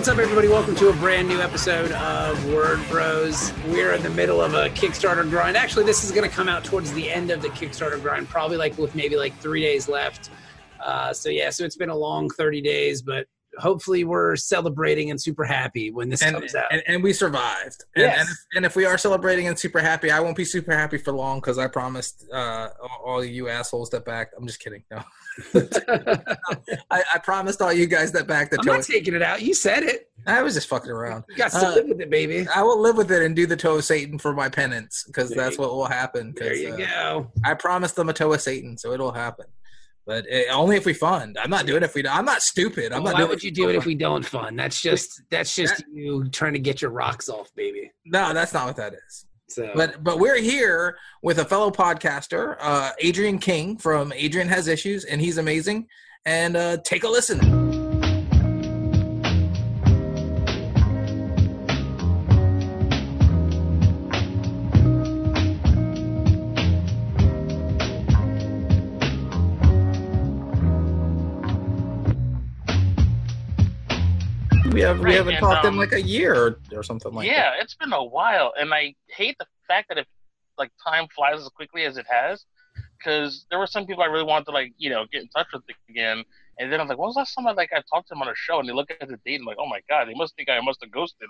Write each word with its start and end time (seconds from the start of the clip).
what's 0.00 0.08
up, 0.08 0.16
everybody? 0.16 0.48
Welcome 0.48 0.74
to 0.76 0.88
a 0.88 0.94
brand 0.94 1.28
new 1.28 1.42
episode 1.42 1.92
of 1.92 2.42
Word 2.54 2.80
Bros. 2.88 3.52
We're 3.68 3.92
in 3.92 4.02
the 4.02 4.08
middle 4.08 4.40
of 4.40 4.54
a 4.54 4.70
Kickstarter 4.70 5.28
grind. 5.28 5.58
Actually, 5.58 5.84
this 5.84 6.04
is 6.04 6.10
going 6.10 6.26
to 6.26 6.34
come 6.34 6.48
out 6.48 6.64
towards 6.64 6.90
the 6.94 7.10
end 7.10 7.30
of 7.30 7.42
the 7.42 7.48
Kickstarter 7.48 8.00
grind, 8.00 8.26
probably 8.26 8.56
like 8.56 8.78
with 8.78 8.94
maybe 8.94 9.16
like 9.16 9.36
three 9.40 9.60
days 9.60 9.90
left. 9.90 10.30
Uh, 10.82 11.12
so 11.12 11.28
yeah, 11.28 11.50
so 11.50 11.66
it's 11.66 11.76
been 11.76 11.90
a 11.90 11.94
long 11.94 12.30
30 12.30 12.62
days, 12.62 13.02
but 13.02 13.26
hopefully 13.58 14.04
we're 14.04 14.36
celebrating 14.36 15.10
and 15.10 15.20
super 15.20 15.44
happy 15.44 15.90
when 15.90 16.08
this 16.08 16.22
and, 16.22 16.34
comes 16.34 16.54
out. 16.54 16.72
and 16.72 16.82
and 16.86 17.02
we 17.02 17.12
survived. 17.12 17.84
And, 17.94 18.04
Yes. 18.04 18.20
and, 18.20 18.28
if, 18.30 18.36
and 18.56 18.64
if 18.64 18.76
we 18.76 18.86
are 18.86 18.96
celebrating 18.96 19.48
and 19.48 19.58
super 19.58 19.80
happy, 19.80 20.10
I 20.10 20.20
won't 20.20 20.36
be 20.36 20.46
super 20.46 20.72
happy 20.72 20.96
for 20.96 21.12
long 21.12 21.40
because 21.40 21.58
I 21.58 21.66
promised 21.66 22.26
uh, 22.32 22.70
all, 22.80 23.02
all 23.04 23.24
you 23.24 23.50
assholes 23.50 23.90
that 23.90 24.06
back. 24.06 24.30
I'm 24.34 24.46
just 24.46 24.60
kidding. 24.60 24.82
No, 24.90 25.02
I, 25.54 27.02
I 27.14 27.18
promised 27.22 27.62
all 27.62 27.72
you 27.72 27.86
guys 27.86 28.12
that 28.12 28.26
back. 28.26 28.50
the 28.50 28.56
toe. 28.56 28.60
I'm 28.62 28.66
toe. 28.66 28.74
not 28.76 28.84
taking 28.84 29.14
it 29.14 29.22
out. 29.22 29.42
You 29.42 29.54
said 29.54 29.82
it. 29.82 30.10
I 30.26 30.42
was 30.42 30.54
just 30.54 30.68
fucking 30.68 30.90
around. 30.90 31.24
You 31.30 31.36
got 31.36 31.52
to 31.52 31.66
Uh, 31.66 31.74
live 31.74 31.88
with 31.88 32.00
it, 32.00 32.10
baby. 32.10 32.46
I 32.54 32.62
will 32.62 32.80
live 32.80 32.96
with 32.96 33.10
it 33.10 33.22
and 33.22 33.34
do 33.34 33.46
the 33.46 33.56
toe 33.56 33.76
of 33.76 33.84
Satan 33.84 34.18
for 34.18 34.34
my 34.34 34.48
penance 34.48 35.04
because 35.06 35.30
that's 35.30 35.56
what 35.58 35.70
will 35.70 35.86
happen. 35.86 36.34
There 36.36 36.54
you 36.54 36.74
uh, 36.74 36.76
go. 36.76 37.32
I 37.44 37.54
promised 37.54 37.96
them 37.96 38.08
a 38.08 38.12
toe 38.12 38.32
of 38.32 38.40
Satan, 38.40 38.76
so 38.76 38.92
it'll 38.92 39.12
happen. 39.12 39.46
But 40.06 40.26
uh 40.32 40.52
only 40.52 40.76
if 40.76 40.86
we 40.86 40.92
fund. 40.94 41.38
I'm 41.38 41.50
not 41.50 41.66
doing 41.66 41.82
it 41.82 41.84
if 41.84 41.94
we. 41.94 42.06
I'm 42.06 42.24
not 42.24 42.42
stupid. 42.42 42.92
I'm 42.92 43.04
not. 43.04 43.14
Why 43.14 43.24
would 43.24 43.42
you 43.42 43.50
do 43.50 43.68
it 43.68 43.76
if 43.76 43.86
we 43.86 43.94
don't 43.94 44.24
fund? 44.24 44.58
That's 44.58 44.80
just 44.80 45.22
that's 45.30 45.54
just 45.54 45.84
you 45.92 46.28
trying 46.30 46.54
to 46.54 46.58
get 46.58 46.82
your 46.82 46.90
rocks 46.90 47.28
off, 47.28 47.54
baby. 47.54 47.92
No, 48.04 48.34
that's 48.34 48.52
not 48.52 48.66
what 48.66 48.76
that 48.76 48.94
is. 48.94 49.26
So, 49.50 49.70
But 49.74 50.02
but 50.04 50.18
we're 50.18 50.40
here 50.40 50.96
with 51.22 51.38
a 51.38 51.44
fellow 51.44 51.70
podcaster, 51.70 52.56
uh, 52.60 52.92
Adrian 53.00 53.38
King 53.38 53.76
from 53.76 54.12
Adrian 54.12 54.48
Has 54.48 54.68
Issues, 54.68 55.04
and 55.04 55.20
he's 55.20 55.38
amazing. 55.38 55.88
And 56.24 56.56
uh, 56.56 56.78
take 56.84 57.04
a 57.04 57.08
listen. 57.08 57.79
We 74.80 74.86
have 74.86 74.98
we 74.98 75.04
Right, 75.04 75.14
haven't 75.16 75.34
and, 75.34 75.40
talked 75.40 75.64
in 75.66 75.72
um, 75.74 75.78
like 75.78 75.92
a 75.92 76.00
year 76.00 76.34
or, 76.34 76.58
or 76.72 76.82
something 76.82 77.12
like 77.12 77.28
that. 77.28 77.32
yeah, 77.34 77.52
it's 77.60 77.74
been 77.74 77.92
a 77.92 78.02
while, 78.02 78.52
and 78.58 78.72
I 78.72 78.94
hate 79.08 79.36
the 79.38 79.46
fact 79.68 79.88
that 79.90 79.98
if 79.98 80.06
like 80.58 80.70
time 80.86 81.06
flies 81.14 81.40
as 81.40 81.48
quickly 81.48 81.84
as 81.84 81.96
it 81.98 82.06
has, 82.10 82.44
because 82.98 83.46
there 83.50 83.58
were 83.58 83.66
some 83.66 83.86
people 83.86 84.02
I 84.02 84.06
really 84.06 84.24
wanted 84.24 84.46
to 84.46 84.52
like 84.52 84.72
you 84.78 84.88
know 84.90 85.04
get 85.12 85.22
in 85.22 85.28
touch 85.28 85.48
with 85.52 85.62
again, 85.88 86.24
and 86.58 86.72
then 86.72 86.80
I'm 86.80 86.88
like, 86.88 86.98
when 86.98 87.08
was 87.08 87.16
last 87.16 87.34
time 87.34 87.46
I 87.46 87.52
like 87.52 87.70
I 87.72 87.82
talked 87.92 88.08
to 88.08 88.14
them 88.14 88.22
on 88.22 88.28
a 88.28 88.34
show, 88.34 88.58
and 88.58 88.68
they 88.68 88.72
look 88.72 88.90
at 88.90 89.06
the 89.08 89.18
date 89.26 89.36
and 89.36 89.44
like, 89.44 89.58
oh 89.60 89.66
my 89.66 89.80
god, 89.88 90.08
they 90.08 90.14
must 90.14 90.34
think 90.36 90.48
I 90.48 90.60
must 90.60 90.80
have 90.82 90.90
ghosted. 90.90 91.28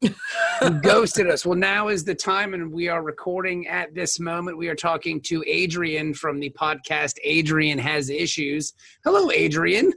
ghosted 0.82 1.28
us. 1.28 1.44
Well, 1.46 1.58
now 1.58 1.88
is 1.88 2.04
the 2.04 2.14
time, 2.14 2.54
and 2.54 2.72
we 2.72 2.88
are 2.88 3.02
recording 3.02 3.66
at 3.68 3.94
this 3.94 4.20
moment. 4.20 4.56
We 4.58 4.68
are 4.68 4.74
talking 4.76 5.20
to 5.22 5.42
Adrian 5.46 6.14
from 6.14 6.40
the 6.40 6.50
podcast 6.50 7.14
Adrian 7.24 7.78
Has 7.78 8.10
Issues. 8.10 8.74
Hello, 9.04 9.30
Adrian. 9.30 9.92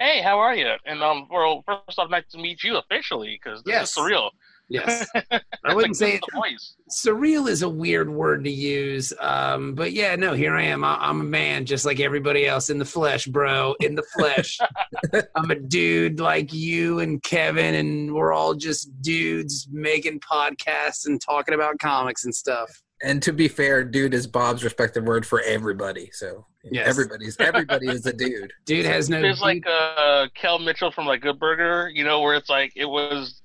Hey, 0.00 0.22
how 0.22 0.38
are 0.38 0.56
you? 0.56 0.72
And 0.86 1.02
um, 1.02 1.28
well, 1.30 1.62
first 1.66 1.98
off, 1.98 2.08
nice 2.10 2.24
to 2.30 2.38
meet 2.38 2.64
you 2.64 2.78
officially 2.78 3.38
because 3.42 3.62
this 3.62 3.72
Yes. 3.72 3.90
is 3.90 3.96
surreal. 4.02 4.30
Yes. 4.70 5.06
I 5.64 5.74
wouldn't 5.74 5.96
say 5.96 6.12
this 6.12 6.14
is 6.14 6.20
the 6.32 6.36
voice. 6.38 6.74
surreal 6.90 7.48
is 7.50 7.60
a 7.62 7.68
weird 7.68 8.08
word 8.08 8.44
to 8.44 8.50
use. 8.50 9.12
Um, 9.20 9.74
but 9.74 9.92
yeah, 9.92 10.16
no, 10.16 10.32
here 10.32 10.54
I 10.54 10.62
am. 10.62 10.84
I, 10.84 10.96
I'm 11.00 11.20
a 11.20 11.24
man 11.24 11.66
just 11.66 11.84
like 11.84 12.00
everybody 12.00 12.46
else 12.46 12.70
in 12.70 12.78
the 12.78 12.84
flesh, 12.84 13.26
bro. 13.26 13.74
In 13.80 13.94
the 13.94 14.04
flesh. 14.16 14.58
I'm 15.34 15.50
a 15.50 15.56
dude 15.56 16.18
like 16.18 16.52
you 16.54 17.00
and 17.00 17.22
Kevin, 17.22 17.74
and 17.74 18.14
we're 18.14 18.32
all 18.32 18.54
just 18.54 18.90
dudes 19.02 19.68
making 19.70 20.20
podcasts 20.20 21.06
and 21.06 21.20
talking 21.20 21.54
about 21.54 21.78
comics 21.78 22.24
and 22.24 22.34
stuff. 22.34 22.70
And 23.02 23.22
to 23.22 23.32
be 23.32 23.48
fair, 23.48 23.82
dude 23.84 24.12
is 24.14 24.26
Bob's 24.26 24.62
respective 24.62 25.04
word 25.04 25.26
for 25.26 25.40
everybody. 25.42 26.10
So 26.12 26.46
Yes. 26.64 26.86
everybody's 26.86 27.36
everybody 27.40 27.88
is 27.88 28.04
a 28.04 28.12
dude. 28.12 28.52
Dude 28.66 28.84
has 28.84 29.08
no. 29.08 29.22
There's 29.22 29.40
like 29.40 29.64
uh, 29.66 30.26
Kel 30.34 30.58
Mitchell 30.58 30.90
from 30.90 31.06
like 31.06 31.22
Good 31.22 31.38
Burger, 31.40 31.88
you 31.88 32.04
know, 32.04 32.20
where 32.20 32.34
it's 32.34 32.50
like 32.50 32.72
it 32.76 32.84
was, 32.84 33.40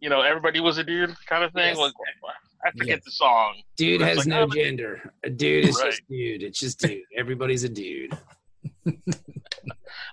you 0.00 0.08
know, 0.10 0.22
everybody 0.22 0.58
was 0.58 0.76
a 0.78 0.82
dude 0.84 1.14
kind 1.26 1.44
of 1.44 1.52
thing. 1.52 1.68
Yes. 1.68 1.78
Like 1.78 1.92
I 2.66 2.70
forget 2.72 2.96
Yes. 2.96 3.04
the 3.04 3.10
song. 3.12 3.62
Dude 3.76 4.00
It's 4.00 4.08
has 4.08 4.18
like, 4.18 4.26
no 4.26 4.42
oh, 4.42 4.46
gender. 4.48 5.12
A 5.22 5.30
dude 5.30 5.66
is 5.66 5.78
Right. 5.80 5.90
just 5.92 6.02
dude. 6.08 6.42
It's 6.42 6.58
just 6.58 6.80
dude. 6.80 7.02
Everybody's 7.16 7.62
a 7.64 7.68
dude. 7.68 8.18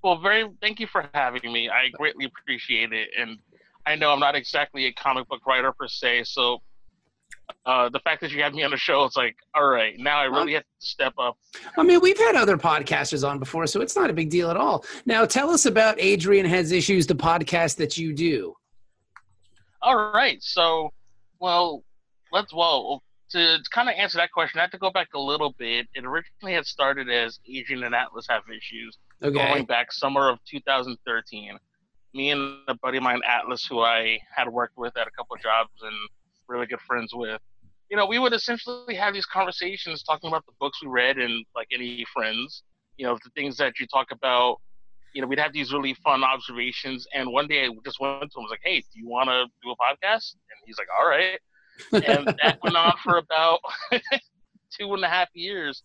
Well, 0.03 0.17
very 0.19 0.45
thank 0.61 0.79
you 0.79 0.85
for 0.87 1.09
having 1.13 1.51
me. 1.51 1.67
I 1.69 1.89
greatly 1.89 2.25
appreciate 2.25 2.93
it, 2.93 3.09
and 3.19 3.39
I 3.87 3.95
know 3.95 4.11
I'm 4.11 4.19
not 4.19 4.35
exactly 4.35 4.85
a 4.85 4.91
comic 4.93 5.27
book 5.27 5.45
writer 5.47 5.71
per 5.71 5.87
se, 5.87 6.25
so. 6.25 6.61
Uh, 7.65 7.89
the 7.89 7.99
fact 7.99 8.21
that 8.21 8.31
you 8.31 8.41
had 8.43 8.53
me 8.53 8.63
on 8.63 8.71
the 8.71 8.77
show, 8.77 9.03
it's 9.05 9.17
like, 9.17 9.35
all 9.55 9.65
right, 9.65 9.95
now 9.97 10.17
I 10.19 10.25
really 10.25 10.53
have 10.53 10.63
to 10.63 10.69
step 10.79 11.13
up. 11.19 11.37
I 11.77 11.83
mean, 11.83 11.99
we've 11.99 12.17
had 12.17 12.35
other 12.35 12.57
podcasters 12.57 13.27
on 13.27 13.39
before, 13.39 13.65
so 13.65 13.81
it's 13.81 13.95
not 13.95 14.09
a 14.09 14.13
big 14.13 14.29
deal 14.29 14.51
at 14.51 14.57
all. 14.57 14.85
Now, 15.05 15.25
tell 15.25 15.49
us 15.49 15.65
about 15.65 15.95
Adrian 15.99 16.45
Has 16.45 16.71
Issues, 16.71 17.07
the 17.07 17.15
podcast 17.15 17.77
that 17.77 17.97
you 17.97 18.13
do. 18.13 18.53
All 19.81 20.11
right, 20.11 20.41
so, 20.41 20.91
well, 21.39 21.83
let's 22.31 22.53
well 22.53 23.01
to, 23.31 23.57
to 23.57 23.69
kind 23.71 23.89
of 23.89 23.95
answer 23.95 24.17
that 24.17 24.31
question, 24.31 24.59
I 24.59 24.63
have 24.63 24.71
to 24.71 24.77
go 24.77 24.91
back 24.91 25.09
a 25.13 25.19
little 25.19 25.53
bit. 25.57 25.87
It 25.93 26.05
originally 26.05 26.53
had 26.53 26.65
started 26.65 27.09
as 27.09 27.39
Adrian 27.51 27.83
and 27.83 27.95
Atlas 27.95 28.25
have 28.29 28.43
issues, 28.49 28.97
Okay. 29.23 29.33
going 29.37 29.65
back 29.65 29.91
summer 29.91 30.29
of 30.29 30.39
2013. 30.49 31.57
Me 32.13 32.31
and 32.31 32.57
a 32.67 32.75
buddy 32.75 32.97
of 32.97 33.03
mine, 33.03 33.21
Atlas, 33.27 33.65
who 33.65 33.81
I 33.81 34.19
had 34.33 34.47
worked 34.47 34.77
with 34.77 34.95
at 34.97 35.07
a 35.07 35.11
couple 35.11 35.35
of 35.35 35.41
jobs 35.41 35.71
and 35.81 35.95
really 36.47 36.65
good 36.65 36.81
friends 36.81 37.11
with, 37.13 37.41
you 37.89 37.97
know, 37.97 38.05
we 38.05 38.19
would 38.19 38.33
essentially 38.33 38.95
have 38.95 39.13
these 39.13 39.25
conversations 39.25 40.03
talking 40.03 40.27
about 40.27 40.45
the 40.45 40.53
books 40.59 40.81
we 40.81 40.87
read 40.89 41.17
and 41.17 41.45
like 41.55 41.67
any 41.73 42.05
friends, 42.13 42.63
you 42.97 43.05
know, 43.05 43.17
the 43.23 43.29
things 43.35 43.57
that 43.57 43.79
you 43.79 43.87
talk 43.87 44.07
about. 44.11 44.57
You 45.13 45.21
know, 45.21 45.27
we'd 45.27 45.39
have 45.39 45.53
these 45.53 45.71
really 45.71 45.93
fun 46.03 46.23
observations. 46.23 47.07
And 47.13 47.31
one 47.31 47.47
day 47.47 47.65
I 47.65 47.69
just 47.85 48.01
went 48.01 48.19
to 48.19 48.25
him, 48.25 48.43
was 48.43 48.51
like, 48.51 48.59
hey, 48.63 48.81
do 48.81 48.99
you 48.99 49.07
want 49.07 49.29
to 49.29 49.45
do 49.63 49.71
a 49.71 49.75
podcast? 49.75 50.33
And 50.33 50.59
he's 50.65 50.77
like, 50.77 50.87
all 50.99 51.07
right. 51.07 51.39
And 51.93 52.27
that 52.43 52.59
went 52.61 52.75
on 52.75 52.93
for 53.01 53.17
about 53.17 53.59
two 54.77 54.93
and 54.93 55.03
a 55.03 55.07
half 55.07 55.29
years. 55.33 55.83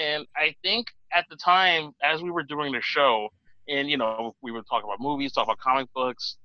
And 0.00 0.26
I 0.36 0.54
think 0.62 0.86
at 1.12 1.26
the 1.30 1.36
time, 1.36 1.92
as 2.02 2.22
we 2.22 2.30
were 2.30 2.42
doing 2.42 2.72
the 2.72 2.80
show, 2.80 3.28
and 3.68 3.88
you 3.88 3.96
know, 3.96 4.34
we 4.42 4.50
would 4.50 4.64
talk 4.68 4.84
about 4.84 5.00
movies, 5.00 5.32
talk 5.32 5.44
about 5.44 5.58
comic 5.58 5.88
books. 5.94 6.36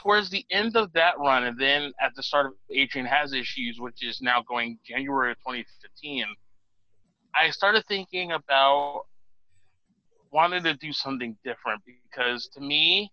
Towards 0.00 0.30
the 0.30 0.46
end 0.50 0.76
of 0.76 0.90
that 0.94 1.18
run, 1.18 1.44
and 1.44 1.58
then 1.58 1.92
at 2.00 2.14
the 2.16 2.22
start 2.22 2.46
of 2.46 2.52
Adrian 2.70 3.06
Has 3.06 3.34
Issues, 3.34 3.78
which 3.78 4.02
is 4.02 4.22
now 4.22 4.42
going 4.48 4.78
January 4.82 5.32
of 5.32 5.36
2015, 5.38 6.24
I 7.34 7.50
started 7.50 7.84
thinking 7.86 8.32
about 8.32 9.02
wanting 10.32 10.62
to 10.62 10.74
do 10.74 10.90
something 10.94 11.36
different 11.44 11.82
because 11.84 12.48
to 12.54 12.60
me, 12.62 13.12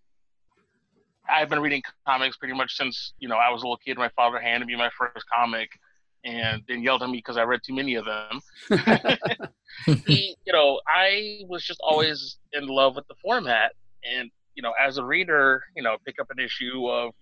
I've 1.29 1.49
been 1.49 1.59
reading 1.59 1.81
comics 2.07 2.37
pretty 2.37 2.53
much 2.53 2.77
since 2.77 3.13
you 3.19 3.27
know 3.27 3.35
I 3.35 3.49
was 3.49 3.63
a 3.63 3.65
little 3.65 3.77
kid. 3.77 3.97
My 3.97 4.09
father 4.15 4.39
handed 4.39 4.67
me 4.67 4.77
my 4.77 4.89
first 4.97 5.25
comic, 5.29 5.69
and 6.23 6.63
then 6.69 6.81
yelled 6.81 7.03
at 7.03 7.09
me 7.09 7.17
because 7.17 7.35
I 7.35 7.43
read 7.43 7.59
too 7.65 7.75
many 7.75 7.95
of 7.95 8.05
them. 8.05 8.39
he, 10.05 10.37
you 10.45 10.53
know, 10.53 10.79
I 10.87 11.41
was 11.49 11.65
just 11.65 11.81
always 11.83 12.37
in 12.53 12.67
love 12.67 12.95
with 12.95 13.07
the 13.09 13.15
format, 13.21 13.73
and 14.09 14.31
you 14.57 14.63
know, 14.63 14.73
as 14.81 14.97
a 14.97 15.05
reader, 15.05 15.63
you 15.75 15.83
know, 15.83 15.95
pick 16.05 16.15
up 16.19 16.27
an 16.35 16.43
issue 16.43 16.89
of 16.89 17.13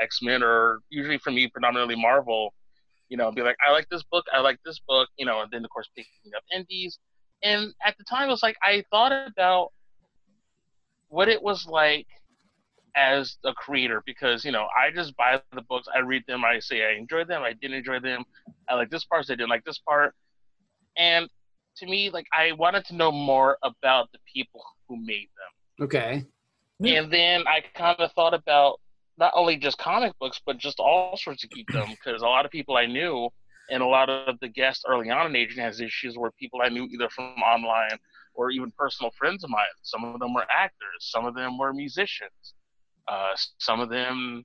X 0.00 0.20
Men 0.22 0.42
or 0.42 0.80
usually 0.90 1.18
for 1.18 1.32
me, 1.32 1.48
predominantly 1.48 1.96
Marvel. 1.96 2.54
You 3.08 3.16
know, 3.16 3.32
be 3.32 3.42
like, 3.42 3.56
I 3.66 3.72
like 3.72 3.88
this 3.90 4.02
book, 4.02 4.24
I 4.32 4.40
like 4.40 4.58
this 4.64 4.80
book, 4.86 5.08
you 5.18 5.26
know, 5.26 5.40
and 5.40 5.50
then 5.50 5.64
of 5.64 5.70
course 5.70 5.88
picking 5.96 6.32
up 6.36 6.42
indies. 6.54 6.98
And 7.42 7.72
at 7.84 7.96
the 7.98 8.04
time, 8.04 8.28
it 8.28 8.32
was 8.32 8.42
like 8.42 8.56
I 8.62 8.84
thought 8.90 9.12
about 9.12 9.72
what 11.08 11.28
it 11.28 11.42
was 11.42 11.66
like 11.66 12.06
as 12.96 13.36
a 13.44 13.52
creator 13.52 14.02
because 14.06 14.44
you 14.44 14.52
know 14.52 14.66
I 14.76 14.90
just 14.94 15.16
buy 15.16 15.40
the 15.52 15.62
books, 15.62 15.88
I 15.94 16.00
read 16.00 16.22
them, 16.28 16.44
I 16.44 16.60
say 16.60 16.84
I 16.86 16.96
enjoyed 16.96 17.28
them, 17.28 17.42
I 17.42 17.52
didn't 17.54 17.78
enjoy 17.78 17.98
them, 18.00 18.24
I 18.68 18.74
like 18.74 18.90
this 18.90 19.04
part, 19.04 19.26
I 19.28 19.34
didn't 19.34 19.50
like 19.50 19.64
this 19.64 19.78
part, 19.78 20.14
and 20.96 21.28
to 21.78 21.86
me, 21.86 22.10
like 22.10 22.26
I 22.36 22.52
wanted 22.52 22.84
to 22.86 22.94
know 22.94 23.10
more 23.10 23.58
about 23.62 24.10
the 24.12 24.18
people 24.32 24.62
who 24.88 24.96
made 24.96 25.28
them. 25.36 25.84
Okay. 25.86 26.24
Yeah. 26.80 27.02
And 27.02 27.12
then 27.12 27.44
I 27.46 27.62
kind 27.74 27.98
of 28.00 28.12
thought 28.12 28.34
about 28.34 28.80
not 29.16 29.32
only 29.34 29.56
just 29.56 29.78
comic 29.78 30.12
books, 30.18 30.40
but 30.44 30.58
just 30.58 30.80
all 30.80 31.16
sorts 31.16 31.44
of 31.44 31.50
geekdom 31.50 31.88
because 32.04 32.22
a 32.22 32.26
lot 32.26 32.44
of 32.44 32.50
people 32.50 32.76
I 32.76 32.86
knew 32.86 33.28
and 33.70 33.82
a 33.82 33.86
lot 33.86 34.10
of 34.10 34.38
the 34.40 34.48
guests 34.48 34.84
early 34.86 35.10
on 35.10 35.26
in 35.26 35.36
Adrian 35.36 35.64
Has 35.64 35.80
Issues 35.80 36.16
were 36.16 36.30
people 36.32 36.60
I 36.62 36.68
knew 36.68 36.84
either 36.84 37.08
from 37.08 37.26
online 37.42 37.98
or 38.34 38.50
even 38.50 38.72
personal 38.76 39.12
friends 39.16 39.44
of 39.44 39.50
mine. 39.50 39.62
Some 39.82 40.04
of 40.04 40.18
them 40.20 40.34
were 40.34 40.44
actors, 40.50 40.98
some 40.98 41.24
of 41.24 41.34
them 41.34 41.56
were 41.56 41.72
musicians, 41.72 42.54
uh, 43.08 43.32
some 43.58 43.80
of 43.80 43.88
them 43.88 44.44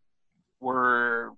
were, 0.62 1.32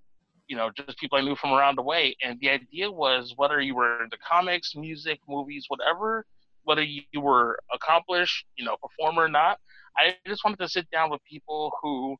you 0.47 0.57
know, 0.57 0.69
just 0.75 0.97
people 0.99 1.17
I 1.17 1.21
knew 1.21 1.35
from 1.35 1.53
around 1.53 1.77
the 1.77 1.83
way. 1.83 2.15
And 2.23 2.37
the 2.41 2.49
idea 2.49 2.91
was 2.91 3.33
whether 3.37 3.61
you 3.61 3.75
were 3.75 4.03
into 4.03 4.17
comics, 4.17 4.75
music, 4.75 5.19
movies, 5.27 5.65
whatever, 5.69 6.25
whether 6.63 6.83
you 6.83 7.21
were 7.21 7.57
accomplished, 7.73 8.45
you 8.57 8.65
know, 8.65 8.75
performer 8.81 9.23
or 9.23 9.29
not, 9.29 9.59
I 9.97 10.15
just 10.25 10.43
wanted 10.43 10.59
to 10.59 10.69
sit 10.69 10.89
down 10.91 11.09
with 11.09 11.21
people 11.29 11.71
who 11.81 12.15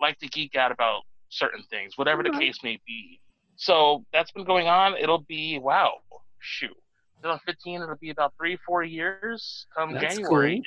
like 0.00 0.18
to 0.18 0.28
geek 0.28 0.56
out 0.56 0.72
about 0.72 1.02
certain 1.28 1.62
things, 1.70 1.96
whatever 1.96 2.22
the 2.22 2.30
case 2.30 2.58
may 2.62 2.78
be. 2.86 3.20
So 3.56 4.04
that's 4.12 4.30
been 4.32 4.44
going 4.44 4.66
on. 4.66 4.96
It'll 4.96 5.24
be 5.28 5.58
wow, 5.58 5.92
shoot, 6.40 6.76
2015. 7.22 7.82
It'll 7.82 7.94
be 7.96 8.10
about 8.10 8.34
three, 8.36 8.58
four 8.66 8.82
years 8.82 9.66
come 9.76 9.92
That's 9.92 10.16
January, 10.16 10.56
cool. 10.56 10.62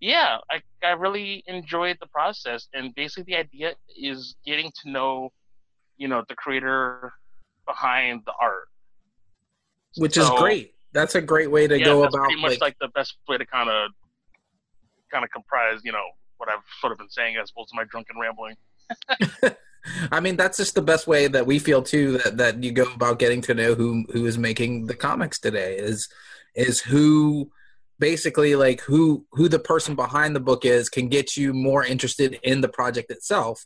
yeah, 0.00 0.38
I 0.50 0.60
I 0.86 0.92
really 0.92 1.42
enjoyed 1.46 1.96
the 2.00 2.06
process. 2.08 2.68
And 2.74 2.94
basically, 2.94 3.34
the 3.34 3.36
idea 3.36 3.74
is 3.96 4.36
getting 4.44 4.70
to 4.82 4.90
know, 4.90 5.30
you 5.96 6.08
know, 6.08 6.22
the 6.28 6.34
creator 6.34 7.12
behind 7.66 8.22
the 8.26 8.32
art. 8.40 8.68
which 9.96 10.16
is 10.18 10.28
great. 10.30 10.74
That's 10.92 11.14
a 11.16 11.20
great 11.20 11.50
way 11.50 11.66
to 11.66 11.78
yeah, 11.78 11.86
go 11.86 12.02
that's 12.02 12.14
about 12.14 12.26
pretty 12.26 12.42
much 12.42 12.50
like, 12.52 12.60
like, 12.60 12.76
the 12.80 12.88
best 12.88 13.16
way 13.26 13.38
to 13.38 13.46
kind 13.46 13.68
of 13.68 13.90
kind 15.14 15.24
of 15.24 15.30
comprise, 15.30 15.80
you 15.84 15.92
know, 15.92 16.04
what 16.38 16.48
I've 16.48 16.64
sort 16.80 16.92
of 16.92 16.98
been 16.98 17.08
saying 17.08 17.36
as 17.36 17.50
opposed 17.50 17.70
to 17.70 17.76
my 17.76 17.84
drunken 17.84 18.16
rambling. 18.18 18.56
I 20.10 20.18
mean, 20.20 20.36
that's 20.36 20.56
just 20.58 20.74
the 20.74 20.82
best 20.82 21.06
way 21.06 21.28
that 21.28 21.46
we 21.46 21.58
feel 21.58 21.82
too 21.82 22.18
that, 22.18 22.36
that 22.38 22.64
you 22.64 22.72
go 22.72 22.86
about 22.94 23.18
getting 23.18 23.40
to 23.42 23.54
know 23.54 23.74
who 23.74 24.04
who 24.12 24.26
is 24.26 24.36
making 24.38 24.86
the 24.86 24.94
comics 24.94 25.38
today 25.38 25.76
is 25.76 26.08
is 26.54 26.80
who 26.80 27.50
basically 27.98 28.56
like 28.56 28.80
who 28.80 29.24
who 29.32 29.48
the 29.48 29.58
person 29.58 29.94
behind 29.94 30.34
the 30.34 30.40
book 30.40 30.64
is 30.64 30.88
can 30.88 31.08
get 31.08 31.36
you 31.36 31.52
more 31.52 31.84
interested 31.84 32.38
in 32.42 32.60
the 32.60 32.68
project 32.68 33.10
itself 33.10 33.64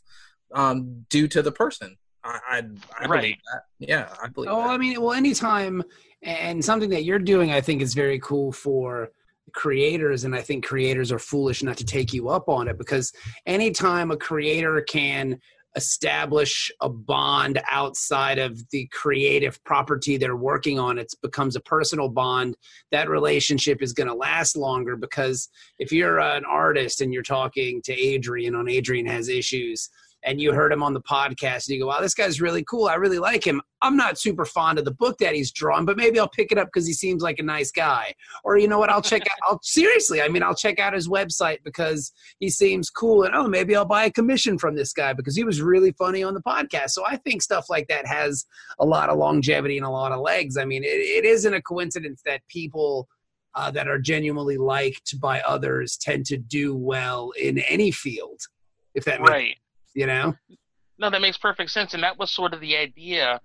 um, 0.53 1.05
due 1.09 1.27
to 1.29 1.41
the 1.41 1.51
person. 1.51 1.97
I 2.23 2.39
I, 2.49 2.57
I 2.57 3.07
believe 3.07 3.09
Right. 3.09 3.37
that. 3.53 3.61
Yeah, 3.79 4.13
I 4.21 4.27
believe 4.27 4.51
Oh, 4.51 4.57
that. 4.57 4.69
I 4.69 4.77
mean, 4.77 5.01
well, 5.01 5.13
anytime, 5.13 5.83
and 6.21 6.63
something 6.63 6.89
that 6.89 7.05
you're 7.05 7.17
doing, 7.33 7.51
I 7.51 7.61
think 7.61 7.81
is 7.81 7.93
very 7.93 8.19
cool 8.19 8.51
for 8.51 9.09
creators, 9.53 10.23
and 10.23 10.35
I 10.35 10.41
think 10.41 10.65
creators 10.65 11.11
are 11.11 11.19
foolish 11.19 11.63
not 11.63 11.77
to 11.77 11.85
take 11.85 12.13
you 12.13 12.29
up 12.29 12.49
on 12.49 12.67
it 12.67 12.77
because 12.77 13.11
anytime 13.45 14.11
a 14.11 14.17
creator 14.17 14.81
can 14.81 15.39
establish 15.75 16.71
a 16.81 16.89
bond 16.89 17.61
outside 17.69 18.39
of 18.39 18.59
the 18.71 18.87
creative 18.91 19.63
property 19.63 20.17
they're 20.17 20.35
working 20.35 20.79
on 20.79 20.97
it 20.97 21.13
becomes 21.21 21.55
a 21.55 21.61
personal 21.61 22.09
bond. 22.09 22.57
That 22.91 23.07
relationship 23.07 23.81
is 23.81 23.93
going 23.93 24.07
to 24.07 24.15
last 24.15 24.57
longer 24.57 24.95
because 24.95 25.47
if 25.77 25.91
you're 25.91 26.19
an 26.19 26.43
artist 26.43 27.01
and 27.01 27.13
you're 27.13 27.21
talking 27.21 27.81
to 27.83 27.93
adrian 27.93 28.55
on 28.55 28.67
adrian 28.67 29.05
has 29.05 29.29
issues 29.29 29.89
and 30.23 30.41
you 30.41 30.53
heard 30.53 30.71
him 30.71 30.83
on 30.83 30.93
the 30.93 31.01
podcast 31.01 31.67
and 31.67 31.75
you 31.75 31.79
go, 31.79 31.87
wow, 31.87 32.01
this 32.01 32.13
guy's 32.13 32.41
really 32.41 32.63
cool. 32.63 32.87
I 32.87 32.95
really 32.95 33.19
like 33.19 33.45
him. 33.45 33.61
I'm 33.81 33.95
not 33.95 34.19
super 34.19 34.43
fond 34.43 34.77
of 34.77 34.85
the 34.85 34.91
book 34.91 35.17
that 35.19 35.33
he's 35.33 35.51
drawn, 35.51 35.85
but 35.85 35.95
maybe 35.95 36.19
I'll 36.19 36.27
pick 36.27 36.51
it 36.51 36.57
up 36.57 36.67
because 36.67 36.85
he 36.85 36.91
seems 36.93 37.23
like 37.23 37.39
a 37.39 37.43
nice 37.43 37.71
guy. 37.71 38.13
Or 38.43 38.57
you 38.57 38.67
know 38.67 38.77
what? 38.77 38.89
I'll 38.89 39.01
check 39.01 39.21
out, 39.21 39.37
I'll 39.47 39.59
seriously, 39.63 40.21
I 40.21 40.27
mean, 40.27 40.43
I'll 40.43 40.55
check 40.55 40.79
out 40.79 40.93
his 40.93 41.07
website 41.07 41.59
because 41.63 42.11
he 42.39 42.49
seems 42.49 42.89
cool. 42.89 43.23
And 43.23 43.33
oh, 43.33 43.47
maybe 43.47 43.75
I'll 43.75 43.85
buy 43.85 44.05
a 44.05 44.11
commission 44.11 44.57
from 44.57 44.75
this 44.75 44.91
guy 44.91 45.13
because 45.13 45.35
he 45.35 45.45
was 45.45 45.61
really 45.61 45.93
funny 45.93 46.23
on 46.23 46.33
the 46.33 46.41
podcast. 46.41 46.89
So 46.89 47.03
I 47.07 47.15
think 47.17 47.41
stuff 47.41 47.69
like 47.69 47.87
that 47.87 48.05
has 48.05 48.45
a 48.79 48.85
lot 48.85 49.09
of 49.09 49.17
longevity 49.17 49.77
and 49.77 49.85
a 49.85 49.89
lot 49.89 50.11
of 50.11 50.19
legs. 50.19 50.57
I 50.57 50.65
mean, 50.65 50.83
it, 50.83 50.87
it 50.87 51.23
isn't 51.23 51.53
a 51.53 51.61
coincidence 51.61 52.21
that 52.25 52.41
people 52.49 53.07
uh, 53.55 53.71
that 53.71 53.87
are 53.87 53.99
genuinely 53.99 54.57
liked 54.57 55.19
by 55.19 55.39
others 55.41 55.97
tend 55.97 56.25
to 56.25 56.37
do 56.37 56.75
well 56.75 57.31
in 57.39 57.59
any 57.59 57.91
field. 57.91 58.41
If 58.93 59.05
that 59.05 59.21
makes 59.21 59.31
Right. 59.31 59.57
You 59.99 60.05
know? 60.05 60.33
No, 60.97 61.09
that 61.09 61.21
makes 61.21 61.37
perfect 61.37 61.71
sense, 61.71 61.93
and 61.93 62.03
that 62.03 62.17
was 62.17 62.31
sort 62.31 62.53
of 62.53 62.61
the 62.61 62.77
idea, 62.77 63.41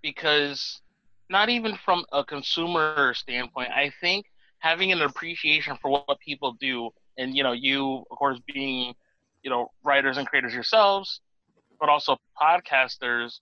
because 0.00 0.80
not 1.28 1.48
even 1.48 1.76
from 1.84 2.04
a 2.12 2.24
consumer 2.24 3.12
standpoint, 3.14 3.70
I 3.70 3.90
think 4.00 4.26
having 4.58 4.92
an 4.92 5.02
appreciation 5.02 5.76
for 5.82 5.90
what 5.90 6.18
people 6.20 6.56
do, 6.60 6.90
and 7.18 7.36
you 7.36 7.42
know, 7.42 7.52
you 7.52 8.04
of 8.10 8.16
course 8.16 8.38
being, 8.52 8.94
you 9.42 9.50
know, 9.50 9.70
writers 9.82 10.18
and 10.18 10.26
creators 10.26 10.54
yourselves, 10.54 11.20
but 11.80 11.88
also 11.88 12.16
podcasters, 12.40 13.40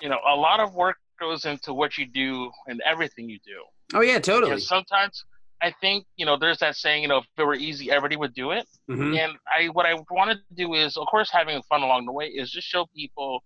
you 0.00 0.08
know, 0.08 0.18
a 0.26 0.34
lot 0.34 0.60
of 0.60 0.74
work 0.74 0.96
goes 1.20 1.44
into 1.44 1.74
what 1.74 1.98
you 1.98 2.06
do 2.06 2.50
and 2.66 2.80
everything 2.84 3.28
you 3.28 3.38
do. 3.44 3.60
Oh 3.94 4.00
yeah, 4.00 4.18
totally. 4.18 4.60
Sometimes 4.60 5.24
I 5.60 5.72
think, 5.80 6.06
you 6.16 6.24
know, 6.24 6.36
there's 6.38 6.58
that 6.58 6.76
saying, 6.76 7.02
you 7.02 7.08
know, 7.08 7.18
if 7.18 7.24
it 7.36 7.42
were 7.44 7.54
easy, 7.54 7.90
everybody 7.90 8.16
would 8.16 8.32
do 8.34 8.52
it. 8.52 8.66
Mhm. 8.88 9.18
And 9.18 9.32
I 9.52 9.66
what 9.68 9.86
I 9.86 9.94
wanted 10.10 10.38
to 10.48 10.54
do 10.54 10.74
is, 10.74 10.96
of 10.96 11.06
course, 11.08 11.30
having 11.30 11.60
fun 11.62 11.82
along 11.82 12.06
the 12.06 12.12
way 12.12 12.26
is 12.26 12.50
just 12.50 12.68
show 12.68 12.86
people, 12.94 13.42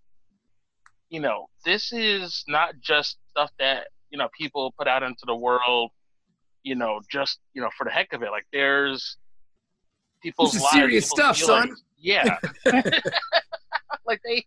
you 1.09 1.21
know, 1.21 1.49
this 1.65 1.93
is 1.93 2.45
not 2.49 2.75
just 2.81 3.17
stuff 3.31 3.51
that 3.59 3.89
you 4.11 4.19
know 4.19 4.29
people 4.39 4.75
put 4.79 4.87
out 4.89 5.03
into 5.03 5.23
the 5.27 5.35
world, 5.35 5.91
you 6.63 6.75
know, 6.75 7.01
just 7.11 7.39
you 7.55 7.63
know 7.63 7.71
for 7.79 7.85
the 7.85 7.91
heck 7.91 8.13
of 8.13 8.23
it. 8.23 8.31
Like 8.31 8.47
there's 8.53 9.17
people's 10.23 10.53
This 10.53 10.57
is 10.61 10.63
lives. 10.65 10.75
serious 10.77 11.09
stuff, 11.09 11.37
son. 11.39 11.75
Yeah. 11.99 12.37
like 14.07 14.21
they, 14.25 14.45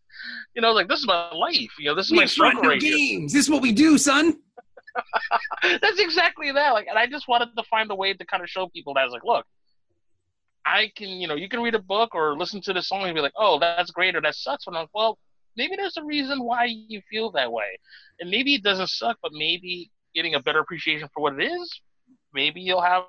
you 0.55 0.61
know, 0.61 0.71
like 0.71 0.87
this 0.87 0.99
is 0.99 1.07
my 1.07 1.31
life. 1.33 1.71
You 1.79 1.85
know, 1.89 1.95
this 1.95 2.05
is 2.07 2.11
We 2.11 2.17
my 2.19 2.25
struggle 2.25 2.61
no 2.63 2.69
right 2.69 2.81
here. 2.81 2.95
games. 2.95 3.33
This 3.33 3.45
is 3.45 3.49
what 3.49 3.61
we 3.61 3.71
do, 3.71 3.97
son. 3.97 4.39
That's 5.81 5.99
exactly 5.99 6.51
that. 6.51 6.71
Like, 6.71 6.87
and 6.87 6.97
I 6.97 7.07
just 7.07 7.27
wanted 7.27 7.49
to 7.55 7.63
find 7.69 7.89
a 7.91 7.95
way 7.95 8.13
to 8.13 8.25
kind 8.25 8.43
of 8.43 8.49
show 8.49 8.67
people 8.67 8.93
that 8.93 9.01
I 9.01 9.03
was 9.03 9.13
like, 9.13 9.23
look, 9.23 9.45
I 10.65 10.91
can, 10.95 11.09
you 11.09 11.27
know, 11.27 11.35
you 11.35 11.47
can 11.47 11.61
read 11.61 11.75
a 11.75 11.79
book 11.79 12.15
or 12.15 12.35
listen 12.35 12.61
to 12.61 12.73
the 12.73 12.81
song 12.81 13.03
and 13.03 13.13
be 13.13 13.21
like, 13.21 13.33
oh, 13.37 13.59
that's 13.59 13.91
great 13.91 14.15
or 14.15 14.21
that 14.21 14.35
sucks. 14.35 14.65
But 14.65 14.71
I'm 14.71 14.81
like, 14.81 14.89
well, 14.93 15.17
maybe 15.55 15.75
there's 15.75 15.97
a 15.97 16.03
reason 16.03 16.43
why 16.43 16.65
you 16.65 17.01
feel 17.09 17.31
that 17.31 17.51
way, 17.51 17.77
and 18.19 18.29
maybe 18.29 18.55
it 18.55 18.63
doesn't 18.63 18.89
suck, 18.89 19.17
but 19.21 19.31
maybe 19.33 19.91
getting 20.13 20.35
a 20.35 20.39
better 20.39 20.59
appreciation 20.59 21.09
for 21.13 21.21
what 21.21 21.39
it 21.39 21.45
is, 21.45 21.81
maybe 22.33 22.61
you'll 22.61 22.81
have, 22.81 23.03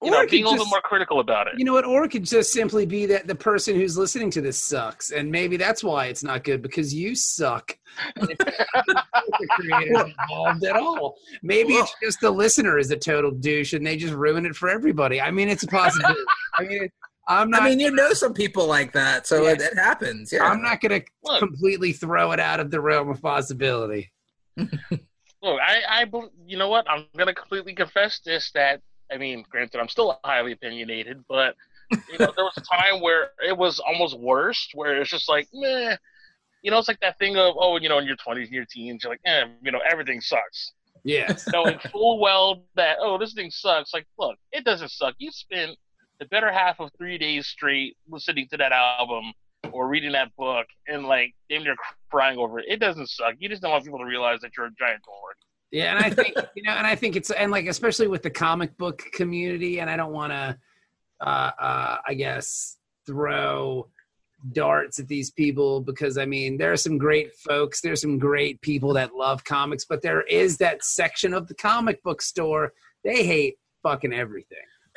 you 0.00 0.08
Or 0.08 0.10
know, 0.12 0.18
it 0.20 0.24
could 0.24 0.30
being 0.30 0.44
a 0.44 0.48
little 0.48 0.64
just- 0.64 0.70
more 0.72 0.80
critical 0.80 1.18
about 1.20 1.48
it. 1.48 1.54
You 1.56 1.64
know 1.64 1.72
what? 1.72 1.84
Or 1.84 2.04
it 2.04 2.10
could 2.10 2.24
just 2.24 2.52
simply 2.52 2.86
be 2.86 3.06
that 3.06 3.26
the 3.26 3.34
person 3.34 3.74
who's 3.74 3.98
listening 3.98 4.30
to 4.32 4.40
this 4.40 4.62
sucks, 4.62 5.10
and 5.10 5.30
maybe 5.30 5.56
that's 5.56 5.82
why 5.82 6.06
it's 6.06 6.22
not 6.22 6.44
good 6.44 6.62
because 6.62 6.94
you 6.94 7.14
suck. 7.16 7.76
And 8.16 8.30
it's 8.30 8.44
not 8.44 8.86
the 8.94 9.46
creators 9.50 10.14
involved 10.28 10.64
at 10.64 10.76
all. 10.76 11.16
Maybe 11.42 11.72
it's 11.74 11.92
just 12.02 12.20
the 12.20 12.30
listener 12.30 12.78
is 12.78 12.90
a 12.92 12.96
total 12.96 13.30
douche, 13.32 13.72
and 13.72 13.84
they 13.86 13.96
just 13.96 14.14
ruin 14.14 14.46
it 14.46 14.54
for 14.54 14.68
everybody. 14.68 15.20
I 15.20 15.30
mean, 15.32 15.48
it's 15.48 15.64
a 15.64 15.68
possibility. 15.68 16.20
I 16.56 16.62
mean, 16.62 16.88
I'm 17.26 17.50
not. 17.50 17.62
I 17.62 17.68
mean, 17.70 17.80
you 17.80 17.90
know 17.90 18.12
some 18.12 18.32
people 18.34 18.66
like 18.66 18.92
that, 18.92 19.26
so 19.26 19.42
Yeah. 19.42 19.50
it, 19.52 19.60
it 19.62 19.74
happens. 19.78 20.32
Yeah, 20.32 20.44
I'm 20.44 20.62
not 20.62 20.80
going 20.80 21.00
to 21.02 21.38
completely 21.40 21.92
throw 21.92 22.30
it 22.32 22.40
out 22.40 22.60
of 22.60 22.70
the 22.70 22.80
realm 22.80 23.08
of 23.10 23.20
possibility. 23.20 24.12
Look, 24.56 25.60
I, 25.60 25.82
I, 25.88 26.04
bel- 26.04 26.32
you 26.46 26.56
know 26.56 26.68
what? 26.68 26.88
I'm 26.90 27.06
gonna 27.16 27.32
completely 27.34 27.72
confess 27.74 28.18
this. 28.24 28.50
That 28.52 28.80
I 29.12 29.16
mean, 29.16 29.44
granted, 29.50 29.80
I'm 29.80 29.88
still 29.88 30.18
highly 30.24 30.52
opinionated, 30.52 31.24
but 31.28 31.54
you 31.90 32.18
know, 32.18 32.32
there 32.36 32.44
was 32.44 32.56
a 32.56 32.60
time 32.60 33.00
where 33.00 33.30
it 33.46 33.56
was 33.56 33.78
almost 33.78 34.18
worst, 34.18 34.70
where 34.74 35.00
it's 35.00 35.10
just 35.10 35.28
like, 35.28 35.48
meh. 35.52 35.96
You 36.62 36.72
know, 36.72 36.78
it's 36.78 36.88
like 36.88 37.00
that 37.00 37.18
thing 37.18 37.36
of, 37.36 37.54
oh, 37.58 37.78
you 37.78 37.88
know, 37.88 37.98
in 37.98 38.06
your 38.06 38.16
20s 38.16 38.44
and 38.44 38.52
your 38.52 38.66
teens, 38.68 39.04
you're 39.04 39.12
like, 39.12 39.20
eh, 39.24 39.44
you 39.62 39.70
know, 39.70 39.80
everything 39.88 40.20
sucks. 40.20 40.72
Yes. 41.04 41.46
Knowing 41.52 41.78
full 41.92 42.18
well 42.18 42.64
that, 42.74 42.96
oh, 43.00 43.16
this 43.16 43.32
thing 43.32 43.50
sucks. 43.50 43.94
Like, 43.94 44.06
look, 44.18 44.36
it 44.50 44.64
doesn't 44.64 44.90
suck. 44.90 45.14
You 45.18 45.30
spent 45.30 45.76
the 46.18 46.26
better 46.26 46.50
half 46.52 46.80
of 46.80 46.90
three 46.98 47.16
days 47.16 47.46
straight 47.46 47.96
listening 48.08 48.48
to 48.50 48.56
that 48.56 48.72
album 48.72 49.32
or 49.72 49.88
reading 49.88 50.12
that 50.12 50.34
book 50.36 50.66
and 50.86 51.06
like 51.06 51.34
damn 51.48 51.62
near 51.62 51.76
crying 52.10 52.38
over 52.38 52.58
it. 52.58 52.66
It 52.68 52.80
doesn't 52.80 53.08
suck. 53.08 53.34
You 53.38 53.48
just 53.48 53.62
don't 53.62 53.70
want 53.70 53.84
people 53.84 54.00
to 54.00 54.04
realize 54.04 54.40
that 54.40 54.50
you're 54.56 54.66
a 54.66 54.70
giant 54.78 55.02
dork. 55.04 55.36
Yeah, 55.70 55.94
and 55.94 56.04
I 56.04 56.10
think 56.10 56.34
you 56.56 56.62
know, 56.62 56.72
and 56.72 56.86
I 56.86 56.94
think 56.94 57.16
it's 57.16 57.30
and 57.30 57.50
like 57.50 57.66
especially 57.66 58.08
with 58.08 58.22
the 58.22 58.30
comic 58.30 58.76
book 58.76 59.02
community, 59.12 59.80
and 59.80 59.90
I 59.90 59.96
don't 59.96 60.12
want 60.12 60.32
to, 60.32 60.58
uh, 61.20 61.50
uh, 61.60 61.96
I 62.06 62.14
guess, 62.14 62.76
throw 63.06 63.88
darts 64.52 65.00
at 65.00 65.08
these 65.08 65.30
people 65.32 65.80
because 65.80 66.16
I 66.16 66.24
mean 66.24 66.58
there 66.58 66.72
are 66.72 66.76
some 66.76 66.96
great 66.96 67.34
folks, 67.36 67.80
there's 67.80 68.00
some 68.00 68.18
great 68.18 68.60
people 68.60 68.92
that 68.94 69.14
love 69.14 69.44
comics, 69.44 69.84
but 69.84 70.02
there 70.02 70.22
is 70.22 70.58
that 70.58 70.84
section 70.84 71.34
of 71.34 71.48
the 71.48 71.54
comic 71.54 72.02
book 72.02 72.22
store 72.22 72.72
they 73.04 73.24
hate 73.24 73.56
fucking 73.82 74.12
everything. 74.12 74.58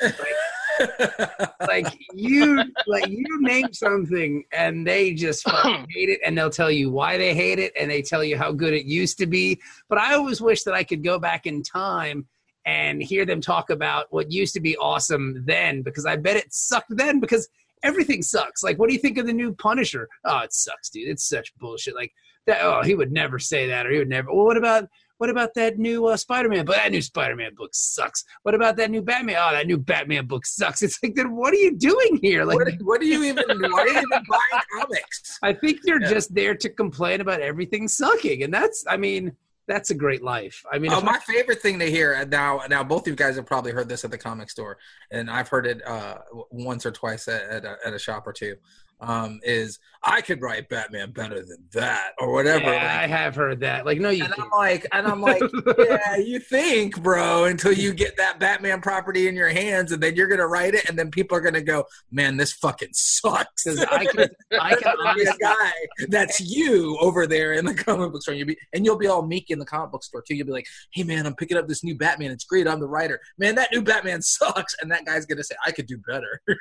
you, 2.14 2.62
like 2.86 3.08
you 3.08 3.24
name 3.40 3.72
something 3.72 4.44
and 4.52 4.86
they 4.86 5.14
just 5.14 5.42
fucking 5.48 5.86
hate 5.90 6.08
it, 6.08 6.20
and 6.24 6.36
they'll 6.36 6.50
tell 6.50 6.70
you 6.70 6.90
why 6.90 7.16
they 7.18 7.34
hate 7.34 7.58
it, 7.58 7.72
and 7.78 7.90
they 7.90 8.02
tell 8.02 8.24
you 8.24 8.36
how 8.36 8.52
good 8.52 8.74
it 8.74 8.84
used 8.84 9.18
to 9.18 9.26
be. 9.26 9.60
But 9.88 9.98
I 9.98 10.14
always 10.14 10.40
wish 10.40 10.62
that 10.64 10.74
I 10.74 10.84
could 10.84 11.04
go 11.04 11.18
back 11.18 11.46
in 11.46 11.62
time 11.62 12.26
and 12.64 13.02
hear 13.02 13.24
them 13.26 13.40
talk 13.40 13.70
about 13.70 14.06
what 14.10 14.30
used 14.30 14.54
to 14.54 14.60
be 14.60 14.76
awesome 14.76 15.42
then, 15.46 15.82
because 15.82 16.06
I 16.06 16.16
bet 16.16 16.36
it 16.36 16.52
sucked 16.52 16.96
then 16.96 17.18
because 17.18 17.48
everything 17.82 18.22
sucks. 18.22 18.62
Like, 18.62 18.78
what 18.78 18.88
do 18.88 18.94
you 18.94 19.00
think 19.00 19.18
of 19.18 19.26
the 19.26 19.32
new 19.32 19.52
Punisher? 19.54 20.08
Oh, 20.24 20.40
it 20.40 20.52
sucks, 20.52 20.88
dude. 20.90 21.08
It's 21.08 21.28
such 21.28 21.54
bullshit. 21.56 21.94
Like 21.94 22.12
that. 22.46 22.60
Oh, 22.62 22.82
he 22.82 22.94
would 22.94 23.12
never 23.12 23.38
say 23.38 23.66
that, 23.68 23.86
or 23.86 23.90
he 23.90 23.98
would 23.98 24.08
never. 24.08 24.32
Well, 24.32 24.46
what 24.46 24.56
about 24.56 24.88
what 25.22 25.30
about 25.30 25.54
that 25.54 25.78
new 25.78 26.06
uh, 26.06 26.16
Spider-Man? 26.16 26.64
But 26.64 26.78
that 26.78 26.90
new 26.90 27.00
Spider-Man 27.00 27.54
book 27.54 27.70
sucks. 27.74 28.24
What 28.42 28.56
about 28.56 28.74
that 28.78 28.90
new 28.90 29.02
Batman? 29.02 29.36
Oh, 29.38 29.52
that 29.52 29.68
new 29.68 29.78
Batman 29.78 30.26
book 30.26 30.44
sucks. 30.44 30.82
It's 30.82 30.98
like, 31.00 31.14
then 31.14 31.36
what 31.36 31.52
are 31.54 31.58
you 31.58 31.76
doing 31.76 32.18
here? 32.20 32.44
Like, 32.44 32.56
what, 32.56 32.68
what 32.80 33.00
do 33.00 33.06
you 33.06 33.22
even? 33.22 33.44
Why 33.46 33.82
are 33.82 33.86
you 33.86 33.98
even 33.98 34.08
buying 34.10 34.62
comics? 34.80 35.38
I 35.40 35.52
think 35.52 35.78
you're 35.84 36.02
Yeah. 36.02 36.08
just 36.10 36.34
there 36.34 36.56
to 36.56 36.68
complain 36.68 37.20
about 37.20 37.40
everything 37.40 37.86
sucking, 37.86 38.42
and 38.42 38.52
that's, 38.52 38.84
I 38.88 38.96
mean, 38.96 39.30
that's 39.68 39.90
a 39.90 39.94
great 39.94 40.24
life. 40.24 40.60
I 40.72 40.80
mean, 40.80 40.92
Oh, 40.92 41.00
my 41.00 41.20
favorite 41.20 41.62
thing 41.62 41.78
to 41.78 41.88
hear 41.88 42.26
now. 42.26 42.62
Now, 42.68 42.82
both 42.82 43.02
of 43.02 43.06
you 43.06 43.14
guys 43.14 43.36
have 43.36 43.46
probably 43.46 43.70
heard 43.70 43.88
this 43.88 44.04
at 44.04 44.10
the 44.10 44.18
comic 44.18 44.50
store, 44.50 44.76
and 45.12 45.30
I've 45.30 45.46
heard 45.46 45.66
it 45.68 45.86
uh, 45.86 46.18
once 46.50 46.84
or 46.84 46.90
twice 46.90 47.28
at, 47.28 47.42
at, 47.42 47.64
a, 47.64 47.76
at 47.86 47.94
a 47.94 47.98
shop 48.00 48.26
or 48.26 48.32
two. 48.32 48.56
Um, 49.02 49.40
is 49.42 49.80
I 50.04 50.20
could 50.20 50.40
write 50.40 50.68
Batman 50.68 51.10
better 51.10 51.40
than 51.40 51.58
that, 51.72 52.12
or 52.18 52.32
whatever. 52.32 52.64
yeah, 52.72 53.00
I 53.02 53.06
have 53.08 53.34
heard 53.34 53.58
that. 53.60 53.84
Like, 53.84 53.98
no, 53.98 54.10
you 54.10 54.24
and 54.24 54.32
can't. 54.32 54.48
I'm 54.52 54.58
like, 54.58 54.86
and 54.92 55.06
I'm 55.06 55.20
like, 55.20 55.42
yeah, 55.78 56.16
you 56.16 56.38
think, 56.38 57.02
bro, 57.02 57.44
until 57.44 57.72
you 57.72 57.92
get 57.92 58.16
that 58.16 58.38
Batman 58.38 58.80
property 58.80 59.26
in 59.26 59.34
your 59.34 59.48
hands, 59.48 59.90
and 59.90 60.02
then 60.02 60.14
you're 60.14 60.28
gonna 60.28 60.46
write 60.46 60.74
it, 60.74 60.88
and 60.88 60.96
then 60.96 61.10
people 61.10 61.36
are 61.36 61.40
gonna 61.40 61.62
go, 61.62 61.84
man, 62.12 62.36
this 62.36 62.52
fucking 62.52 62.90
sucks. 62.92 63.66
I 63.66 64.06
can, 64.06 64.28
I 64.60 64.74
can 64.76 64.94
There'll 65.02 65.14
be 65.14 65.22
a 65.22 65.30
honestly, 65.30 65.38
guy 65.40 65.72
that's 66.08 66.40
you 66.40 66.96
over 67.00 67.26
there 67.26 67.52
in 67.54 67.64
the 67.64 67.74
comic 67.74 68.12
book 68.12 68.22
store. 68.22 68.34
You'll 68.34 68.48
be, 68.48 68.56
and 68.72 68.84
you'll 68.84 68.98
be 68.98 69.08
all 69.08 69.26
meek 69.26 69.50
in 69.50 69.58
the 69.58 69.66
comic 69.66 69.90
book 69.90 70.04
store 70.04 70.22
too. 70.22 70.36
You'll 70.36 70.46
be 70.46 70.52
like, 70.52 70.66
"Hey 70.92 71.02
man, 71.02 71.26
I'm 71.26 71.34
picking 71.34 71.56
up 71.56 71.66
this 71.66 71.82
new 71.82 71.96
Batman. 71.96 72.30
It's 72.30 72.44
great. 72.44 72.68
I'm 72.68 72.80
the 72.80 72.88
writer. 72.88 73.20
Man, 73.38 73.54
that 73.56 73.70
new 73.72 73.82
Batman 73.82 74.22
sucks." 74.22 74.76
And 74.80 74.90
that 74.90 75.04
guy's 75.04 75.26
gonna 75.26 75.44
say, 75.44 75.56
"I 75.66 75.72
could 75.72 75.86
do 75.86 75.98
better." 75.98 76.40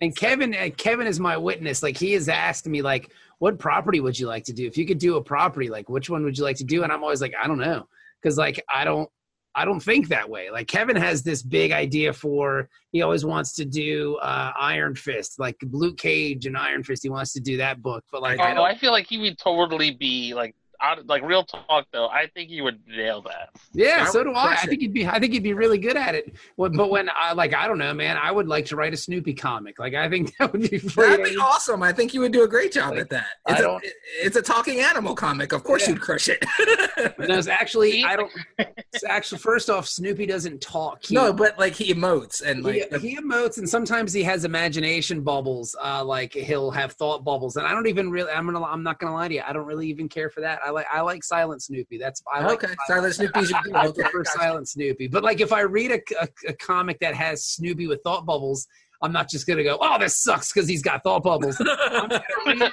and 0.00 0.16
Kevin, 0.16 0.54
uh, 0.54 0.68
Kevin 0.76 1.06
is 1.06 1.18
my 1.20 1.36
witness. 1.36 1.82
Like, 1.82 1.96
he 1.96 2.12
has 2.12 2.28
asked 2.28 2.66
me, 2.66 2.82
like, 2.82 3.10
what 3.38 3.58
property 3.58 4.00
would 4.00 4.18
you 4.18 4.26
like 4.26 4.44
to 4.44 4.52
do? 4.52 4.66
If 4.66 4.76
you 4.76 4.86
could 4.86 4.98
do 4.98 5.16
a 5.16 5.22
property, 5.22 5.68
like, 5.68 5.88
which 5.88 6.10
one 6.10 6.24
would 6.24 6.36
you 6.36 6.44
like 6.44 6.56
to 6.56 6.64
do? 6.64 6.82
And 6.82 6.92
I'm 6.92 7.02
always 7.02 7.20
like, 7.20 7.34
I 7.40 7.46
don't 7.46 7.58
know, 7.58 7.86
because 8.20 8.36
like, 8.36 8.62
I 8.72 8.84
don't, 8.84 9.08
I 9.54 9.64
don't 9.64 9.80
think 9.80 10.08
that 10.08 10.28
way. 10.28 10.50
Like, 10.50 10.68
Kevin 10.68 10.96
has 10.96 11.22
this 11.22 11.42
big 11.42 11.72
idea 11.72 12.12
for. 12.12 12.68
He 12.92 13.02
always 13.02 13.24
wants 13.24 13.54
to 13.54 13.64
do 13.64 14.16
uh, 14.16 14.52
Iron 14.58 14.94
Fist, 14.94 15.38
like 15.38 15.56
Luke 15.70 15.98
Cage 15.98 16.46
and 16.46 16.56
Iron 16.56 16.84
Fist. 16.84 17.02
He 17.02 17.08
wants 17.08 17.32
to 17.32 17.40
do 17.40 17.56
that 17.56 17.82
book, 17.82 18.04
but 18.12 18.22
like, 18.22 18.38
I 18.40 18.52
Oh, 18.52 18.54
don't. 18.56 18.66
I 18.66 18.76
feel 18.76 18.92
like 18.92 19.06
he 19.06 19.18
would 19.18 19.38
totally 19.38 19.90
be 19.92 20.34
like, 20.34 20.54
like 21.06 21.22
real 21.22 21.44
talk 21.44 21.86
though. 21.92 22.08
I 22.08 22.26
think 22.28 22.50
he 22.50 22.60
would 22.60 22.80
nail 22.86 23.22
that. 23.22 23.50
Yeah, 23.72 24.04
I 24.08 24.10
so 24.10 24.22
do 24.24 24.32
I. 24.32 24.52
I 24.52 24.56
think 24.66 24.80
he'd 24.80 24.92
be. 24.92 25.06
I 25.06 25.18
think 25.18 25.32
he'd 25.32 25.42
be 25.42 25.54
really 25.54 25.78
good 25.78 25.96
at 25.96 26.14
it. 26.14 26.34
But 26.56 26.90
when 26.90 27.08
I 27.14 27.32
like, 27.32 27.54
I 27.54 27.66
don't 27.66 27.78
know, 27.78 27.92
man. 27.94 28.16
I 28.16 28.30
would 28.30 28.46
like 28.48 28.66
to 28.66 28.76
write 28.76 28.92
a 28.94 28.96
Snoopy 28.96 29.34
comic. 29.34 29.78
Like, 29.78 29.94
I 29.94 30.08
think 30.08 30.36
that 30.38 30.52
would 30.52 30.70
be. 30.70 30.78
That'd 30.78 31.24
be 31.24 31.36
awesome. 31.36 31.82
I 31.82 31.92
think 31.92 32.14
you 32.14 32.20
would 32.20 32.32
do 32.32 32.44
a 32.44 32.48
great 32.48 32.72
job 32.72 32.92
Like, 32.92 33.00
at 33.02 33.10
that. 33.10 33.26
I 33.46 33.52
It's 33.52 33.60
a, 33.60 33.62
don't- 33.62 33.84
it's 34.20 34.36
a 34.36 34.42
talking 34.42 34.80
animal 34.80 35.14
comic. 35.14 35.52
Of 35.52 35.64
course, 35.64 35.82
Yeah. 35.86 35.94
you'd 35.94 36.00
crush 36.00 36.28
it. 36.28 36.44
No, 37.18 37.36
it's 37.38 37.46
actually, 37.48 38.02
I 38.08 38.16
don't. 38.16 38.30
It's 38.58 39.04
actually, 39.04 39.38
first 39.38 39.70
off, 39.70 39.86
Snoopy 39.86 40.26
doesn't 40.26 40.60
talk. 40.60 41.04
He, 41.04 41.14
no, 41.14 41.32
but 41.32 41.58
like 41.58 41.74
he 41.74 41.92
emotes 41.92 42.42
and 42.42 42.64
he, 42.66 42.84
like 42.90 43.00
he 43.02 43.16
emotes, 43.16 43.58
and 43.58 43.68
sometimes 43.68 44.12
he 44.12 44.22
has 44.24 44.44
imagination 44.44 45.20
bubbles. 45.22 45.76
Uh, 45.82 46.04
like 46.04 46.32
he'll 46.32 46.70
have 46.70 46.92
thought 46.92 47.24
bubbles, 47.24 47.56
and 47.56 47.66
I 47.66 47.70
don't 47.72 47.86
even 47.86 48.10
really. 48.10 48.30
I'm 48.32 48.46
gonna. 48.46 48.62
I'm 48.64 48.82
not 48.82 48.98
gonna 48.98 49.14
lie 49.14 49.28
to 49.28 49.34
you. 49.34 49.42
I 49.46 49.52
don't 49.52 49.66
really 49.66 49.88
even 49.88 50.08
care 50.08 50.28
for 50.30 50.40
that. 50.40 50.58
I 50.64 50.67
like. 50.70 50.86
I 50.92 51.00
like 51.00 51.24
Silent 51.24 51.62
Snoopy. 51.62 51.98
That's. 51.98 52.22
I 52.32 52.44
like 52.44 52.64
okay, 52.64 52.74
Silent 52.86 53.14
Snoopy's 53.14 53.50
your 53.50 53.60
I 53.74 53.86
okay, 53.86 54.02
prefer 54.02 54.22
gotcha. 54.22 54.38
Silent 54.38 54.68
Snoopy. 54.68 55.08
But 55.08 55.22
like, 55.24 55.40
if 55.40 55.52
I 55.52 55.60
read 55.60 55.90
a, 55.92 56.00
a, 56.22 56.28
a 56.48 56.52
comic 56.54 56.98
that 57.00 57.14
has 57.14 57.44
Snoopy 57.44 57.86
with 57.86 58.02
thought 58.02 58.26
bubbles, 58.26 58.66
I'm 59.00 59.12
not 59.12 59.28
just 59.28 59.46
gonna 59.46 59.62
go, 59.62 59.78
"Oh, 59.80 59.98
this 59.98 60.20
sucks" 60.20 60.52
because 60.52 60.68
he's 60.68 60.82
got 60.82 61.02
thought 61.02 61.22
bubbles, 61.22 61.56
I'm 61.60 62.08
gonna 62.08 62.22
read 62.46 62.62
it 62.62 62.72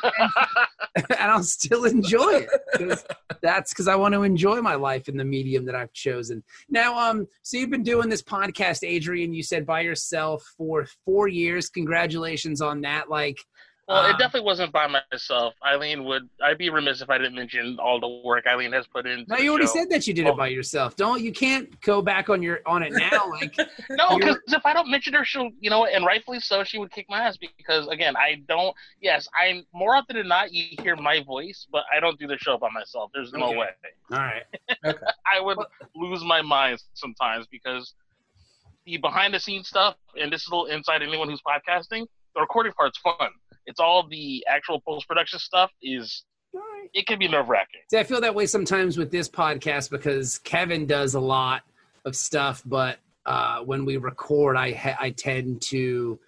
and, 0.95 1.05
and 1.19 1.31
I'll 1.31 1.43
still 1.43 1.85
enjoy 1.85 2.45
it. 2.45 2.49
'Cause 2.75 3.05
That's 3.41 3.73
because 3.73 3.87
I 3.87 3.95
want 3.95 4.13
to 4.15 4.23
enjoy 4.23 4.61
my 4.61 4.75
life 4.75 5.07
in 5.07 5.17
the 5.17 5.23
medium 5.25 5.65
that 5.65 5.75
I've 5.75 5.93
chosen. 5.93 6.43
Now, 6.69 6.97
um, 6.97 7.27
so 7.43 7.57
you've 7.57 7.69
been 7.69 7.83
doing 7.83 8.09
this 8.09 8.23
podcast, 8.23 8.87
Adrian. 8.87 9.33
You 9.33 9.43
said 9.43 9.65
by 9.65 9.81
yourself 9.81 10.43
for 10.57 10.87
four 11.05 11.27
years. 11.27 11.69
Congratulations 11.69 12.61
on 12.61 12.81
that. 12.81 13.09
Like, 13.09 13.37
Well, 13.87 14.03
Um, 14.03 14.09
it 14.09 14.17
definitely 14.17 14.47
wasn't 14.47 14.71
by 14.71 14.87
myself. 14.87 15.53
Eileen 15.63 16.05
would. 16.05 16.27
I'd 16.43 16.57
be 16.57 16.71
remiss 16.71 17.01
if 17.01 17.09
I 17.11 17.19
didn't 17.19 17.35
mention 17.35 17.77
all 17.79 17.99
the 17.99 18.21
work 18.25 18.47
Eileen 18.47 18.71
has 18.71 18.87
put 18.87 19.05
in. 19.05 19.25
no, 19.27 19.37
you 19.37 19.51
already 19.51 19.67
show. 19.67 19.73
said 19.73 19.89
that 19.91 20.07
you 20.07 20.13
did 20.15 20.25
it 20.25 20.35
by 20.35 20.47
yourself. 20.47 20.95
Don't 20.95 21.21
you 21.21 21.31
can't 21.31 21.79
go 21.81 22.01
back 22.01 22.27
on 22.29 22.41
your 22.41 22.61
on 22.65 22.81
it 22.81 22.91
now. 23.11 23.29
Like, 23.29 23.55
No, 23.91 24.17
because 24.17 24.37
if 24.47 24.65
I 24.65 24.73
don't 24.73 24.89
mention 24.89 25.13
her, 25.13 25.23
she'll, 25.23 25.51
you 25.59 25.69
know, 25.69 25.85
and 25.85 26.03
rightfully 26.03 26.39
so, 26.39 26.63
she 26.63 26.79
would 26.79 26.91
kick 26.91 27.05
my 27.09 27.19
ass 27.19 27.37
because, 27.37 27.87
again, 27.89 28.15
I 28.17 28.41
don't. 28.47 28.75
Yes, 29.01 29.27
I'm 29.39 29.63
more 29.71 29.95
often 29.95 30.15
than 30.15 30.27
not, 30.27 30.51
you 30.51 30.75
hear 30.81 30.95
my 30.95 31.21
voice, 31.21 31.67
but 31.71 31.83
I 31.95 31.99
don't 31.99 32.17
do 32.19 32.25
the 32.25 32.37
show 32.39 32.57
by 32.57 32.69
myself. 32.71 33.11
There's 33.13 33.33
no 33.33 33.51
way. 33.51 33.69
all 34.11 34.17
right. 34.17 34.43
Okay. 34.85 34.97
I 35.31 35.39
would 35.41 35.57
lose 35.95 36.23
my 36.23 36.41
mind 36.41 36.81
sometimes 36.93 37.45
because 37.47 37.93
the 38.85 38.97
behind 38.97 39.33
the 39.33 39.39
scenes 39.39 39.67
stuff, 39.67 39.95
and 40.19 40.31
this 40.31 40.41
is 40.43 40.47
a 40.47 40.51
little 40.55 40.65
inside 40.67 41.01
anyone 41.01 41.27
who's 41.29 41.41
podcasting, 41.41 42.05
the 42.35 42.41
recording 42.41 42.71
part's 42.73 42.97
fun. 42.99 43.29
It's 43.65 43.79
all 43.79 44.07
the 44.07 44.45
actual 44.49 44.79
post 44.81 45.07
production 45.07 45.39
stuff 45.39 45.71
is 45.81 46.23
All 46.53 46.59
right. 46.61 46.89
it 46.93 47.07
can 47.07 47.19
be 47.19 47.27
nerve 47.27 47.49
wracking. 47.49 47.81
See, 47.89 47.97
I 47.97 48.03
feel 48.03 48.21
that 48.21 48.35
way 48.35 48.45
sometimes 48.45 48.97
with 48.97 49.11
this 49.11 49.27
podcast 49.29 49.89
because 49.89 50.37
Kevin 50.39 50.85
does 50.85 51.15
a 51.15 51.19
lot 51.19 51.63
of 52.05 52.15
stuff, 52.15 52.61
but 52.65 52.99
uh, 53.25 53.59
when 53.61 53.85
we 53.85 53.97
record, 53.97 54.55
I 54.55 54.71
ha- 54.71 54.97
I 54.99 55.09
tend 55.09 55.61
to 55.63 56.19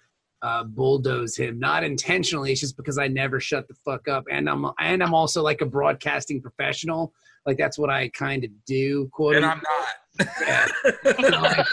uh, 0.42 0.64
bulldoze 0.64 1.36
him, 1.36 1.58
not 1.58 1.84
intentionally. 1.84 2.52
It's 2.52 2.60
just 2.60 2.76
because 2.76 2.98
I 2.98 3.08
never 3.08 3.38
shut 3.40 3.68
the 3.68 3.74
fuck 3.84 4.08
up, 4.08 4.24
and 4.30 4.48
I'm 4.48 4.66
and 4.80 5.02
I'm 5.02 5.14
also 5.14 5.42
like 5.42 5.60
a 5.60 5.66
broadcasting 5.66 6.40
professional. 6.42 7.12
Like 7.46 7.56
that's 7.56 7.78
what 7.78 7.88
I 7.90 8.08
kind 8.10 8.44
of 8.44 8.50
do. 8.66 9.08
Quote. 9.12 9.36
and 9.36 9.44
I'm 9.44 9.58
not. 9.58 9.88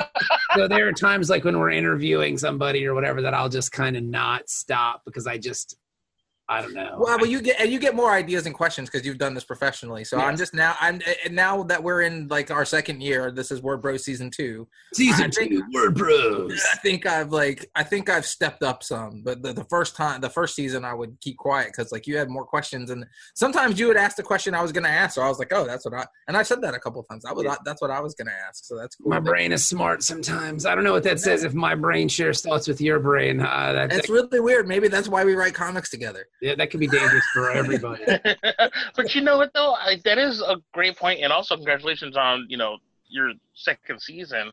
So 0.55 0.69
there 0.69 0.87
are 0.87 0.93
times 0.93 1.29
like 1.29 1.43
when 1.43 1.59
we're 1.59 1.71
interviewing 1.71 2.37
somebody 2.37 2.85
or 2.85 2.93
whatever 2.93 3.21
that 3.23 3.33
I'll 3.33 3.49
just 3.49 3.73
kind 3.73 3.97
of 3.97 4.03
not 4.03 4.49
stop 4.49 5.01
because 5.03 5.27
I 5.27 5.37
just 5.37 5.75
I 6.47 6.61
don't 6.61 6.75
know. 6.75 6.97
Well, 6.99 7.17
but 7.17 7.29
you 7.29 7.41
get 7.41 7.59
and 7.59 7.71
you 7.71 7.79
get 7.79 7.95
more 7.95 8.11
ideas 8.11 8.45
and 8.45 8.53
questions 8.53 8.87
because 8.87 9.05
you've 9.05 9.17
done 9.17 9.33
this 9.33 9.43
professionally. 9.43 10.03
So 10.03 10.19
I'm 10.19 10.37
just 10.37 10.53
now 10.53 10.75
I'm 10.79 11.01
and 11.23 11.35
now 11.35 11.63
that 11.63 11.81
we're 11.81 12.01
in 12.01 12.27
like 12.27 12.51
our 12.51 12.65
second 12.65 13.01
year, 13.01 13.31
this 13.31 13.49
is 13.49 13.63
Word 13.63 13.81
Bro 13.81 13.97
season 13.97 14.29
two. 14.29 14.67
Season 14.93 15.25
I 15.25 15.29
think- 15.29 15.51
two, 15.51 15.63
Word 15.73 15.95
Bros. 15.95 16.63
I 16.71 16.77
think 16.77 17.07
I've 17.07 17.31
like 17.31 17.69
I 17.73 17.81
think 17.81 18.09
I've 18.09 18.27
stepped 18.27 18.61
up 18.61 18.83
some. 18.83 19.23
But 19.23 19.41
the, 19.41 19.53
the 19.53 19.63
first 19.65 19.95
time, 19.95 20.21
the 20.21 20.29
first 20.29 20.53
season, 20.55 20.85
I 20.85 20.93
would 20.93 21.19
keep 21.19 21.37
quiet 21.37 21.69
because 21.75 21.91
like 21.91 22.05
you 22.05 22.15
had 22.15 22.29
more 22.29 22.45
questions, 22.45 22.91
and 22.91 23.05
sometimes 23.33 23.79
you 23.79 23.87
would 23.87 23.97
ask 23.97 24.15
the 24.15 24.23
question 24.23 24.53
I 24.53 24.61
was 24.61 24.71
going 24.71 24.83
to 24.83 24.89
ask. 24.89 25.15
So 25.15 25.23
I 25.23 25.27
was 25.27 25.39
like, 25.39 25.51
oh, 25.51 25.65
that's 25.65 25.83
what 25.83 25.95
I 25.95 26.05
and 26.27 26.37
I 26.37 26.43
said 26.43 26.61
that 26.61 26.75
a 26.75 26.79
couple 26.79 27.01
of 27.01 27.07
times. 27.07 27.25
I 27.25 27.33
was 27.33 27.45
that's 27.65 27.81
what 27.81 27.89
I 27.89 27.99
was 27.99 28.13
going 28.13 28.27
to 28.27 28.33
ask. 28.47 28.65
So 28.65 28.77
that's 28.77 28.95
cool. 28.97 29.09
My 29.09 29.19
brain 29.19 29.51
is 29.51 29.65
smart 29.65 30.03
sometimes. 30.03 30.67
I 30.67 30.75
don't 30.75 30.83
know 30.83 30.93
what 30.93 31.03
that 31.03 31.19
says. 31.19 31.43
If 31.43 31.55
my 31.55 31.73
brain 31.73 32.07
shares 32.07 32.41
thoughts 32.41 32.67
with 32.67 32.79
your 32.79 32.99
brain, 32.99 33.41
uh, 33.41 33.73
that, 33.73 33.91
It's 33.91 34.07
that 34.07 34.13
really 34.13 34.39
weird. 34.39 34.67
Maybe 34.67 34.89
that's 34.89 35.07
why 35.07 35.23
we 35.23 35.33
write 35.33 35.55
comics 35.55 35.89
together. 35.89 36.27
Yeah, 36.41 36.55
that 36.55 36.69
could 36.69 36.79
be 36.79 36.87
dangerous 36.87 37.25
for 37.33 37.51
everybody. 37.51 38.03
but 38.95 39.15
you 39.15 39.21
know 39.21 39.37
what 39.37 39.51
though, 39.53 39.73
I, 39.73 39.97
that 40.03 40.17
is 40.17 40.41
a 40.41 40.57
great 40.73 40.97
point, 40.97 41.21
and 41.21 41.31
also 41.31 41.55
congratulations 41.55 42.17
on 42.17 42.45
you 42.49 42.57
know 42.57 42.77
your 43.07 43.31
second 43.53 44.01
season. 44.01 44.51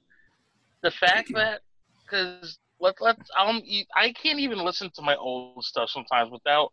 The 0.83 0.91
fact 0.91 1.31
that 1.35 1.61
because 2.05 2.59
let 2.81 2.95
let's 3.01 3.29
um 3.39 3.63
I 3.97 4.13
can't 4.13 4.39
even 4.41 4.59
listen 4.59 4.91
to 4.95 5.03
my 5.03 5.17
old 5.17 5.65
stuff 5.65 5.91
sometimes 5.91 6.31
without 6.31 6.73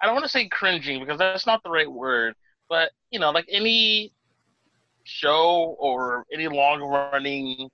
I 0.00 0.06
don't 0.06 0.14
want 0.14 0.24
to 0.24 0.30
say 0.30 0.48
cringing 0.48 1.00
because 1.00 1.18
that's 1.18 1.46
not 1.46 1.62
the 1.62 1.70
right 1.70 1.90
word, 1.90 2.34
but 2.68 2.92
you 3.10 3.20
know 3.20 3.30
like 3.30 3.46
any 3.48 4.12
show 5.04 5.76
or 5.78 6.24
any 6.32 6.46
long 6.48 6.80
running 6.82 7.68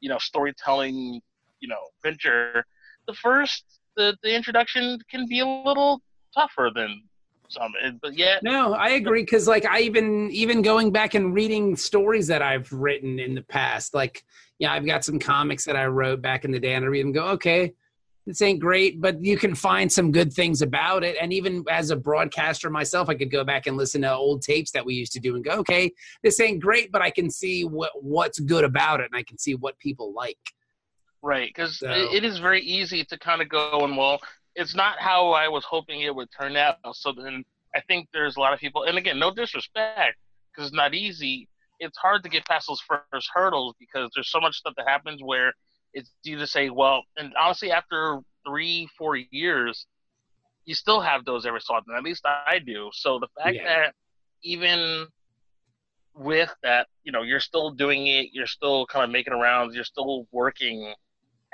you 0.00 0.08
know 0.08 0.18
storytelling 0.18 1.20
you 1.60 1.68
know 1.68 1.80
venture, 2.02 2.64
the 3.06 3.14
first 3.14 3.64
the 3.96 4.16
the 4.22 4.34
introduction 4.34 4.98
can 5.10 5.26
be 5.26 5.40
a 5.40 5.46
little 5.46 6.00
tougher 6.34 6.70
than 6.74 7.02
some, 7.48 7.72
but 8.00 8.16
yet 8.16 8.42
No, 8.42 8.72
I 8.72 8.90
agree 8.90 9.22
because 9.22 9.46
like 9.46 9.66
I 9.66 9.80
even 9.80 10.30
even 10.30 10.62
going 10.62 10.90
back 10.90 11.14
and 11.14 11.34
reading 11.34 11.76
stories 11.76 12.26
that 12.28 12.40
I've 12.42 12.72
written 12.72 13.18
in 13.18 13.34
the 13.34 13.42
past, 13.42 13.94
like 13.94 14.24
yeah, 14.58 14.72
I've 14.72 14.86
got 14.86 15.04
some 15.04 15.18
comics 15.18 15.64
that 15.64 15.76
I 15.76 15.86
wrote 15.86 16.22
back 16.22 16.44
in 16.44 16.50
the 16.50 16.60
day, 16.60 16.74
and 16.74 16.84
I 16.84 16.88
read 16.88 17.00
them 17.00 17.08
and 17.08 17.14
go, 17.14 17.26
okay, 17.30 17.72
this 18.26 18.40
ain't 18.40 18.60
great, 18.60 19.00
but 19.00 19.22
you 19.22 19.36
can 19.36 19.54
find 19.54 19.92
some 19.92 20.12
good 20.12 20.32
things 20.32 20.62
about 20.62 21.02
it. 21.02 21.16
And 21.20 21.32
even 21.32 21.64
as 21.68 21.90
a 21.90 21.96
broadcaster 21.96 22.70
myself, 22.70 23.08
I 23.08 23.14
could 23.14 23.32
go 23.32 23.42
back 23.42 23.66
and 23.66 23.76
listen 23.76 24.02
to 24.02 24.14
old 24.14 24.42
tapes 24.42 24.70
that 24.72 24.86
we 24.86 24.94
used 24.94 25.12
to 25.14 25.20
do 25.20 25.34
and 25.34 25.44
go, 25.44 25.52
okay, 25.58 25.90
this 26.22 26.38
ain't 26.38 26.60
great, 26.60 26.92
but 26.92 27.02
I 27.02 27.10
can 27.10 27.28
see 27.28 27.64
what 27.64 27.90
what's 28.00 28.38
good 28.38 28.64
about 28.64 29.00
it, 29.00 29.06
and 29.12 29.16
I 29.18 29.24
can 29.24 29.38
see 29.38 29.54
what 29.54 29.78
people 29.78 30.12
like. 30.14 30.38
Right, 31.22 31.48
because 31.48 31.78
So- 31.78 31.90
it 31.90 32.24
is 32.24 32.38
very 32.38 32.62
easy 32.62 33.04
to 33.04 33.18
kind 33.18 33.42
of 33.42 33.48
go 33.48 33.80
and 33.80 33.96
well, 33.96 34.20
it's 34.54 34.74
not 34.74 34.98
how 34.98 35.30
I 35.30 35.48
was 35.48 35.64
hoping 35.64 36.00
it 36.02 36.14
would 36.14 36.28
turn 36.38 36.56
out. 36.56 36.76
So 36.92 37.12
then 37.12 37.44
I 37.74 37.80
think 37.88 38.08
there's 38.12 38.36
a 38.36 38.40
lot 38.40 38.52
of 38.52 38.60
people, 38.60 38.84
and 38.84 38.98
again, 38.98 39.18
no 39.18 39.30
disrespect, 39.32 40.16
because 40.50 40.68
it's 40.68 40.76
not 40.76 40.94
easy. 40.94 41.48
It's 41.78 41.96
hard 41.98 42.22
to 42.22 42.28
get 42.28 42.44
past 42.46 42.68
those 42.68 42.80
first 42.80 43.28
hurdles 43.32 43.74
because 43.80 44.10
there's 44.14 44.30
so 44.30 44.40
much 44.40 44.56
stuff 44.56 44.74
that 44.76 44.88
happens 44.88 45.20
where 45.22 45.52
it's 45.94 46.10
you 46.22 46.38
to 46.38 46.46
say, 46.46 46.70
well, 46.70 47.02
and 47.16 47.32
honestly, 47.38 47.70
after 47.70 48.20
three, 48.46 48.88
four 48.96 49.16
years, 49.16 49.86
you 50.64 50.74
still 50.74 51.00
have 51.00 51.24
those 51.24 51.44
every 51.44 51.60
so 51.60 51.74
often. 51.74 51.94
At 51.96 52.02
least 52.02 52.24
I 52.24 52.58
do. 52.64 52.90
So 52.92 53.18
the 53.18 53.28
fact 53.36 53.56
Yeah. 53.56 53.64
that 53.64 53.94
even 54.42 55.06
with 56.14 56.54
that, 56.62 56.86
you 57.04 57.12
know, 57.12 57.22
you're 57.22 57.40
still 57.40 57.70
doing 57.70 58.06
it, 58.06 58.28
you're 58.32 58.46
still 58.46 58.86
kind 58.86 59.04
of 59.04 59.10
making 59.10 59.32
rounds, 59.32 59.74
you're 59.74 59.84
still 59.84 60.26
working 60.30 60.94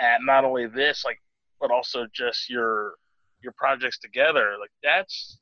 at 0.01 0.21
not 0.23 0.45
only 0.45 0.67
this, 0.67 1.05
like, 1.05 1.21
but 1.61 1.71
also 1.71 2.07
just 2.13 2.49
your 2.51 2.95
your 3.43 3.53
projects 3.53 3.99
together. 3.99 4.57
Like 4.61 4.71
that's 4.83 5.39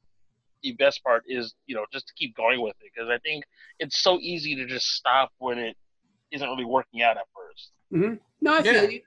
the 0.63 0.73
best 0.73 1.03
part 1.05 1.23
is, 1.27 1.55
you 1.67 1.75
know, 1.75 1.85
just 1.93 2.07
to 2.09 2.15
keep 2.15 2.37
going 2.37 2.61
with 2.61 2.75
it 2.81 2.91
because 2.95 3.09
I 3.11 3.19
think 3.19 3.45
it's 3.79 4.03
so 4.03 4.19
easy 4.21 4.55
to 4.57 4.67
just 4.67 4.87
stop 4.95 5.31
when 5.39 5.59
it 5.59 5.77
isn't 6.33 6.49
really 6.49 6.65
working 6.65 7.03
out 7.03 7.17
at 7.17 7.25
first. 7.35 7.71
No, 8.41 8.53
I 8.55 8.59
Yeah. 8.63 8.81
feel 8.81 8.91
you. 8.91 9.01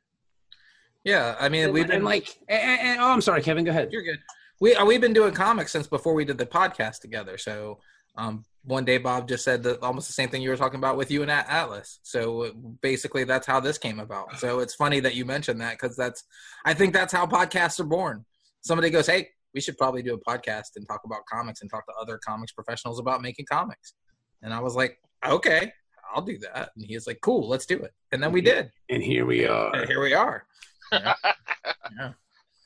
Yeah, 1.03 1.35
I 1.39 1.49
mean, 1.49 1.65
And, 1.65 1.73
we've 1.73 1.87
been 1.87 1.97
and 1.97 2.05
like, 2.05 2.39
and, 2.49 2.79
and- 2.81 2.99
oh, 3.01 3.11
I'm 3.11 3.21
sorry, 3.21 3.41
Kevin. 3.41 3.63
Go 3.63 3.71
ahead. 3.71 3.91
You're 3.91 4.03
good. 4.03 4.19
We 4.59 4.75
uh, 4.75 4.85
we've 4.85 4.99
been 5.01 5.13
doing 5.13 5.33
comics 5.33 5.71
since 5.71 5.87
before 5.87 6.13
we 6.13 6.25
did 6.25 6.37
the 6.37 6.45
podcast 6.45 6.99
together. 6.99 7.37
So 7.37 7.79
um, 8.15 8.43
one 8.63 8.85
day 8.85 8.97
Bob 8.97 9.27
just 9.27 9.43
said 9.43 9.63
that 9.63 9.81
almost 9.81 10.07
the 10.07 10.13
same 10.13 10.29
thing 10.29 10.41
you 10.41 10.49
were 10.49 10.57
talking 10.57 10.79
about 10.79 10.97
with 10.97 11.09
you 11.09 11.21
and 11.21 11.31
Atlas. 11.31 11.99
So 12.03 12.51
basically, 12.81 13.23
that's 13.23 13.47
how 13.47 13.59
this 13.59 13.77
came 13.77 13.99
about. 13.99 14.37
So 14.37 14.59
it's 14.59 14.75
funny 14.75 14.99
that 14.99 15.15
you 15.15 15.25
mentioned 15.25 15.61
that 15.61 15.77
because 15.79 15.95
that's 15.95 16.23
I 16.65 16.73
think 16.73 16.93
that's 16.93 17.13
how 17.13 17.25
podcasts 17.25 17.79
are 17.79 17.85
born. 17.85 18.25
Somebody 18.61 18.89
goes, 18.89 19.07
"Hey, 19.07 19.29
we 19.53 19.61
should 19.61 19.77
probably 19.77 20.03
do 20.03 20.13
a 20.13 20.19
podcast 20.19 20.75
and 20.75 20.87
talk 20.87 21.01
about 21.05 21.25
comics 21.31 21.61
and 21.61 21.69
talk 21.69 21.85
to 21.87 21.93
other 21.99 22.19
comics 22.25 22.51
professionals 22.51 22.99
about 22.99 23.21
making 23.21 23.45
comics." 23.45 23.93
And 24.41 24.53
I 24.53 24.59
was 24.59 24.75
like, 24.75 24.99
"Okay, 25.25 25.71
I'll 26.13 26.21
do 26.21 26.37
that." 26.39 26.71
And 26.75 26.85
he 26.85 26.95
was 26.95 27.07
like, 27.07 27.19
"Cool, 27.21 27.47
let's 27.47 27.65
do 27.65 27.77
it." 27.79 27.93
And 28.11 28.21
then 28.21 28.31
we 28.31 28.41
did. 28.41 28.71
And 28.89 29.01
here 29.01 29.25
we 29.25 29.45
are. 29.45 29.73
And 29.73 29.87
here 29.87 30.01
we 30.01 30.13
are. 30.13 30.45
Yeah. 30.91 31.13
Yeah. 31.97 32.11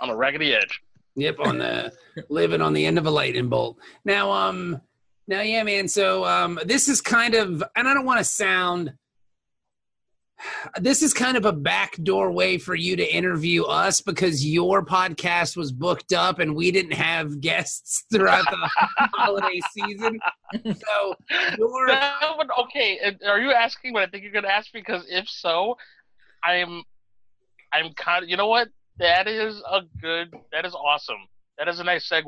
On 0.01 0.09
a 0.09 0.15
raggedy 0.15 0.53
edge. 0.53 0.81
Yep, 1.15 1.39
on 1.39 1.59
the 1.59 1.93
living 2.29 2.61
on 2.61 2.73
the 2.73 2.85
end 2.85 2.97
of 2.97 3.05
a 3.05 3.11
lightning 3.11 3.47
bolt. 3.47 3.77
Now, 4.03 4.31
um, 4.31 4.81
now, 5.27 5.41
yeah, 5.41 5.63
man. 5.63 5.87
So, 5.87 6.25
um, 6.25 6.59
this 6.65 6.87
is 6.87 7.01
kind 7.01 7.35
of, 7.35 7.63
and 7.75 7.87
I 7.87 7.93
don't 7.93 8.05
want 8.05 8.19
to 8.19 8.25
sound. 8.25 8.93
This 10.77 11.01
is 11.01 11.13
kind 11.13 11.37
of 11.37 11.45
a 11.45 11.53
backdoor 11.53 12.29
way 12.31 12.57
for 12.57 12.75
you 12.75 12.97
to 12.97 13.15
interview 13.15 13.63
us 13.63 14.01
because 14.01 14.45
your 14.45 14.83
podcast 14.85 15.55
was 15.55 15.71
booked 15.71 16.11
up 16.11 16.39
and 16.39 16.53
we 16.53 16.69
didn't 16.69 16.93
have 16.93 17.39
guests 17.39 18.03
throughout 18.11 18.43
the 18.49 18.69
holiday 19.13 19.61
season. 19.71 20.19
So, 20.65 21.15
your 21.57 21.87
okay, 22.65 22.99
are 23.25 23.39
you 23.39 23.53
asking 23.53 23.93
what 23.93 24.03
I 24.03 24.07
think 24.07 24.23
you're 24.23 24.33
going 24.33 24.43
to 24.43 24.53
ask? 24.53 24.69
Because 24.73 25.05
if 25.07 25.29
so, 25.29 25.77
I'm, 26.43 26.83
I'm 27.71 27.93
kind 27.93 28.23
of, 28.23 28.29
you 28.29 28.35
know 28.35 28.49
what? 28.49 28.67
That 28.97 29.29
is 29.29 29.61
a 29.71 29.81
good, 30.01 30.33
that 30.51 30.65
is 30.65 30.75
awesome. 30.75 31.25
That 31.59 31.67
is 31.67 31.79
a 31.79 31.83
nice 31.83 32.09
segue. 32.09 32.25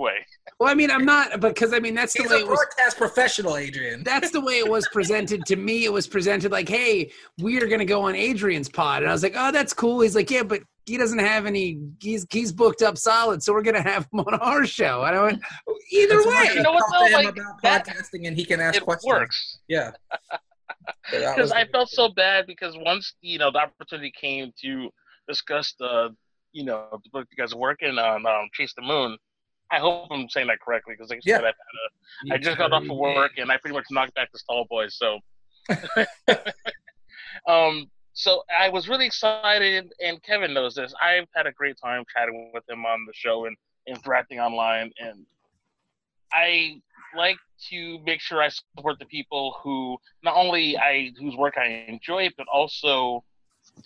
well, 0.60 0.70
I 0.70 0.76
mean, 0.76 0.92
I'm 0.92 1.04
not 1.04 1.40
because 1.40 1.74
I 1.74 1.80
mean 1.80 1.96
that's 1.96 2.14
the 2.14 2.22
He's 2.24 2.32
way 2.32 2.38
a 2.38 2.40
it 2.42 2.48
was 2.48 2.60
broadcast 2.60 2.98
professional, 2.98 3.58
Adrian. 3.58 4.04
that's 4.04 4.30
the 4.32 4.40
way 4.42 4.60
it 4.60 4.70
was 4.70 4.88
presented 4.94 5.46
to 5.48 5.56
me. 5.56 5.84
It 5.86 5.92
was 5.92 6.06
presented 6.08 6.52
like, 6.52 6.70
"Hey, 6.70 7.12
we 7.40 7.58
are 7.62 7.66
going 7.68 7.80
to 7.80 7.86
go 7.86 8.04
on 8.04 8.16
Adrian's 8.16 8.70
pod," 8.70 9.02
and 9.02 9.10
I 9.10 9.14
was 9.14 9.24
like, 9.24 9.34
"Oh, 9.36 9.52
that's 9.52 9.74
cool." 9.74 10.02
He's 10.02 10.16
like, 10.16 10.30
"Yeah, 10.30 10.44
but 10.44 10.62
he 10.86 10.98
doesn't 10.98 11.18
have 11.18 11.48
any. 11.48 11.80
He's 12.00 12.28
he's 12.30 12.52
booked 12.54 12.84
up 12.84 13.00
solid, 13.00 13.42
so 13.42 13.52
we're 13.52 13.64
going 13.64 13.82
to 13.84 13.90
have 13.90 14.04
him 14.14 14.20
on 14.20 14.36
our 14.36 14.64
show." 14.66 15.02
And 15.04 15.16
I 15.16 15.24
went, 15.24 15.42
"Either 15.92 16.18
And 16.20 16.26
way." 16.28 16.46
can 16.46 16.58
You 16.58 16.62
know 16.64 16.72
what, 16.74 16.86
talk 16.92 17.10
though? 17.10 17.16
Like, 17.18 17.28
about 17.30 17.62
that- 17.64 17.88
podcasting, 17.88 18.28
and 18.28 18.38
he 18.38 18.46
can 18.46 18.60
ask 18.62 18.78
It 18.78 18.84
questions. 18.84 19.12
works. 19.12 19.60
Yeah. 19.68 19.92
Because 21.12 21.52
I 21.52 21.64
good. 21.64 21.72
felt 21.72 21.90
so 21.90 22.10
bad 22.10 22.46
because 22.48 22.76
once 22.78 23.14
you 23.22 23.40
know 23.40 23.50
the 23.52 23.58
opportunity 23.60 24.12
came 24.20 24.52
to 24.62 24.90
discuss 25.28 25.74
the 25.80 26.16
you 26.56 26.64
know 26.64 26.88
the 26.92 27.10
book 27.12 27.28
you 27.30 27.38
guys 27.38 27.54
are 27.54 27.58
working 27.60 28.00
on, 28.00 28.26
um, 28.26 28.48
Chase 28.54 28.74
the 28.76 28.82
Moon. 28.82 29.18
I 29.72 29.80
hope 29.80 30.08
I'm 30.10 30.30
saying 30.30 30.48
that 30.48 30.62
correctly 30.62 30.94
because 30.98 31.10
like 31.10 31.18
I 31.20 31.22
Yeah. 31.26 31.38
said, 31.38 31.46
I've 31.46 31.56
had 32.30 32.32
a, 32.32 32.34
I 32.34 32.38
just 32.38 32.58
got 32.58 32.72
off 32.72 32.84
of 32.90 32.96
work 32.96 33.34
and 33.38 33.52
I 33.52 33.58
pretty 33.58 33.76
much 33.76 33.86
knocked 33.92 34.14
back 34.16 34.32
the 34.32 34.40
stall 34.40 34.66
boys. 34.70 34.96
So, 34.98 35.20
um, 37.48 37.90
so 38.14 38.44
I 38.58 38.70
was 38.70 38.88
really 38.88 39.06
excited, 39.06 39.92
and 40.02 40.24
Kevin 40.24 40.54
knows 40.54 40.76
this. 40.76 40.94
I've 41.04 41.28
had 41.36 41.46
a 41.46 41.52
great 41.52 41.76
time 41.84 42.06
chatting 42.16 42.52
with 42.54 42.64
him 42.70 42.86
on 42.86 43.06
the 43.06 43.12
show 43.14 43.46
and 43.46 43.58
interacting 43.86 44.40
online, 44.40 44.92
and 45.00 45.26
I 46.32 46.80
like 47.18 47.38
to 47.70 48.00
make 48.06 48.22
sure 48.22 48.42
I 48.42 48.50
support 48.50 49.00
the 49.00 49.06
people 49.06 49.58
who 49.62 49.98
not 50.24 50.36
only 50.38 50.78
I 50.78 51.12
whose 51.20 51.36
work 51.36 51.56
I 51.58 51.84
enjoy, 51.90 52.30
but 52.38 52.48
also 52.48 53.26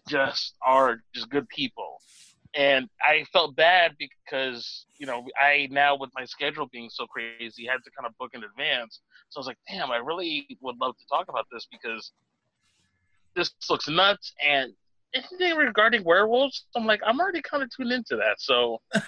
just 0.07 0.55
are 0.63 1.01
just 1.15 1.29
good 1.31 1.47
people. 1.49 2.01
And 2.55 2.87
I 3.01 3.25
felt 3.31 3.55
bad 3.55 3.95
because 3.99 4.85
you 4.97 5.05
know 5.05 5.23
I 5.39 5.67
now 5.71 5.95
with 5.97 6.09
my 6.15 6.25
schedule 6.25 6.67
being 6.71 6.89
so 6.89 7.05
crazy, 7.05 7.65
had 7.67 7.83
to 7.83 7.91
kind 7.97 8.07
of 8.07 8.17
book 8.17 8.31
in 8.33 8.43
advance. 8.43 9.01
So 9.29 9.37
I 9.37 9.41
was 9.41 9.47
like, 9.47 9.57
damn, 9.67 9.91
I 9.91 9.97
really 9.97 10.47
would 10.61 10.75
love 10.81 10.95
to 10.97 11.05
talk 11.09 11.25
about 11.29 11.45
this 11.51 11.67
because 11.71 12.11
this 13.35 13.51
looks 13.69 13.87
nuts. 13.87 14.33
And 14.45 14.73
anything 15.13 15.55
regarding 15.57 16.03
werewolves, 16.03 16.65
I'm 16.75 16.85
like, 16.87 17.01
I'm 17.05 17.19
already 17.19 17.41
kind 17.43 17.61
of 17.61 17.69
tuned 17.75 17.91
into 17.91 18.15
that. 18.15 18.39
So 18.39 18.79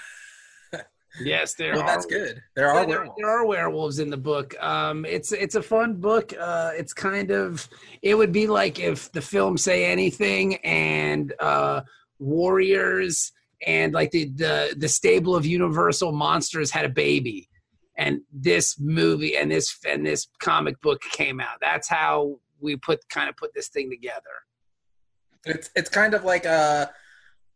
Yes, 1.20 1.56
there 1.56 1.74
Well, 1.74 1.82
are. 1.82 1.88
that's 1.88 2.06
good. 2.06 2.42
There 2.56 2.70
are 2.70 2.82
Yeah, 2.82 2.86
there, 2.86 2.98
werewolves. 3.00 3.18
there 3.20 3.30
are 3.30 3.46
werewolves 3.46 4.00
in 4.00 4.10
the 4.10 4.18
book. 4.18 4.56
Um, 4.64 5.04
it's 5.06 5.32
it's 5.34 5.56
a 5.56 5.62
fun 5.62 5.96
book. 5.96 6.34
Uh, 6.40 6.72
it's 6.76 6.94
kind 6.94 7.32
of 7.32 7.68
it 8.02 8.16
would 8.16 8.32
be 8.32 8.48
like 8.48 8.80
if 8.80 9.12
the 9.12 9.22
film 9.22 9.58
Say 9.58 9.86
Anything 9.92 10.56
and 10.64 11.34
uh, 11.40 11.82
Warriors 12.22 13.34
and 13.66 13.94
like 13.94 14.12
the, 14.12 14.26
the 14.26 14.76
the 14.78 14.88
stable 14.88 15.36
of 15.36 15.46
Universal 15.46 16.12
monsters 16.14 16.72
had 16.72 16.86
a 16.86 16.90
baby, 16.90 17.50
and 17.98 18.22
this 18.32 18.80
movie 18.80 19.36
and 19.36 19.52
this 19.52 19.78
and 19.88 20.06
this 20.06 20.28
comic 20.40 20.80
book 20.82 21.02
came 21.02 21.40
out. 21.40 21.58
That's 21.62 21.88
how 21.88 22.40
we 22.60 22.76
put 22.76 23.08
kind 23.10 23.30
of 23.30 23.36
put 23.38 23.54
this 23.54 23.68
thing 23.68 23.90
together. 23.90 24.22
It's 25.46 25.70
it's 25.76 25.90
kind 25.90 26.14
of 26.14 26.24
like 26.24 26.46
a 26.46 26.92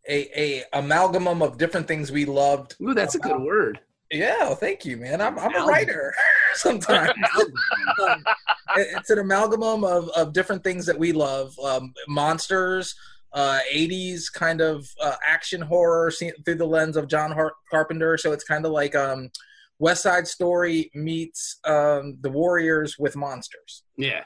a 0.08 0.64
a 0.74 0.82
amalgamum 0.82 1.44
of 1.44 1.58
different 1.58 1.88
things 1.88 2.12
we 2.12 2.26
loved. 2.26 2.76
Ooh, 2.82 2.94
that's 2.94 3.16
a 3.16 3.20
good 3.20 3.42
word. 3.42 3.80
Yeah, 4.12 4.38
well, 4.42 4.56
thank 4.56 4.86
you, 4.86 4.98
man. 4.98 5.20
I'm 5.22 5.40
I'm 5.40 5.56
a 5.56 5.66
writer 5.66 6.14
sometimes. 6.54 7.12
Um, 7.40 8.24
it's 8.76 9.10
an 9.10 9.18
amalgamum 9.18 9.88
of, 9.88 10.10
of 10.10 10.34
different 10.34 10.64
things 10.64 10.86
that 10.86 11.00
we 11.00 11.12
love 11.12 11.58
um, 11.60 11.94
monsters 12.08 12.96
uh, 13.36 13.60
80s 13.74 14.32
kind 14.34 14.62
of 14.62 14.88
uh, 15.04 15.16
action 15.28 15.62
horror 15.62 16.10
seen 16.10 16.32
through 16.46 16.56
the 16.56 16.66
lens 16.66 16.96
of 16.98 17.08
john 17.08 17.32
Har- 17.32 17.54
carpenter 17.70 18.18
so 18.18 18.32
it's 18.32 18.44
kind 18.46 18.66
of 18.66 18.72
like 18.72 18.96
um, 18.96 19.30
west 19.78 20.02
side 20.04 20.26
story 20.28 20.90
meets 20.96 21.58
um, 21.66 22.18
the 22.22 22.30
warriors 22.30 22.98
with 22.98 23.16
monsters 23.16 23.84
Yeah. 23.98 24.24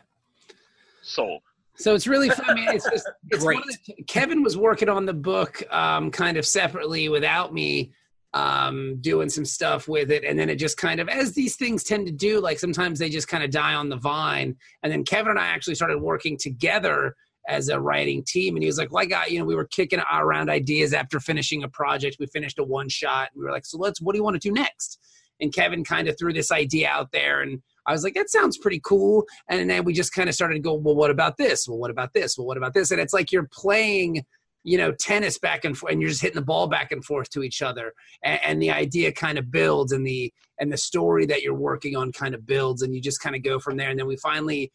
sold. 1.02 1.41
So 1.76 1.95
it's 1.95 2.08
really 2.08 2.30
fun. 2.30 2.45
I 2.50 2.54
mean, 2.54 2.67
it's 2.69 2.89
just 2.89 3.10
it's 3.30 3.43
one 3.43 3.56
Great. 3.56 3.65
of 3.69 3.78
the- 3.98 4.04
Kevin 4.04 4.43
was 4.43 4.58
working 4.58 4.89
on 4.89 5.06
the 5.06 5.13
book 5.13 5.63
um, 5.74 6.12
kind 6.12 6.36
of 6.38 6.45
separately 6.45 7.08
without 7.10 7.54
me 7.54 7.93
um, 8.34 8.98
doing 9.02 9.30
some 9.30 9.45
stuff 9.45 9.88
with 9.88 10.12
it, 10.12 10.24
and 10.26 10.38
then 10.38 10.50
it 10.50 10.58
just 10.58 10.78
kind 10.78 11.00
of, 11.00 11.08
as 11.10 11.34
these 11.34 11.56
things 11.56 11.84
tend 11.84 12.06
to 12.06 12.12
do, 12.13 12.39
like 12.41 12.60
sometimes 12.60 13.00
they 13.00 13.10
just 13.10 13.28
kind 13.30 13.43
of 13.43 13.50
die 13.50 13.74
on 13.74 13.88
the 13.89 13.95
vine. 13.95 14.56
And 14.84 14.91
then 14.91 15.04
Kevin 15.06 15.32
and 15.32 15.39
I 15.39 15.48
actually 15.48 15.76
started 15.76 16.00
working 16.00 16.38
together 16.38 17.15
as 17.47 17.69
a 17.69 17.80
writing 17.80 18.23
team, 18.23 18.56
and 18.56 18.63
he 18.63 18.67
was 18.67 18.78
like, 18.78 18.91
"Well, 18.91 19.04
I 19.04 19.06
got 19.06 19.32
you 19.32 19.39
know, 19.39 19.45
we 19.45 19.56
were 19.56 19.65
kicking 19.65 19.99
around 20.12 20.49
ideas 20.49 20.93
after 20.93 21.19
finishing 21.19 21.63
a 21.63 21.69
project. 21.69 22.17
We 22.19 22.28
finished 22.28 22.60
a 22.60 22.63
one 22.63 22.89
shot, 22.89 23.30
and 23.34 23.39
we 23.39 23.45
were 23.45 23.52
like, 23.52 23.65
so 23.65 23.78
let's, 23.78 24.02
what 24.02 24.13
do 24.13 24.19
you 24.19 24.23
want 24.23 24.39
to 24.39 24.47
do 24.47 24.54
next?" 24.54 24.99
And 25.41 25.54
Kevin 25.54 25.84
kind 25.84 26.10
of 26.10 26.17
threw 26.19 26.34
this 26.34 26.52
idea 26.52 26.89
out 26.89 27.12
there, 27.12 27.41
and 27.41 27.62
I 27.89 27.91
was 27.91 28.04
like, 28.04 28.13
that 28.13 28.30
sounds 28.30 28.58
pretty 28.58 28.80
cool. 28.84 29.25
And 29.47 29.67
then 29.67 29.84
we 29.84 29.93
just 29.93 30.13
kind 30.13 30.30
of 30.30 30.36
started 30.36 30.54
to 30.54 30.60
go, 30.60 30.75
well, 30.75 30.95
what 30.95 31.10
about 31.10 31.38
this? 31.38 31.67
Well, 31.67 31.80
what 31.80 31.89
about 31.89 32.13
this? 32.13 32.38
Well, 32.38 32.45
what 32.45 32.58
about 32.58 32.75
this? 32.75 32.91
And 32.91 33.02
it's 33.02 33.13
like 33.13 33.32
you're 33.32 33.49
playing, 33.52 34.25
you 34.63 34.78
know, 34.78 34.91
tennis 34.91 35.39
back 35.39 35.65
and 35.65 35.75
forth, 35.75 35.91
and 35.91 35.99
you're 35.99 36.12
just 36.12 36.21
hitting 36.21 36.36
the 36.36 36.45
ball 36.45 36.67
back 36.67 36.91
and 36.91 37.04
forth 37.04 37.32
to 37.32 37.41
each 37.41 37.63
other. 37.63 37.93
And, 38.23 38.39
and 38.43 38.62
the 38.62 38.69
idea 38.69 39.12
kind 39.12 39.39
of 39.39 39.49
builds, 39.49 39.91
and 39.91 40.06
the 40.06 40.32
and 40.60 40.71
the 40.71 40.78
story 40.78 41.25
that 41.28 41.41
you're 41.41 41.56
working 41.56 41.95
on 41.95 42.12
kind 42.12 42.36
of 42.36 42.45
builds, 42.45 42.84
and 42.84 42.93
you 42.93 43.02
just 43.02 43.21
kind 43.21 43.36
of 43.36 43.41
go 43.41 43.58
from 43.60 43.78
there. 43.78 43.89
And 43.89 43.97
then 43.97 44.08
we 44.08 44.17
finally 44.17 44.71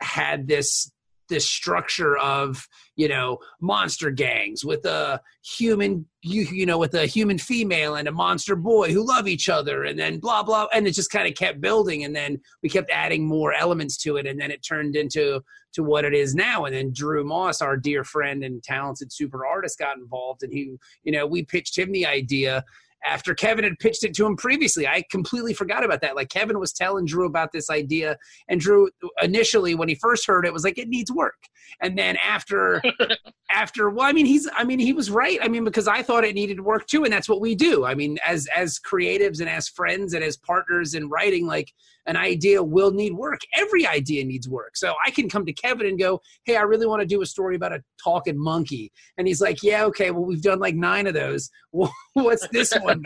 had 0.00 0.48
this 0.48 0.90
this 1.28 1.48
structure 1.48 2.16
of 2.18 2.66
you 2.96 3.08
know 3.08 3.38
monster 3.60 4.10
gangs 4.10 4.64
with 4.64 4.84
a 4.84 5.20
human 5.42 6.06
you, 6.22 6.42
you 6.42 6.66
know 6.66 6.78
with 6.78 6.94
a 6.94 7.06
human 7.06 7.38
female 7.38 7.96
and 7.96 8.08
a 8.08 8.12
monster 8.12 8.56
boy 8.56 8.92
who 8.92 9.06
love 9.06 9.26
each 9.26 9.48
other 9.48 9.84
and 9.84 9.98
then 9.98 10.18
blah 10.18 10.42
blah 10.42 10.66
and 10.72 10.86
it 10.86 10.92
just 10.92 11.10
kind 11.10 11.26
of 11.26 11.34
kept 11.34 11.60
building 11.60 12.04
and 12.04 12.14
then 12.14 12.40
we 12.62 12.68
kept 12.68 12.90
adding 12.90 13.26
more 13.26 13.52
elements 13.52 13.96
to 13.96 14.16
it 14.16 14.26
and 14.26 14.40
then 14.40 14.50
it 14.50 14.62
turned 14.62 14.96
into 14.96 15.40
to 15.74 15.82
what 15.82 16.04
it 16.04 16.14
is 16.14 16.34
now. 16.34 16.64
And 16.64 16.74
then 16.74 16.92
drew 16.92 17.24
moss 17.24 17.60
our 17.60 17.76
dear 17.76 18.04
friend 18.04 18.42
and 18.42 18.62
talented 18.62 19.12
super 19.12 19.44
artist 19.44 19.78
got 19.78 19.98
involved 19.98 20.42
and 20.42 20.52
he 20.52 20.76
you 21.02 21.12
know 21.12 21.26
we 21.26 21.44
pitched 21.44 21.76
him 21.76 21.92
the 21.92 22.06
idea 22.06 22.64
after 23.06 23.34
Kevin 23.34 23.64
had 23.64 23.78
pitched 23.78 24.04
it 24.04 24.14
to 24.14 24.26
him 24.26 24.36
previously. 24.36 24.86
I 24.86 25.04
completely 25.10 25.54
forgot 25.54 25.84
about 25.84 26.00
that. 26.00 26.16
Like 26.16 26.28
Kevin 26.28 26.58
was 26.58 26.72
telling 26.72 27.06
Drew 27.06 27.26
about 27.26 27.52
this 27.52 27.70
idea, 27.70 28.16
and 28.48 28.60
Drew 28.60 28.90
initially, 29.22 29.74
when 29.74 29.88
he 29.88 29.94
first 29.94 30.26
heard 30.26 30.46
it, 30.46 30.52
was 30.52 30.64
like, 30.64 30.78
"It 30.78 30.88
needs 30.88 31.12
work." 31.12 31.34
And 31.80 31.98
then 31.98 32.16
after, 32.16 32.82
after, 33.50 33.90
well, 33.90 34.06
I 34.06 34.12
mean, 34.12 34.26
he's, 34.26 34.48
I 34.54 34.64
mean, 34.64 34.78
he 34.78 34.92
was 34.92 35.10
right. 35.10 35.38
I 35.42 35.48
mean, 35.48 35.64
because 35.64 35.88
I 35.88 36.02
thought 36.02 36.24
it 36.24 36.34
needed 36.34 36.60
work 36.60 36.86
too, 36.86 37.04
and 37.04 37.12
that's 37.12 37.28
what 37.28 37.40
we 37.40 37.54
do. 37.54 37.84
I 37.84 37.94
mean, 37.94 38.18
as 38.24 38.46
as 38.54 38.78
creatives 38.78 39.40
and 39.40 39.48
as 39.48 39.68
friends 39.68 40.14
and 40.14 40.24
as 40.24 40.36
partners 40.36 40.94
in 40.94 41.08
writing, 41.08 41.46
like 41.46 41.72
an 42.06 42.16
idea 42.16 42.62
will 42.62 42.90
need 42.92 43.14
work. 43.14 43.40
Every 43.56 43.86
idea 43.86 44.24
needs 44.24 44.48
work. 44.48 44.76
So 44.76 44.94
I 45.06 45.10
can 45.10 45.28
come 45.28 45.46
to 45.46 45.52
Kevin 45.52 45.86
and 45.86 45.98
go, 45.98 46.20
"Hey, 46.44 46.56
I 46.56 46.62
really 46.62 46.86
want 46.86 47.00
to 47.00 47.06
do 47.06 47.22
a 47.22 47.26
story 47.26 47.56
about 47.56 47.72
a 47.72 47.82
talking 48.02 48.38
monkey," 48.38 48.92
and 49.18 49.26
he's 49.26 49.40
like, 49.40 49.62
"Yeah, 49.62 49.84
okay. 49.86 50.10
Well, 50.10 50.24
we've 50.24 50.42
done 50.42 50.58
like 50.58 50.74
nine 50.74 51.06
of 51.06 51.14
those. 51.14 51.50
What's 52.14 52.46
this 52.48 52.72
one? 52.82 53.04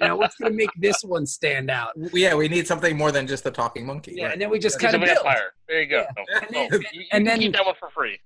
you 0.00 0.06
know, 0.06 0.16
what's 0.16 0.36
going 0.36 0.52
to 0.52 0.56
make 0.56 0.70
this 0.78 0.96
one 1.02 1.26
stand 1.26 1.70
out?" 1.70 1.92
Yeah, 2.12 2.34
we 2.34 2.48
need 2.48 2.66
something 2.66 2.96
more 2.96 3.12
than 3.12 3.26
just 3.26 3.44
a 3.46 3.50
talking 3.50 3.84
monkey. 3.86 4.14
Yeah, 4.16 4.24
right. 4.24 4.32
and 4.32 4.42
then 4.42 4.50
we 4.50 4.58
just 4.58 4.80
He's 4.80 4.90
kind 4.90 4.94
a 4.94 4.98
of 4.98 5.04
built. 5.04 5.24
vampire. 5.24 5.52
There 5.68 5.80
you 5.82 5.86
go. 5.88 6.04
Yeah. 6.28 6.38
And 6.40 6.54
then- 6.72 6.82
you, 6.92 7.04
and 7.12 7.26
then- 7.26 7.38
keep 7.40 7.52
that 7.54 7.66
one 7.66 7.74
for 7.78 7.90
free. 7.90 8.18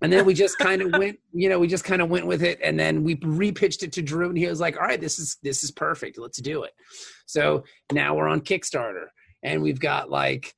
And 0.00 0.12
then 0.12 0.24
we 0.24 0.32
just 0.32 0.58
kind 0.58 0.80
of 0.80 0.92
went, 0.92 1.18
you 1.32 1.48
know, 1.48 1.58
we 1.58 1.66
just 1.66 1.82
kind 1.82 2.00
of 2.00 2.08
went 2.08 2.24
with 2.24 2.40
it, 2.44 2.60
and 2.62 2.78
then 2.78 3.02
we 3.02 3.16
repitched 3.16 3.82
it 3.82 3.90
to 3.94 4.02
Drew, 4.02 4.28
and 4.28 4.38
he 4.38 4.46
was 4.46 4.60
like, 4.60 4.76
"All 4.76 4.84
right, 4.86 5.00
this 5.00 5.18
is 5.18 5.38
this 5.42 5.64
is 5.64 5.72
perfect. 5.72 6.18
Let's 6.18 6.40
do 6.40 6.62
it." 6.62 6.70
So 7.26 7.64
now 7.92 8.14
we're 8.14 8.28
on 8.28 8.40
Kickstarter, 8.42 9.06
and 9.42 9.62
we've 9.62 9.80
got 9.80 10.10
like 10.10 10.54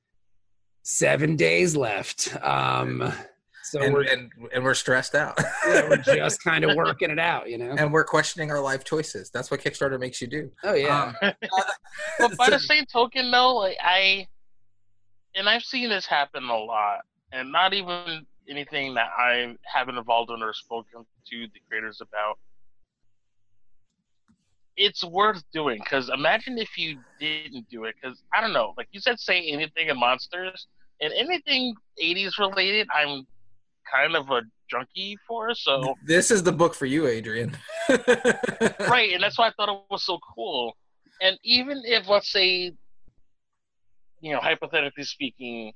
seven 0.83 1.37
days 1.37 1.77
left. 1.77 2.35
Um, 2.43 3.13
so 3.63 3.81
and, 3.81 3.95
we're 3.95 4.03
and 4.03 4.31
and 4.53 4.65
we're 4.65 4.75
stressed 4.75 5.15
out. 5.15 5.39
yeah, 5.67 5.89
we're 5.89 5.97
just 5.99 6.43
kind 6.43 6.65
of 6.65 6.77
working 6.77 7.11
it 7.11 7.19
out, 7.19 7.49
you 7.49 7.59
know. 7.59 7.75
and 7.79 7.93
we're 7.93 8.05
questioning 8.05 8.51
our 8.51 8.61
life 8.61 8.85
choices. 8.85 9.31
That's 9.31 9.51
what 9.51 9.61
Kickstarter 9.61 9.99
makes 10.01 10.21
you 10.21 10.27
do. 10.27 10.51
Oh 10.65 10.75
yeah, 10.75 11.13
Um, 11.23 11.33
But 12.19 12.37
by 12.37 12.51
the 12.51 12.59
same 12.59 12.85
token, 12.87 13.31
though, 13.31 13.57
like 13.57 13.77
I, 13.83 14.27
and 15.37 15.49
I've 15.49 15.63
seen 15.63 15.89
this 15.89 16.07
happen 16.07 16.45
a 16.45 16.57
lot, 16.59 17.01
and 17.33 17.53
not 17.53 17.73
even 17.73 18.27
anything 18.49 18.95
that 18.95 19.11
I 19.17 19.57
haven't 19.65 19.97
involved 19.97 20.31
in 20.31 20.43
or 20.43 20.53
spoken 20.53 21.05
to 21.31 21.47
the 21.53 21.61
creators 21.69 22.01
about. 22.01 22.39
It's 24.77 25.05
worth 25.05 25.43
doing 25.53 25.81
because 25.83 26.09
imagine 26.09 26.59
if 26.59 26.79
you 26.79 26.99
didn't 27.19 27.69
do 27.69 27.85
it. 27.85 27.97
Because 28.01 28.23
I 28.35 28.41
don't 28.41 28.53
know, 28.53 28.73
like 28.77 28.89
you 28.93 29.01
said, 29.01 29.19
say 29.19 29.43
anything 29.49 29.89
in 29.89 29.99
monsters 29.99 30.67
and 31.01 31.13
anything 31.13 31.75
'80s 32.03 32.39
related. 32.39 32.89
I'm 32.95 33.27
kind 33.93 34.17
of 34.17 34.31
a 34.31 34.43
junkie 34.71 35.19
for, 35.27 35.55
so 35.55 35.95
this 36.05 36.31
is 36.31 36.43
the 36.43 36.53
book 36.53 36.75
for 36.75 36.87
you, 36.87 37.07
Adrian. 37.07 37.57
right, 37.89 39.11
and 39.13 39.23
that's 39.23 39.39
why 39.39 39.49
I 39.49 39.53
thought 39.57 39.69
it 39.69 39.81
was 39.91 40.05
so 40.05 40.19
cool. 40.35 40.77
And 41.21 41.39
even 41.43 41.83
if, 41.85 42.09
let's 42.09 42.31
say, 42.31 42.73
you 44.21 44.33
know, 44.33 44.41
hypothetically 44.41 45.05
speaking, 45.05 45.73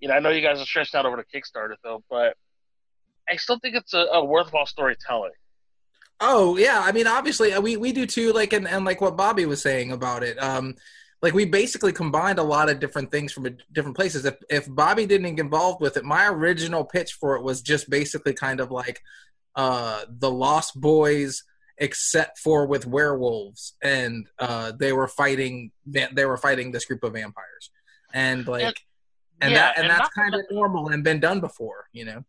you 0.00 0.08
know, 0.08 0.14
I 0.14 0.20
know 0.20 0.30
you 0.30 0.42
guys 0.42 0.60
are 0.60 0.66
stressed 0.66 0.94
out 0.94 1.06
over 1.06 1.16
the 1.16 1.24
Kickstarter 1.24 1.76
though, 1.82 2.02
but 2.10 2.36
I 3.28 3.36
still 3.36 3.58
think 3.58 3.74
it's 3.74 3.94
a, 3.94 4.06
a 4.12 4.24
worthwhile 4.24 4.66
storytelling. 4.66 5.32
Oh 6.20 6.56
yeah, 6.56 6.80
I 6.82 6.92
mean 6.92 7.06
obviously 7.06 7.52
uh, 7.52 7.60
we 7.60 7.76
we 7.76 7.92
do 7.92 8.06
too. 8.06 8.32
Like 8.32 8.52
and, 8.52 8.66
and 8.68 8.84
like 8.84 9.00
what 9.00 9.16
Bobby 9.16 9.46
was 9.46 9.60
saying 9.62 9.92
about 9.92 10.22
it. 10.22 10.40
Um, 10.42 10.74
like 11.22 11.34
we 11.34 11.44
basically 11.44 11.92
combined 11.92 12.38
a 12.38 12.42
lot 12.42 12.68
of 12.68 12.80
different 12.80 13.10
things 13.10 13.32
from 13.32 13.46
a- 13.46 13.56
different 13.72 13.96
places. 13.96 14.24
If 14.24 14.36
if 14.48 14.66
Bobby 14.68 15.06
didn't 15.06 15.34
get 15.36 15.44
involved 15.44 15.80
with 15.80 15.96
it, 15.96 16.04
my 16.04 16.26
original 16.28 16.84
pitch 16.84 17.14
for 17.14 17.36
it 17.36 17.42
was 17.42 17.62
just 17.62 17.90
basically 17.90 18.32
kind 18.34 18.60
of 18.60 18.70
like 18.70 19.00
uh 19.56 20.04
the 20.08 20.30
Lost 20.30 20.80
Boys 20.80 21.44
except 21.78 22.38
for 22.38 22.66
with 22.66 22.86
werewolves 22.86 23.74
and 23.82 24.28
uh 24.38 24.72
they 24.78 24.92
were 24.92 25.08
fighting 25.08 25.72
they 25.86 26.24
were 26.24 26.36
fighting 26.36 26.70
this 26.70 26.84
group 26.84 27.02
of 27.02 27.12
vampires 27.14 27.70
and 28.12 28.46
like 28.46 28.62
And- 28.62 28.74
and 29.40 29.52
yeah, 29.52 29.58
that 29.58 29.76
and, 29.78 29.86
and 29.86 29.90
that's 29.98 30.08
kind 30.14 30.34
of 30.36 30.42
normal 30.52 30.88
and 30.90 31.02
been 31.02 31.18
done 31.18 31.40
before 31.40 31.86
you 31.92 32.04
know 32.04 32.24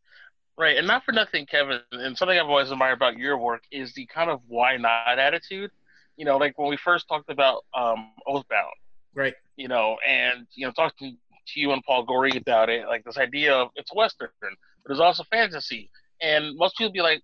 Right, 0.58 0.78
and 0.78 0.88
not 0.88 1.04
for 1.04 1.12
nothing, 1.12 1.46
Kevin, 1.46 1.82
and 1.92 2.18
something 2.18 2.40
I've 2.40 2.48
always 2.48 2.72
admired 2.72 2.94
about 2.94 3.18
your 3.18 3.38
work 3.38 3.64
is 3.72 3.94
the 3.94 4.06
kind 4.06 4.30
of 4.30 4.40
why 4.48 4.78
not 4.78 5.20
attitude. 5.20 5.70
You 6.16 6.24
know, 6.24 6.38
like 6.38 6.58
when 6.58 6.70
we 6.70 6.78
first 6.78 7.10
talked 7.10 7.30
about 7.30 7.66
um, 7.78 8.12
Oathbound, 8.26 8.72
right. 9.14 9.34
You 9.58 9.68
know, 9.68 9.98
and 10.08 10.48
you 10.54 10.66
know, 10.66 10.72
talking 10.72 11.18
to 11.48 11.60
you 11.60 11.74
and 11.74 11.84
Paul 11.84 12.06
Gorey 12.06 12.38
about 12.38 12.70
it, 12.70 12.88
like 12.88 13.04
this 13.04 13.18
idea 13.18 13.54
of 13.54 13.70
it's 13.76 13.94
Western, 13.94 14.30
but 14.40 14.92
it's 14.92 15.02
also 15.02 15.24
fantasy, 15.30 15.90
and 16.22 16.56
most 16.56 16.78
people 16.78 16.94
be 16.94 17.02
like, 17.02 17.22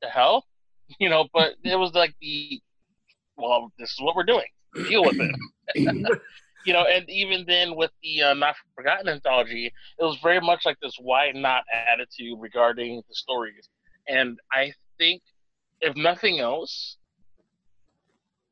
"The 0.00 0.08
hell," 0.08 0.44
you 0.98 1.08
know, 1.08 1.28
but 1.32 1.54
it 1.62 1.76
was 1.76 1.92
like 1.94 2.14
the, 2.20 2.60
well, 3.36 3.72
this 3.78 3.90
is 3.90 4.00
what 4.00 4.16
we're 4.16 4.24
doing. 4.24 4.46
Deal 4.88 5.04
with 5.04 5.20
it, 5.20 5.36
you 6.64 6.72
know. 6.72 6.84
And 6.84 7.08
even 7.10 7.44
then, 7.46 7.76
with 7.76 7.90
the 8.02 8.22
uh, 8.22 8.34
Not 8.34 8.56
Forgotten 8.76 9.08
anthology, 9.08 9.66
it 9.98 10.04
was 10.04 10.18
very 10.22 10.40
much 10.40 10.64
like 10.66 10.78
this 10.82 10.96
"why 11.00 11.30
not" 11.32 11.64
attitude 11.72 12.38
regarding 12.40 13.02
the 13.08 13.14
stories, 13.14 13.68
and 14.08 14.38
I 14.52 14.72
think, 14.98 15.22
if 15.80 15.96
nothing 15.96 16.40
else, 16.40 16.96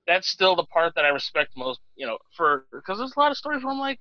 that's 0.06 0.28
still 0.28 0.56
the 0.56 0.64
part 0.66 0.94
that 0.96 1.04
I 1.04 1.08
respect 1.08 1.52
most. 1.56 1.80
You 1.96 2.06
know, 2.06 2.18
for 2.36 2.66
because 2.72 2.98
there's 2.98 3.14
a 3.16 3.20
lot 3.20 3.30
of 3.30 3.36
stories 3.36 3.62
where 3.64 3.72
I'm 3.72 3.78
like, 3.80 4.00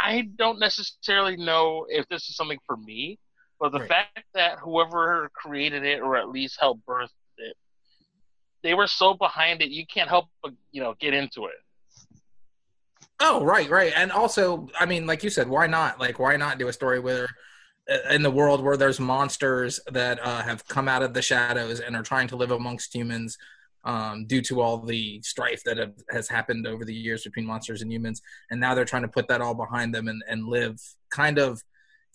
I 0.00 0.28
don't 0.36 0.58
necessarily 0.58 1.36
know 1.36 1.86
if 1.88 2.06
this 2.08 2.28
is 2.28 2.36
something 2.36 2.58
for 2.66 2.76
me, 2.76 3.18
but 3.60 3.72
the 3.72 3.80
Right. 3.80 3.88
fact 3.88 4.24
that 4.34 4.58
whoever 4.58 5.30
created 5.34 5.84
it 5.84 6.00
or 6.00 6.16
at 6.16 6.28
least 6.30 6.58
helped 6.60 6.84
birth 6.86 7.10
it, 7.38 7.56
they 8.62 8.74
were 8.74 8.86
so 8.86 9.14
behind 9.14 9.62
it, 9.62 9.70
you 9.70 9.86
can't 9.86 10.08
help 10.08 10.26
but 10.42 10.52
you 10.72 10.82
know 10.82 10.94
get 11.00 11.14
into 11.14 11.46
it. 11.46 11.54
Oh, 13.20 13.44
right, 13.44 13.68
right. 13.68 13.92
And 13.94 14.10
also, 14.10 14.68
I 14.78 14.86
mean, 14.86 15.06
like 15.06 15.22
you 15.22 15.30
said, 15.30 15.48
why 15.48 15.66
not? 15.66 16.00
Like, 16.00 16.18
why 16.18 16.36
not 16.36 16.58
do 16.58 16.68
a 16.68 16.72
story 16.72 17.00
where 17.00 17.28
uh, 17.90 17.98
in 18.10 18.22
the 18.22 18.30
world 18.30 18.62
where 18.64 18.78
there's 18.78 18.98
monsters 18.98 19.78
that 19.92 20.18
uh, 20.24 20.42
have 20.42 20.66
come 20.68 20.88
out 20.88 21.02
of 21.02 21.12
the 21.12 21.20
shadows 21.22 21.80
and 21.80 21.94
are 21.94 22.02
trying 22.02 22.28
to 22.28 22.36
live 22.36 22.50
amongst 22.50 22.94
humans 22.94 23.36
um, 23.84 24.26
due 24.26 24.40
to 24.42 24.60
all 24.60 24.78
the 24.78 25.20
strife 25.22 25.62
that 25.64 25.76
have, 25.76 25.92
has 26.10 26.28
happened 26.28 26.66
over 26.66 26.84
the 26.84 26.94
years 26.94 27.24
between 27.24 27.46
monsters 27.46 27.82
and 27.82 27.92
humans, 27.92 28.22
and 28.50 28.60
now 28.60 28.74
they're 28.74 28.84
trying 28.84 29.02
to 29.02 29.08
put 29.08 29.28
that 29.28 29.40
all 29.42 29.54
behind 29.54 29.94
them 29.94 30.08
and, 30.08 30.22
and 30.28 30.46
live 30.46 30.78
kind 31.10 31.38
of 31.38 31.62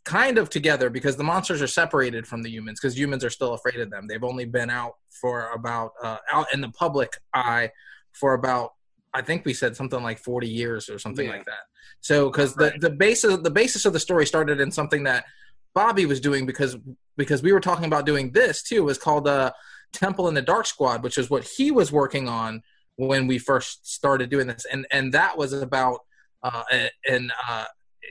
kind 0.06 0.38
of 0.38 0.52
together 0.52 0.91
because 0.91 1.18
the 1.18 1.24
monsters 1.24 1.63
are 1.63 1.68
separated 1.68 2.28
from 2.28 2.44
the 2.44 2.50
humans 2.50 2.80
because 2.80 2.96
humans 2.96 3.24
are 3.24 3.30
still 3.32 3.56
afraid 3.56 3.80
of 3.80 3.89
them 3.89 4.06
they've 4.08 4.24
only 4.24 4.46
been 4.46 4.70
out 4.70 4.94
for 5.10 5.50
about 5.50 5.94
uh, 6.04 6.18
out 6.32 6.46
in 6.54 6.62
the 6.62 6.70
public 6.70 7.13
eye 7.34 7.72
for 8.13 8.36
about 8.36 8.75
I 9.15 9.21
think 9.21 9.45
we 9.45 9.54
said 9.54 9.75
something 9.75 10.04
like 10.04 10.19
40 10.19 10.47
years 10.47 10.89
or 10.89 10.99
something 10.99 11.25
Yeah. 11.25 11.34
like 11.38 11.45
that. 11.45 11.63
So 12.01 12.30
because 12.30 12.54
the 12.56 12.65
Right. 12.71 12.82
the 12.82 12.89
basis 12.89 13.38
the 13.41 13.49
basis 13.49 13.86
of 13.86 13.93
the 13.93 13.99
story 13.99 14.25
started 14.25 14.60
in 14.60 14.71
something 14.71 15.04
that 15.04 15.25
Bobby 15.73 16.06
was 16.06 16.19
doing 16.19 16.45
because 16.45 16.78
because 17.17 17.41
we 17.41 17.51
were 17.54 17.60
talking 17.62 17.86
about 17.86 18.06
doing 18.06 18.32
this 18.32 18.62
too 18.62 18.84
was 18.84 18.97
called 18.97 19.28
uh, 19.28 19.51
Temple 19.93 20.28
in 20.28 20.34
the 20.34 20.41
Dark 20.41 20.65
Squad, 20.65 21.01
which 21.04 21.17
is 21.17 21.30
what 21.30 21.43
he 21.45 21.71
was 21.71 21.91
working 21.91 22.28
on 22.28 22.62
when 22.97 23.28
we 23.28 23.38
first 23.39 23.88
started 23.88 24.30
doing 24.30 24.47
this, 24.47 24.65
and 24.71 24.86
and 24.91 25.13
that 25.13 25.38
was 25.38 25.51
about 25.54 25.99
uh, 26.43 26.63
and 27.10 27.32
uh, 27.49 27.65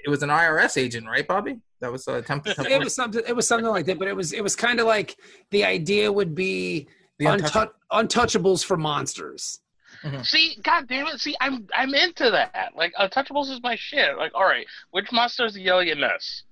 it 0.04 0.08
was 0.08 0.22
an 0.22 0.30
IRS 0.30 0.76
agent, 0.76 1.06
right, 1.06 1.26
Bobby? 1.26 1.60
That 1.80 1.92
was 1.92 2.08
uh, 2.08 2.20
Temple. 2.22 2.52
Temple 2.54 2.72
it 2.72 2.82
was 2.82 2.94
something. 2.94 3.22
It 3.26 3.36
was 3.36 3.46
something 3.46 3.70
like 3.70 3.86
that, 3.86 3.98
but 3.98 4.08
it 4.08 4.16
was 4.16 4.32
it 4.32 4.42
was 4.42 4.56
kind 4.56 4.80
of 4.80 4.86
like 4.86 5.16
the 5.50 5.64
idea 5.64 6.10
would 6.10 6.34
be 6.34 6.88
The 7.18 7.26
untou- 7.26 7.70
untouchables 7.92 8.64
for 8.64 8.76
monsters. 8.76 9.60
Mm-hmm. 10.04 10.22
See, 10.22 10.58
god 10.62 10.86
damn 10.86 11.06
it, 11.06 11.18
see, 11.18 11.34
I'm 11.40 11.66
I'm 11.74 11.94
into 11.94 12.30
that. 12.30 12.72
Like 12.76 12.92
Untouchables 13.00 13.50
is 13.50 13.62
my 13.62 13.76
shit. 13.76 14.16
Like, 14.18 14.32
all 14.34 14.44
right, 14.44 14.66
which 14.90 15.10
monster 15.10 15.46
is 15.46 15.54
the 15.54 15.66
Eliot 15.66 15.98
Ness? 15.98 16.42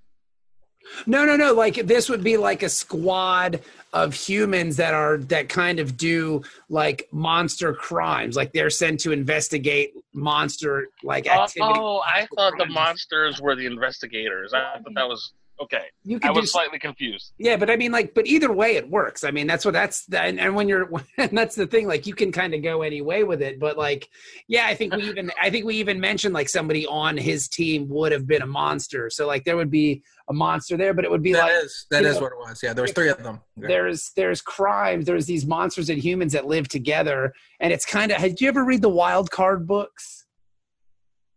No, 1.07 1.25
no, 1.25 1.37
no. 1.37 1.53
Like 1.53 1.75
this 1.75 2.09
would 2.09 2.25
be 2.25 2.37
like 2.37 2.63
a 2.63 2.69
squad 2.69 3.61
of 3.93 4.15
humans 4.15 4.77
that 4.77 4.95
are 4.95 5.19
that 5.19 5.49
kind 5.49 5.79
of 5.79 5.97
do 5.97 6.43
like 6.69 7.09
monster 7.13 7.75
crimes. 7.75 8.37
Like 8.37 8.53
they're 8.53 8.71
sent 8.71 9.01
to 9.01 9.13
investigate 9.13 9.93
monster 10.13 10.89
like 11.03 11.27
uh, 11.27 11.43
activity. 11.43 11.75
Oh, 11.79 12.01
I 12.01 12.27
thought 12.35 12.55
the 12.59 12.67
monsters 12.67 13.41
were 13.41 13.55
the 13.55 13.67
investigators. 13.67 14.55
I 14.55 14.79
thought 14.79 14.95
that 14.95 15.09
was 15.09 15.33
Okay, 15.63 15.85
You 16.03 16.17
I 16.17 16.27
could 16.27 16.35
do 16.35 16.41
was 16.41 16.51
slightly 16.51 16.81
confused. 16.81 17.35
Yeah, 17.39 17.57
but 17.57 17.71
I 17.71 17.77
mean, 17.77 17.93
like, 17.93 18.15
but 18.15 18.27
either 18.27 18.51
way, 18.53 18.75
it 18.75 18.91
works. 18.91 19.23
I 19.23 19.31
mean, 19.31 19.47
that's 19.47 19.65
what 19.65 19.73
that's 19.75 20.05
the, 20.07 20.21
and, 20.21 20.41
and 20.41 20.57
when 20.57 20.69
you're, 20.69 20.91
and 21.19 21.39
that's 21.39 21.55
the 21.55 21.69
thing. 21.69 21.87
Like, 21.87 22.05
you 22.05 22.15
can 22.15 22.33
kind 22.33 22.53
of 22.53 22.63
go 22.63 22.83
any 22.83 23.01
way 23.01 23.23
with 23.23 23.41
it. 23.43 23.61
But 23.61 23.79
like, 23.79 24.09
yeah, 24.49 24.67
I 24.67 24.75
think 24.75 24.97
we 24.97 25.05
even, 25.09 25.31
I 25.41 25.51
think 25.51 25.65
we 25.65 25.77
even 25.77 26.01
mentioned 26.01 26.35
like 26.35 26.49
somebody 26.49 26.85
on 26.87 27.17
his 27.17 27.47
team 27.49 27.89
would 27.91 28.11
have 28.11 28.27
been 28.27 28.43
a 28.43 28.47
monster. 28.47 29.09
So 29.09 29.29
like, 29.29 29.45
there 29.45 29.57
would 29.57 29.71
be 29.71 30.03
a 30.29 30.33
monster 30.33 30.77
there, 30.77 30.95
but 30.95 31.05
it 31.05 31.11
would 31.11 31.23
be 31.23 31.33
That 31.33 31.43
like 31.43 31.65
is 31.65 31.87
that 31.91 32.03
you 32.03 32.09
is 32.09 32.17
know, 32.17 32.23
what 32.23 32.33
it 32.33 32.39
was. 32.39 32.61
Yeah, 32.61 32.73
there 32.73 32.83
was 32.83 32.93
three 32.93 33.09
of 33.09 33.23
them. 33.23 33.41
Yeah. 33.57 33.69
there's 33.69 34.11
there's 34.17 34.41
crimes, 34.43 35.07
there's 35.07 35.27
these 35.27 35.47
monsters 35.47 35.91
and 35.91 36.03
humans 36.03 36.33
that 36.33 36.47
live 36.47 36.67
together, 36.67 37.35
and 37.61 37.73
it's 37.73 37.87
kind 37.87 38.11
of. 38.11 38.21
Did 38.21 38.41
you 38.41 38.49
ever 38.49 38.65
read 38.65 38.83
the 38.83 38.89
Wild 38.89 39.31
Card 39.31 39.67
books? 39.67 40.27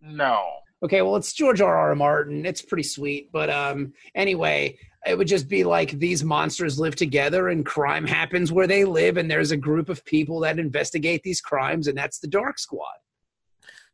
No. 0.02 0.44
Okay, 0.86 1.02
well, 1.02 1.16
it's 1.16 1.34
George 1.34 1.62
R. 1.62 1.76
R. 1.76 1.96
Martin. 1.96 2.46
It's 2.46 2.62
pretty 2.62 2.84
sweet, 2.84 3.32
but 3.32 3.50
um, 3.50 3.92
anyway, 4.14 4.78
it 5.08 5.18
would 5.18 5.28
just 5.28 5.48
be 5.48 5.64
like 5.64 5.92
these 5.92 6.24
monsters 6.24 6.80
live 6.80 6.96
together, 6.96 7.50
and 7.50 7.66
crime 7.66 8.06
happens 8.06 8.52
where 8.52 8.68
they 8.68 8.86
live, 8.86 9.18
and 9.18 9.30
there's 9.30 9.50
a 9.52 9.58
group 9.58 9.90
of 9.90 10.06
people 10.06 10.40
that 10.42 10.60
investigate 10.60 11.24
these 11.24 11.42
crimes, 11.42 11.88
and 11.88 11.98
that's 11.98 12.20
the 12.20 12.28
Dark 12.28 12.60
Squad. 12.60 12.94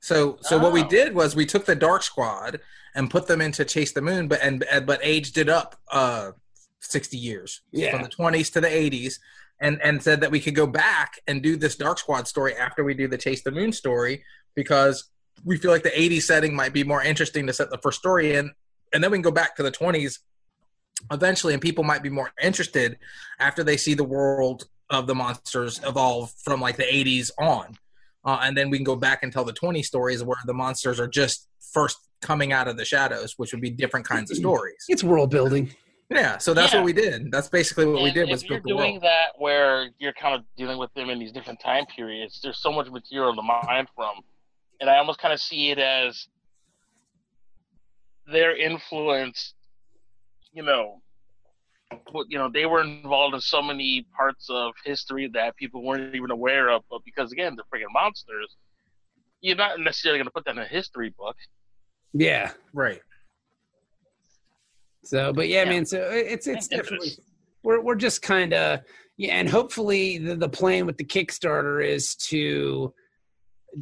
So 0.02 0.38
so 0.42 0.58
what 0.58 0.74
we 0.74 0.84
Oh. 0.84 0.88
did 0.90 1.16
was 1.16 1.34
we 1.34 1.46
took 1.46 1.66
the 1.66 1.76
Dark 1.76 2.04
Squad 2.04 2.60
and 2.94 3.10
put 3.10 3.28
them 3.28 3.40
into 3.40 3.64
Chase 3.64 3.94
the 3.94 4.02
Moon, 4.02 4.28
but 4.28 4.42
and 4.42 4.62
and- 4.66 4.86
but 4.86 5.00
aged 5.02 5.38
it 5.38 5.48
up 5.48 5.80
uh 5.92 6.32
sixty 6.82 7.18
years 7.18 7.62
Yeah. 7.72 7.92
from 7.92 8.04
the 8.04 8.10
twenties 8.10 8.50
to 8.50 8.60
the 8.60 8.68
eighties, 8.68 9.20
and 9.62 9.82
and 9.82 10.04
said 10.04 10.20
that 10.22 10.32
we 10.32 10.42
could 10.42 10.56
go 10.56 10.68
back 10.68 11.22
and 11.26 11.42
do 11.42 11.56
this 11.56 11.78
Dark 11.78 12.00
Squad 12.00 12.28
story 12.28 12.54
after 12.54 12.84
we 12.84 12.96
do 12.96 13.08
the 13.08 13.18
Chase 13.18 13.44
the 13.44 13.52
Moon 13.52 13.72
story 13.72 14.26
because 14.56 15.06
we 15.46 15.58
feel 15.58 15.72
like 15.72 15.84
the 15.84 15.90
'80s 15.90 16.24
setting 16.24 16.56
might 16.56 16.74
be 16.74 16.84
more 16.84 17.04
interesting 17.04 17.48
to 17.48 17.54
set 17.54 17.70
the 17.70 17.78
first 17.80 18.00
story 18.00 18.36
in, 18.36 18.52
and 18.94 19.04
then 19.04 19.12
we 19.12 19.18
can 19.18 19.24
go 19.24 19.32
back 19.32 19.56
to 19.58 19.64
the 19.64 19.72
twenties 19.72 20.20
eventually, 21.12 21.54
and 21.54 21.62
people 21.62 21.84
might 21.84 22.04
be 22.04 22.10
more 22.10 22.32
interested 22.42 22.98
after 23.40 23.64
they 23.64 23.78
see 23.78 23.94
the 23.94 24.04
world 24.04 24.66
of 24.90 25.08
the 25.08 25.16
monsters 25.16 25.80
evolve 25.86 26.32
from 26.44 26.62
like 26.62 26.78
the 26.78 26.84
'80s 26.84 27.32
on 27.40 27.78
uh, 28.26 28.40
and 28.44 28.56
then 28.58 28.70
we 28.70 28.78
can 28.78 28.84
go 28.84 28.96
back 28.96 29.24
and 29.24 29.32
tell 29.34 29.44
the 29.46 29.54
20 29.54 29.82
stories 29.82 30.22
where 30.24 30.38
the 30.46 30.54
monsters 30.54 31.00
are 31.00 31.08
just 31.08 31.48
first 31.74 31.98
coming 32.22 32.52
out 32.52 32.68
of 32.68 32.76
the 32.78 32.84
shadows 32.86 33.34
which 33.38 33.52
would 33.54 33.62
be 33.62 33.70
different 33.70 34.06
kinds 34.06 34.30
of 34.30 34.36
stories 34.38 34.76
It's 34.90 35.02
world 35.04 35.32
building. 35.32 35.74
yeah 36.10 36.38
so 36.38 36.54
that's 36.54 36.74
Yeah. 36.74 36.80
what 36.80 36.86
we 36.86 36.92
did 36.94 37.32
that's 37.32 37.48
basically 37.48 37.86
what 37.86 38.04
we 38.04 38.12
did 38.12 38.24
if 38.26 38.32
was 38.32 38.44
you're 38.44 38.60
build 38.60 38.64
the 38.64 38.82
doing 38.84 38.92
world. 38.96 39.04
that 39.04 39.28
where 39.40 39.90
you're 39.98 40.12
kind 40.14 40.36
of 40.36 40.42
dealing 40.58 40.78
with 40.78 40.94
them 40.94 41.10
in 41.10 41.18
these 41.20 41.32
different 41.32 41.62
time 41.62 41.86
periods, 41.96 42.42
there's 42.44 42.60
so 42.62 42.72
much 42.72 42.90
material 42.92 43.34
to 43.34 43.42
mine 43.42 43.88
from, 43.96 44.16
and 44.82 44.90
I 44.90 44.98
almost 44.98 45.20
kind 45.20 45.34
of 45.34 45.40
see 45.40 45.70
it 45.70 45.80
as 45.80 46.28
their 48.26 48.58
influence. 48.58 49.54
You 50.52 50.64
know, 50.64 51.02
you 52.28 52.38
know, 52.38 52.50
they 52.54 52.66
were 52.66 52.82
involved 52.82 53.36
in 53.36 53.42
so 53.42 53.62
many 53.62 54.06
parts 54.18 54.48
of 54.50 54.74
history 54.84 55.30
that 55.34 55.56
people 55.56 55.84
weren't 55.84 56.14
even 56.16 56.32
aware 56.32 56.70
of, 56.70 56.84
but 56.90 57.02
because 57.06 57.32
again, 57.32 57.56
they're 57.56 57.80
freaking 57.82 57.94
monsters. 57.94 58.58
You're 59.40 59.56
not 59.56 59.80
necessarily 59.80 60.18
going 60.20 60.26
to 60.26 60.32
put 60.32 60.44
that 60.46 60.58
in 60.58 60.60
a 60.60 60.66
history 60.66 61.14
book. 61.18 61.38
Yeah. 62.14 62.52
right 62.74 63.00
So, 65.04 65.32
but 65.32 65.48
yeah, 65.48 65.64
Yeah. 65.64 65.70
man. 65.70 65.86
So 65.86 66.10
it's 66.12 66.48
it's 66.48 66.68
And 66.68 66.82
definitely 66.82 67.12
we're 67.64 67.82
we're 67.82 67.96
just 67.96 68.22
kind 68.22 68.54
of 68.54 68.82
yeah, 69.18 69.36
and 69.36 69.48
hopefully 69.48 70.18
the 70.18 70.36
the 70.36 70.50
plan 70.50 70.86
with 70.86 70.98
the 70.98 71.06
Kickstarter 71.06 71.86
is 71.86 72.16
to 72.16 72.94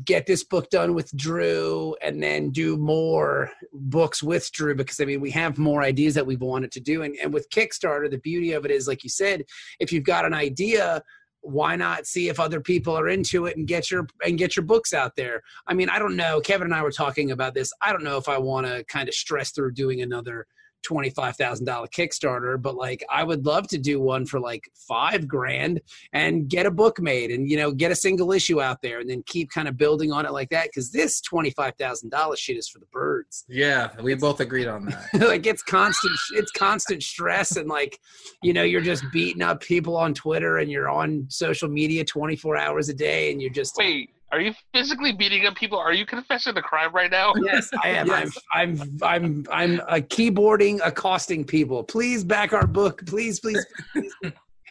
get 0.06 0.26
this 0.26 0.44
book 0.44 0.70
done 0.70 0.94
with 0.94 1.16
Drew 1.16 1.96
and 2.02 2.22
then 2.22 2.52
do 2.52 2.78
more 2.78 3.52
books 3.74 4.22
with 4.22 4.52
Drew 4.52 4.76
because 4.76 5.00
I 5.00 5.06
mean 5.06 5.22
we 5.22 5.32
have 5.32 5.58
more 5.58 5.82
ideas 5.82 6.14
that 6.16 6.26
we've 6.26 6.42
wanted 6.42 6.72
to 6.74 6.80
do. 6.80 7.04
And 7.04 7.16
and 7.22 7.34
with 7.34 7.50
Kickstarter 7.50 8.10
the 8.10 8.20
beauty 8.20 8.54
of 8.54 8.66
it 8.66 8.72
is 8.72 8.88
like 8.88 9.04
you 9.04 9.10
said 9.10 9.44
if 9.80 9.92
you've 9.92 10.04
got 10.04 10.26
an 10.26 10.34
idea 10.34 11.02
why 11.42 11.76
not 11.76 12.06
see 12.06 12.28
if 12.28 12.38
other 12.40 12.60
people 12.60 12.98
are 12.98 13.08
into 13.08 13.46
it 13.46 13.56
and 13.56 13.66
get 13.66 13.90
your 13.90 14.08
and 14.26 14.38
get 14.38 14.56
your 14.56 14.66
books 14.66 14.94
out 14.94 15.16
there? 15.16 15.42
I 15.68 15.74
mean 15.74 15.90
I 15.90 16.00
don't 16.00 16.16
know. 16.16 16.42
Kevin 16.42 16.66
and 16.66 16.76
I 16.76 16.84
were 16.84 16.92
talking 16.92 17.32
about 17.32 17.54
this. 17.54 17.72
I 17.82 17.92
don't 17.92 18.04
know 18.04 18.18
if 18.18 18.30
I 18.30 18.38
want 18.38 18.68
to 18.68 18.84
kind 18.86 19.08
of 19.08 19.16
stress 19.16 19.52
through 19.52 19.74
doing 19.74 20.02
another 20.02 20.46
$25,000 20.88 21.66
Kickstarter, 21.92 22.62
but 22.62 22.76
like 22.76 23.04
I 23.10 23.24
would 23.24 23.46
love 23.46 23.68
to 23.70 23.78
do 23.78 24.00
one 24.00 24.26
for 24.26 24.40
like 24.40 24.70
five 24.76 25.28
grand 25.28 25.82
and 26.14 26.48
get 26.48 26.66
a 26.66 26.72
book 26.72 27.00
made 27.02 27.32
and, 27.32 27.50
you 27.50 27.58
know, 27.58 27.72
get 27.72 27.92
a 27.92 27.96
single 27.96 28.32
issue 28.32 28.62
out 28.62 28.82
there 28.82 29.00
and 29.00 29.10
then 29.10 29.24
keep 29.26 29.50
kind 29.52 29.68
of 29.68 29.78
building 29.78 30.12
on 30.12 30.26
it 30.26 30.32
like 30.32 30.50
that. 30.50 30.70
Cause 30.74 30.92
this 30.92 31.22
$25,000 31.22 32.38
shit 32.38 32.58
is 32.58 32.68
for 32.68 32.80
the 32.80 32.86
birds. 32.88 33.46
yeah 33.48 33.90
we 34.02 34.14
both 34.16 34.40
agreed 34.40 34.68
on 34.68 34.86
that 34.86 35.08
like 35.28 35.46
it's 35.46 35.64
constant, 35.64 36.18
it's 36.34 36.52
constant 36.52 37.04
stress. 37.04 37.56
And 37.56 37.68
like, 37.68 38.00
you 38.42 38.54
know, 38.54 38.64
you're 38.64 38.82
just 38.82 39.04
beating 39.12 39.42
up 39.42 39.62
people 39.62 39.96
on 39.96 40.14
Twitter 40.14 40.58
and 40.58 40.72
you're 40.72 40.90
on 40.90 41.26
social 41.30 41.70
media 41.70 42.04
24 42.04 42.58
hours 42.58 42.90
a 42.90 42.94
day 42.94 43.32
and 43.32 43.42
you're 43.42 43.52
just, 43.52 43.76
Wait, 43.78 44.12
are 44.32 44.40
you 44.40 44.54
physically 44.74 45.12
beating 45.12 45.46
up 45.46 45.56
people? 45.56 45.78
Are 45.78 45.94
you 45.94 46.06
confessing 46.06 46.56
a 46.58 46.62
crime 46.62 46.94
right 46.94 47.10
now? 47.12 47.34
Yes, 47.44 47.70
I 47.84 47.90
am. 47.90 48.08
Yes. 48.08 48.38
I'm, 48.54 48.80
I'm, 48.82 48.98
I'm, 49.04 49.46
I'm 49.52 49.80
a 49.88 50.02
keyboarding, 50.02 50.80
accosting 50.86 51.44
people. 51.46 51.84
Please 51.84 52.24
back 52.24 52.54
our 52.54 52.68
book, 52.68 53.06
please, 53.06 53.40
please, 53.40 53.66
please. 53.94 54.14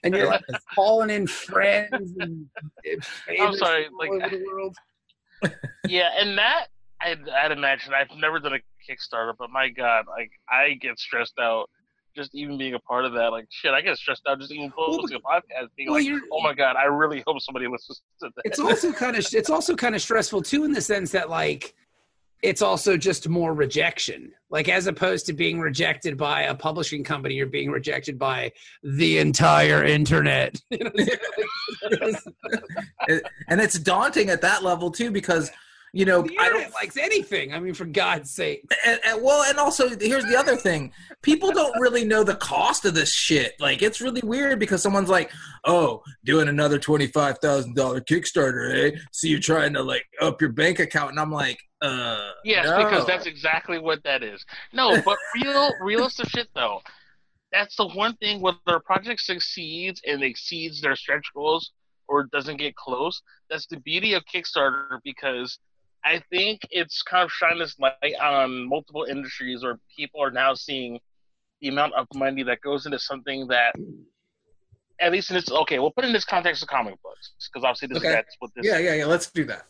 And 0.05 0.15
you're 0.15 0.27
like 0.27 0.43
calling 0.75 1.11
in 1.11 1.27
friends. 1.27 2.13
And 2.21 2.47
favorites 3.27 3.59
sorry, 3.59 3.87
like- 3.99 4.11
all 4.11 4.23
over 4.25 4.29
the 4.37 4.45
world. 4.53 4.77
yeah, 5.89 6.11
and 6.19 6.37
that 6.39 6.67
I'd, 7.01 7.29
I'd 7.29 7.53
imagine 7.53 7.95
I've 7.95 8.17
never 8.17 8.39
done 8.41 8.55
a 8.55 8.59
Kickstarter, 8.93 9.33
but 9.39 9.51
my 9.51 9.69
God, 9.69 10.05
like 10.09 10.31
I 10.51 10.75
get 10.81 10.99
stressed 10.99 11.39
out 11.41 11.69
just 12.17 12.35
even 12.35 12.59
being 12.59 12.75
a 12.75 12.79
part 12.79 13.05
of 13.05 13.13
that. 13.15 13.29
Like 13.33 13.47
shit, 13.51 13.73
I 13.73 13.81
get 13.81 13.97
stressed 13.97 14.23
out 14.29 14.39
just 14.41 14.53
even 14.53 14.71
posting 14.71 15.17
a 15.17 15.21
podcast, 15.21 15.69
being 15.77 15.91
well, 15.91 16.03
like, 16.03 16.23
oh 16.33 16.41
my 16.43 16.55
God, 16.55 16.77
I 16.77 16.85
really 16.85 17.23
hope 17.27 17.41
somebody 17.41 17.67
listens 17.67 18.03
to 18.21 18.31
that. 18.35 18.43
It's 18.45 18.59
also 18.59 18.93
kind 18.93 19.17
of, 19.17 19.27
it's 19.33 19.51
also 19.51 19.75
kind 19.77 19.95
of 19.95 20.03
stressful 20.03 20.43
too, 20.43 20.65
in 20.65 20.73
the 20.73 20.81
sense 20.81 21.13
that 21.13 21.31
like, 21.31 21.75
it's 22.41 22.63
also 22.63 22.97
just 22.97 23.29
more 23.29 23.53
rejection. 23.53 24.31
Like 24.49 24.69
as 24.69 24.87
opposed 24.87 25.27
to 25.27 25.33
being 25.33 25.59
rejected 25.59 26.17
by 26.17 26.43
a 26.43 26.55
publishing 26.55 27.03
company, 27.03 27.35
you're 27.35 27.47
being 27.47 27.71
rejected 27.71 28.17
by 28.17 28.53
the 28.85 29.19
entire 29.19 29.85
internet. 29.85 30.61
You 30.71 30.85
know, 30.85 30.91
It- 33.09 33.25
and 33.49 33.61
it's 33.61 33.79
daunting 33.79 34.31
at 34.31 34.41
that 34.43 34.63
level 34.63 34.91
too 34.91 35.11
because 35.11 35.51
you 35.93 36.05
know 36.05 36.23
the 36.23 36.37
i 36.39 36.49
don't 36.49 36.73
likes 36.75 36.97
anything. 36.97 37.53
I 37.55 37.61
mean, 37.61 37.75
for 37.75 37.85
God's 37.85 38.31
sake. 38.31 38.65
and, 38.85 39.01
and 39.05 39.23
well 39.23 39.45
and 39.49 39.59
also 39.59 39.89
here's 39.99 40.25
the 40.25 40.37
other 40.37 40.57
thing 40.57 40.93
people 41.23 41.51
don't 41.51 41.79
really 41.81 42.05
know 42.05 42.23
the 42.25 42.37
cost 42.37 42.85
of 42.85 42.95
this 42.95 43.13
shit 43.13 43.55
like 43.59 43.83
it's 43.83 44.01
really 44.01 44.21
weird 44.23 44.59
because 44.59 44.83
someone's 44.83 45.09
like 45.09 45.31
oh 45.65 46.03
doing 46.25 46.49
another 46.49 46.79
$25000 46.79 47.75
kickstarter 47.75 48.93
eh 48.93 48.99
so 49.13 49.27
you're 49.27 49.41
trying 49.41 49.73
to 49.73 49.83
like 49.83 50.05
up 50.21 50.41
your 50.41 50.53
bank 50.53 50.79
account 50.79 51.11
and 51.11 51.21
i'm 51.21 51.33
like 51.33 51.59
uh 51.81 52.31
Yes, 52.45 52.67
no. 52.67 52.85
because 52.85 53.07
that's 53.07 53.27
exactly 53.27 53.79
what 53.79 54.03
that 54.05 54.23
is. 54.23 54.45
No, 54.73 55.01
but 55.03 55.17
real, 55.43 55.71
realistic 55.81 56.29
shit 56.29 56.49
though. 56.55 56.81
That's 57.53 57.77
the 57.77 57.89
one 57.89 58.15
thing 58.17 58.41
whether 58.41 58.59
a 58.69 58.81
project 58.81 59.21
succeeds 59.21 60.01
and 60.07 60.23
exceeds 60.23 60.81
their 60.81 60.97
stretch 60.97 61.27
goals 61.35 61.73
or 62.09 62.25
doesn't 62.25 62.57
get 62.57 62.75
close. 62.75 63.21
That's 63.51 63.67
the 63.67 63.79
beauty 63.81 64.15
of 64.15 64.25
Kickstarter 64.33 64.99
because 65.05 65.59
I 66.05 66.23
think 66.31 66.61
it's 66.71 67.03
kind 67.03 67.25
of 67.25 67.31
shining 67.31 67.59
this 67.59 67.79
light 67.79 68.15
on 68.21 68.69
multiple 68.69 69.05
industries 69.05 69.63
where 69.63 69.79
people 69.95 70.23
are 70.23 70.31
now 70.31 70.55
seeing 70.55 71.01
the 71.61 71.69
amount 71.69 71.95
of 71.95 72.07
money 72.15 72.43
that 72.45 72.61
goes 72.61 72.87
into 72.87 72.99
something 72.99 73.49
that, 73.49 73.75
at 75.01 75.13
least 75.13 75.31
in 75.31 75.35
this, 75.35 75.51
okay, 75.51 75.79
we'll 75.79 75.91
put 75.91 76.05
in 76.05 76.13
this 76.13 76.25
context 76.25 76.63
of 76.63 76.69
comic 76.69 76.95
books 77.03 77.33
because 77.53 77.65
obviously 77.65 77.89
this 77.89 77.99
Okay. 77.99 78.11
that's 78.11 78.37
what 78.39 78.51
this 78.55 78.65
yeah 78.65 78.79
yeah 78.79 78.95
yeah 78.95 79.07
let's 79.07 79.31
do 79.31 79.45
that 79.45 79.67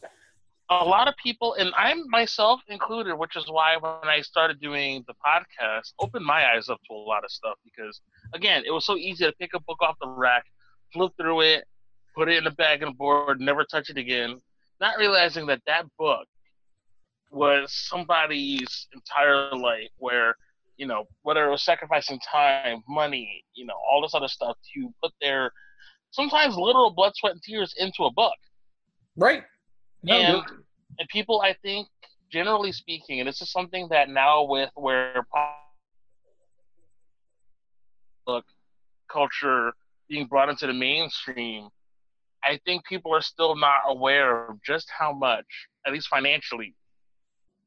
a 0.71 0.85
lot 0.85 1.09
of 1.09 1.15
people, 1.23 1.55
and 1.55 1.73
I'm 1.77 2.09
myself 2.11 2.61
included, 2.69 3.15
which 3.17 3.37
is 3.37 3.45
why 3.49 3.77
when 3.79 3.91
I 4.05 4.21
started 4.21 4.61
doing 4.61 5.03
the 5.07 5.15
podcast, 5.15 5.93
opened 5.99 6.27
my 6.27 6.45
eyes 6.53 6.69
up 6.69 6.79
to 6.89 6.95
a 6.95 6.97
lot 6.97 7.25
of 7.25 7.31
stuff 7.31 7.57
because, 7.65 8.03
again, 8.35 8.65
it 8.67 8.71
was 8.71 8.85
so 8.85 8.97
easy 8.97 9.25
to 9.25 9.33
pick 9.33 9.53
a 9.55 9.61
book 9.61 9.79
off 9.81 9.97
the 10.01 10.09
rack, 10.09 10.45
flip 10.93 11.13
through 11.19 11.41
it, 11.41 11.65
put 12.15 12.29
it 12.29 12.37
in 12.37 12.47
a 12.47 12.51
bag 12.51 12.83
and 12.83 12.99
board, 12.99 13.41
never 13.41 13.65
touch 13.65 13.89
it 13.89 13.97
again, 13.97 14.41
not 14.81 14.99
realizing 14.99 15.47
that 15.47 15.61
that 15.67 15.85
book 15.99 16.27
was 17.31 17.73
somebody's 17.73 18.87
entire 18.93 19.51
life 19.55 19.91
where, 19.99 20.35
you 20.77 20.87
know, 20.87 21.05
whether 21.23 21.47
it 21.47 21.51
was 21.51 21.63
sacrificing 21.63 22.19
time, 22.31 22.83
money, 22.89 23.45
you 23.55 23.67
know, 23.67 23.75
all 23.91 24.01
this 24.01 24.15
other 24.15 24.29
stuff 24.29 24.57
to 24.75 24.93
put 25.03 25.13
their 25.21 25.51
sometimes 26.11 26.57
literal 26.57 26.91
blood, 26.91 27.13
sweat, 27.17 27.33
and 27.33 27.43
tears 27.43 27.75
into 27.79 28.05
a 28.05 28.13
book. 28.13 28.35
Right. 29.17 29.43
No, 30.03 30.15
and 30.15 30.43
and 30.99 31.09
people 31.09 31.43
I 31.43 31.55
think 31.63 31.89
generally 32.31 32.73
speaking, 32.73 33.21
and 33.21 33.29
this 33.29 33.43
is 33.43 33.51
something 33.51 33.89
that 33.91 34.09
now 34.09 34.45
with 34.45 34.71
where 34.75 35.27
book 38.27 38.45
culture 39.11 39.73
being 40.09 40.27
brought 40.27 40.49
into 40.49 40.67
the 40.67 40.73
mainstream, 40.73 41.69
I 42.45 42.59
think 42.65 42.85
people 42.87 43.15
are 43.15 43.21
still 43.21 43.57
not 43.57 43.81
aware 43.87 44.49
of 44.49 44.63
just 44.63 44.89
how 44.97 45.13
much, 45.13 45.47
at 45.87 45.93
least 45.93 46.09
financially, 46.09 46.75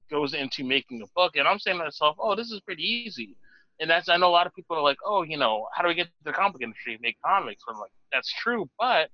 goes 0.09 0.33
into 0.33 0.63
making 0.63 1.01
a 1.01 1.05
book. 1.15 1.35
And 1.35 1.47
I'm 1.47 1.59
saying 1.59 1.77
to 1.77 1.85
myself, 1.85 2.15
oh, 2.19 2.35
this 2.35 2.51
is 2.51 2.59
pretty 2.61 2.83
easy. 2.83 3.35
and 3.81 3.89
that's 3.89 4.07
I 4.07 4.17
know 4.17 4.27
a 4.27 4.29
lot 4.29 4.47
of 4.47 4.53
people 4.53 4.77
are 4.77 4.81
like, 4.81 4.97
oh, 5.05 5.23
you 5.23 5.37
know, 5.37 5.67
how 5.73 5.81
do 5.81 5.87
we 5.87 5.95
get 5.95 6.05
to 6.05 6.11
the 6.23 6.31
comic 6.31 6.61
industry 6.61 6.95
to 6.95 7.01
make 7.01 7.17
comics? 7.25 7.63
I'm 7.67 7.79
like, 7.79 7.91
that's 8.13 8.31
true, 8.31 8.69
but 8.79 9.09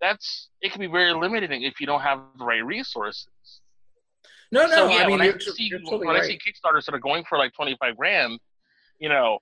that's 0.00 0.48
it 0.60 0.70
can 0.72 0.80
be 0.80 0.86
very 0.86 1.12
limiting 1.12 1.62
if 1.62 1.80
you 1.80 1.86
don't 1.86 2.00
have 2.00 2.20
the 2.38 2.44
right 2.44 2.64
resources. 2.64 3.26
No, 4.52 4.66
no. 4.66 4.74
so 4.74 4.88
yeah, 4.88 4.98
I 4.98 5.06
mean, 5.06 5.18
when, 5.18 5.20
I 5.22 5.38
see, 5.38 5.70
totally 5.70 6.06
when 6.06 6.16
I 6.16 6.20
see 6.22 6.38
Kickstarters 6.38 6.84
that 6.86 6.94
are 6.94 7.00
going 7.00 7.24
for 7.28 7.36
like 7.36 7.52
twenty 7.54 7.76
five 7.80 7.96
grand, 7.96 8.38
you 9.00 9.08
know, 9.08 9.38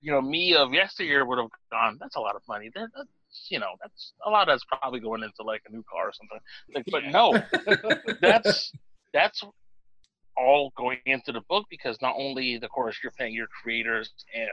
you 0.00 0.12
know, 0.12 0.20
me 0.20 0.54
of 0.54 0.72
yesteryear 0.72 1.24
would 1.24 1.38
have 1.38 1.48
gone. 1.72 1.98
That's 2.00 2.14
a 2.16 2.20
lot 2.20 2.36
of 2.36 2.42
money. 2.46 2.70
That, 2.74 2.88
that's 2.96 3.08
you 3.48 3.58
know, 3.58 3.72
that's 3.82 4.12
a 4.26 4.30
lot. 4.30 4.46
That's 4.46 4.64
probably 4.64 5.00
going 5.00 5.22
into 5.22 5.42
like 5.42 5.62
a 5.68 5.72
new 5.72 5.84
car 5.90 6.08
or 6.08 6.12
something. 6.12 6.38
Like, 6.74 6.84
but 6.90 7.04
no, 7.06 7.42
that's 8.20 8.72
that's 9.12 9.42
all 10.36 10.72
going 10.76 10.98
into 11.06 11.32
the 11.32 11.42
book 11.48 11.66
because 11.70 11.96
not 12.02 12.14
only, 12.18 12.56
of 12.56 12.68
course, 12.70 12.98
you're 13.02 13.12
paying 13.12 13.34
your 13.34 13.46
creators 13.62 14.12
and 14.34 14.50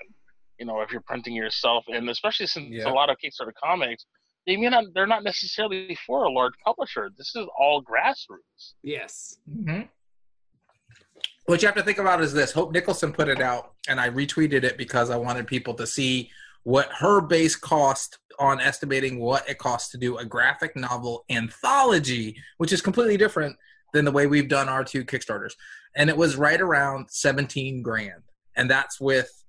you 0.60 0.66
know 0.66 0.82
if 0.82 0.92
you're 0.92 1.02
printing 1.02 1.34
yourself, 1.34 1.86
and 1.88 2.10
especially 2.10 2.48
since 2.48 2.68
Yeah. 2.70 2.90
a 2.90 2.94
lot 2.94 3.10
of 3.10 3.18
Kickstarter 3.24 3.54
comics, 3.64 4.06
they 4.46 4.58
may 4.58 4.70
not, 4.70 4.86
they're 4.94 5.08
not 5.08 5.24
necessarily 5.24 5.98
for 6.06 6.24
a 6.24 6.30
large 6.32 6.54
publisher. 6.64 7.10
This 7.18 7.36
is 7.36 7.48
all 7.58 7.84
grassroots. 7.84 8.74
Yes. 8.84 9.38
Mhm. 9.50 9.88
What 11.46 11.62
you 11.62 11.68
have 11.68 11.76
to 11.76 11.84
think 11.84 11.98
about 11.98 12.22
is 12.22 12.34
this. 12.34 12.52
Hope 12.52 12.72
Nicholson 12.72 13.12
put 13.12 13.28
it 13.28 13.42
out, 13.42 13.74
and 13.88 14.00
I 14.00 14.10
retweeted 14.10 14.64
it 14.64 14.78
because 14.78 15.10
I 15.10 15.18
wanted 15.18 15.48
people 15.48 15.74
to 15.76 15.88
see 15.88 16.30
what 16.64 16.90
her 17.00 17.20
base 17.22 17.56
cost 17.56 18.20
on 18.40 18.60
estimating 18.60 19.20
what 19.20 19.48
it 19.50 19.58
costs 19.58 19.92
to 19.92 19.98
do 19.98 20.18
a 20.18 20.26
graphic 20.26 20.76
novel 20.76 21.26
anthology, 21.30 22.36
which 22.58 22.74
is 22.74 22.82
completely 22.82 23.18
different 23.18 23.56
than 23.94 24.06
the 24.06 24.12
way 24.12 24.28
we've 24.28 24.48
done 24.48 24.70
our 24.70 24.84
two 24.84 25.04
Kickstarters. 25.04 25.54
And 25.96 26.10
it 26.10 26.18
was 26.18 26.36
right 26.36 26.60
around 26.60 27.08
17 27.10 27.82
grand. 27.82 28.24
And 28.56 28.70
that's 28.70 29.00
with 29.00 29.44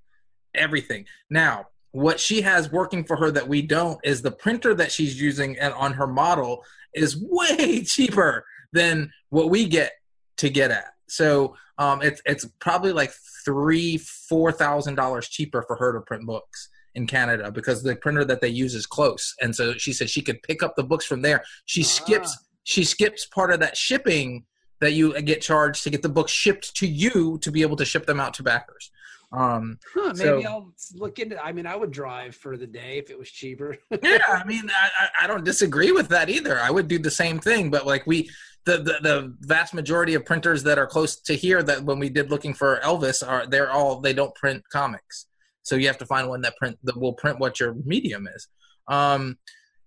everything. 0.54 1.06
Now, 1.30 1.66
what 1.92 2.18
she 2.18 2.42
has 2.42 2.72
working 2.72 3.04
for 3.04 3.16
her 3.16 3.30
that 3.30 3.48
we 3.48 3.62
don't 3.62 3.98
is 4.02 4.22
the 4.22 4.30
printer 4.30 4.74
that 4.74 4.90
she's 4.90 5.20
using 5.20 5.58
and 5.58 5.74
on 5.74 5.92
her 5.94 6.06
model 6.06 6.64
is 6.94 7.16
way 7.20 7.84
cheaper 7.86 8.44
than 8.72 9.12
what 9.28 9.50
we 9.50 9.66
get 9.66 9.92
to 10.38 10.48
get 10.48 10.70
at. 10.70 10.92
So 11.08 11.56
um, 11.78 12.00
it's 12.00 12.22
it's 12.24 12.46
probably 12.58 12.92
like 12.92 13.12
three 13.44 13.98
four 13.98 14.50
thousand 14.50 14.94
dollars 14.94 15.28
cheaper 15.28 15.62
for 15.62 15.76
her 15.76 15.92
to 15.92 16.00
print 16.00 16.24
books 16.26 16.68
in 16.94 17.06
Canada 17.06 17.50
because 17.50 17.82
the 17.82 17.96
printer 17.96 18.24
that 18.24 18.40
they 18.40 18.48
use 18.48 18.74
is 18.74 18.86
close, 18.86 19.34
and 19.40 19.54
so 19.54 19.72
she 19.74 19.92
said 19.92 20.10
she 20.10 20.22
could 20.22 20.42
pick 20.42 20.62
up 20.62 20.76
the 20.76 20.84
books 20.84 21.04
from 21.04 21.22
there. 21.22 21.42
She 21.66 21.82
Ah. 21.82 21.86
skips 21.86 22.38
she 22.64 22.84
skips 22.84 23.26
part 23.26 23.52
of 23.52 23.58
that 23.58 23.76
shipping 23.76 24.44
that 24.80 24.92
you 24.92 25.20
get 25.22 25.40
charged 25.42 25.82
to 25.82 25.90
get 25.90 26.00
the 26.02 26.08
books 26.08 26.30
shipped 26.30 26.76
to 26.76 26.86
you 26.86 27.38
to 27.42 27.50
be 27.50 27.62
able 27.62 27.74
to 27.76 27.84
ship 27.84 28.06
them 28.06 28.20
out 28.20 28.34
to 28.34 28.42
backers. 28.44 28.90
Um, 29.32 29.78
Huh, 29.94 30.12
maybe 30.16 30.18
So- 30.18 30.42
I'll 30.42 30.72
look 30.94 31.18
into. 31.18 31.42
I 31.42 31.52
mean, 31.52 31.66
I 31.66 31.74
would 31.74 31.90
drive 31.90 32.36
for 32.36 32.56
the 32.56 32.66
day 32.66 32.98
if 32.98 33.10
it 33.10 33.18
was 33.18 33.28
cheaper. 33.30 33.78
yeah, 34.02 34.18
I 34.28 34.44
mean, 34.44 34.70
I, 34.70 34.90
I- 35.00 35.24
I 35.24 35.26
don't 35.26 35.42
disagree 35.44 35.90
with 35.90 36.08
that 36.10 36.28
either. 36.28 36.58
I 36.60 36.70
would 36.70 36.86
do 36.86 36.98
the 37.00 37.10
same 37.10 37.38
thing, 37.40 37.70
but 37.70 37.84
like 37.86 38.06
we, 38.06 38.30
the, 38.64 38.78
the 38.78 38.98
the 39.02 39.34
vast 39.40 39.74
majority 39.74 40.14
of 40.14 40.24
printers 40.24 40.62
that 40.62 40.78
are 40.78 40.86
close 40.86 41.16
to 41.22 41.34
here, 41.34 41.62
that 41.64 41.82
when 41.82 41.98
we 41.98 42.10
did 42.10 42.30
looking 42.30 42.54
for 42.54 42.78
Elvis, 42.84 43.26
are 43.26 43.44
they're 43.46 43.72
all 43.72 44.00
they 44.00 44.12
don't 44.12 44.34
print 44.36 44.62
comics, 44.70 45.26
so 45.62 45.76
you 45.76 45.86
have 45.86 45.98
to 45.98 46.06
find 46.06 46.28
one 46.28 46.42
that 46.42 46.56
print 46.56 46.78
that 46.84 46.96
will 46.96 47.12
print 47.12 47.38
what 47.38 47.60
your 47.60 47.74
medium 47.84 48.28
is. 48.34 48.48
Um, 48.88 49.38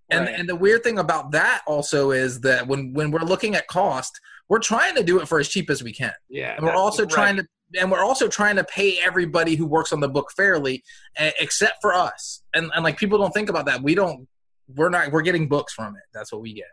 and 0.09 0.25
Right. 0.25 0.39
and 0.39 0.47
the 0.47 0.55
weird 0.55 0.83
thing 0.83 0.99
about 0.99 1.31
that 1.31 1.63
also 1.65 2.11
is 2.11 2.41
that 2.41 2.67
when 2.67 2.93
when 2.93 3.11
we're 3.11 3.21
looking 3.21 3.55
at 3.55 3.67
cost, 3.67 4.19
we're 4.49 4.59
trying 4.59 4.95
to 4.95 5.03
do 5.03 5.19
it 5.19 5.27
for 5.27 5.39
as 5.39 5.47
cheap 5.47 5.69
as 5.69 5.83
we 5.83 5.91
can 5.91 6.13
yeah. 6.29 6.55
and 6.55 6.65
we're 6.65 6.73
also 6.73 7.03
right. 7.03 7.11
trying 7.11 7.35
to 7.35 7.47
and 7.79 7.91
we're 7.91 8.03
also 8.03 8.27
trying 8.27 8.55
to 8.55 8.63
pay 8.63 8.99
everybody 8.99 9.55
who 9.55 9.65
works 9.65 9.91
on 9.91 9.99
the 9.99 10.07
book 10.07 10.31
fairly 10.35 10.83
except 11.17 11.77
for 11.81 11.93
us 11.93 12.43
and 12.53 12.71
and 12.75 12.83
like 12.83 12.97
people 12.97 13.17
don't 13.17 13.33
think 13.33 13.49
about 13.49 13.65
that 13.65 13.81
we 13.81 13.95
don't 13.95 14.27
we're 14.75 14.89
not 14.89 15.11
we're 15.11 15.21
getting 15.21 15.47
books 15.47 15.73
from 15.73 15.95
it 15.95 16.03
that's 16.13 16.31
what 16.31 16.41
we 16.41 16.53
get 16.53 16.65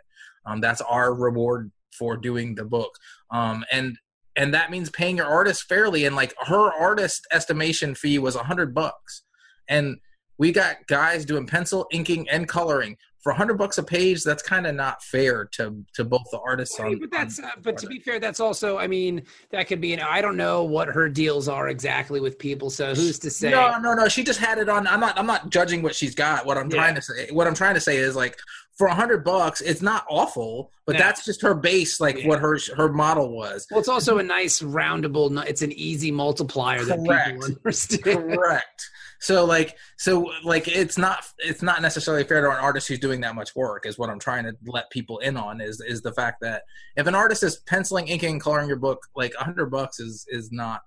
um 0.47 0.61
that's 0.61 0.81
our 0.83 1.15
reward 1.15 1.71
for 1.97 2.17
doing 2.17 2.55
the 2.55 2.65
book 2.65 2.95
um 3.31 3.65
and 3.73 3.97
and 4.37 4.55
that 4.55 4.71
means 4.71 4.89
paying 4.91 5.17
your 5.17 5.27
artist 5.27 5.65
fairly 5.69 6.05
and 6.05 6.17
like 6.17 6.35
her 6.41 6.71
artist 6.73 7.27
estimation 7.33 7.95
fee 7.95 8.19
was 8.19 8.35
a 8.37 8.43
hundred 8.43 8.75
bucks 8.75 9.23
and 9.69 9.97
we 10.39 10.51
got 10.53 10.77
guys 10.87 11.25
doing 11.25 11.47
pencil 11.47 11.87
inking 11.93 12.29
and 12.29 12.49
coloring 12.49 12.97
for 13.23 13.31
a 13.31 13.35
hundred 13.37 13.55
bucks 13.57 13.79
a 13.79 13.83
page 13.85 14.25
that's 14.25 14.43
kind 14.43 14.67
of 14.67 14.75
not 14.75 15.01
fair 15.05 15.45
to 15.53 15.85
to 15.95 16.03
both 16.05 16.25
the 16.33 16.41
artists 16.41 16.81
on 16.81 16.99
but 16.99 17.11
that's 17.13 17.39
on- 17.39 17.45
uh, 17.45 17.51
but 17.63 17.77
to 17.79 17.87
be 17.87 18.01
fair, 18.01 18.19
that's 18.19 18.41
also. 18.41 18.79
I 18.79 18.89
mean, 18.89 19.23
that 19.51 19.69
could 19.69 19.81
be. 19.81 19.93
An, 19.93 20.01
I 20.01 20.21
don't 20.21 20.37
know 20.37 20.65
what 20.65 20.89
her 20.89 21.09
deals 21.09 21.47
are 21.47 21.69
exactly 21.69 22.19
with 22.19 22.37
people. 22.37 22.69
So 22.69 22.93
who's 22.97 23.21
to 23.21 23.31
say? 23.31 23.51
No, 23.53 23.79
no, 23.79 23.95
no. 23.95 24.09
She 24.09 24.25
just 24.25 24.41
had 24.41 24.59
it 24.59 24.69
on. 24.69 24.89
I'm 24.89 24.99
not. 24.99 25.17
I'm 25.17 25.27
not 25.27 25.51
judging 25.51 25.83
what 25.83 25.95
she's 25.95 26.17
got. 26.17 26.45
What 26.47 26.59
I'm 26.59 26.69
Yeah. 26.69 26.79
trying 26.79 26.95
to 26.97 27.03
say. 27.03 27.29
What 27.31 27.47
I'm 27.47 27.55
trying 27.55 27.75
to 27.75 27.81
say 27.81 27.99
is 27.99 28.17
like 28.17 28.37
for 28.79 28.87
a 28.87 28.95
hundred 28.95 29.23
bucks, 29.25 29.61
it's 29.61 29.83
not 29.83 30.05
awful, 30.09 30.71
but 30.87 30.95
No. 30.95 30.99
that's 31.01 31.25
just 31.25 31.43
her 31.43 31.55
base. 31.55 32.01
Like 32.01 32.19
Yeah. 32.19 32.29
what 32.29 32.39
her 32.41 32.59
her 32.77 32.91
model 32.93 33.31
was. 33.31 33.67
Well, 33.71 33.81
it's 33.81 33.89
also 33.89 34.19
a 34.19 34.23
nice 34.23 34.61
roundable. 34.61 35.45
It's 35.47 35.63
an 35.63 35.73
easy 35.73 36.11
multiplier 36.11 36.83
that 36.85 36.99
Correct. 37.07 37.29
people 37.41 37.45
understand. 37.57 38.33
Correct. 38.35 38.89
So 39.21 39.45
like 39.45 39.77
so 39.99 40.33
like 40.43 40.67
it's 40.67 40.99
not 40.99 41.25
it's 41.39 41.63
not 41.63 41.81
necessarily 41.81 42.25
fair 42.25 42.41
to 42.41 42.51
an 42.51 42.57
artist 42.57 42.89
who's 42.89 42.99
doing 42.99 43.21
that 43.21 43.37
much 43.37 43.55
work 43.55 43.87
is 43.87 43.97
what 43.97 44.11
I'm 44.11 44.19
trying 44.19 44.43
to 44.45 44.53
let 44.67 44.91
people 44.91 45.19
in 45.21 45.37
on 45.37 45.61
is 45.61 45.81
is 45.87 46.03
the 46.03 46.13
fact 46.13 46.39
that 46.41 46.63
if 46.97 47.07
an 47.07 47.15
artist 47.15 47.43
is 47.45 47.61
penciling, 47.67 48.09
inking, 48.09 48.41
coloring 48.41 48.67
your 48.67 48.79
book, 48.79 48.99
like 49.15 49.33
a 49.39 49.45
hundred 49.45 49.67
bucks 49.71 50.01
is 50.01 50.25
is 50.29 50.51
not 50.51 50.81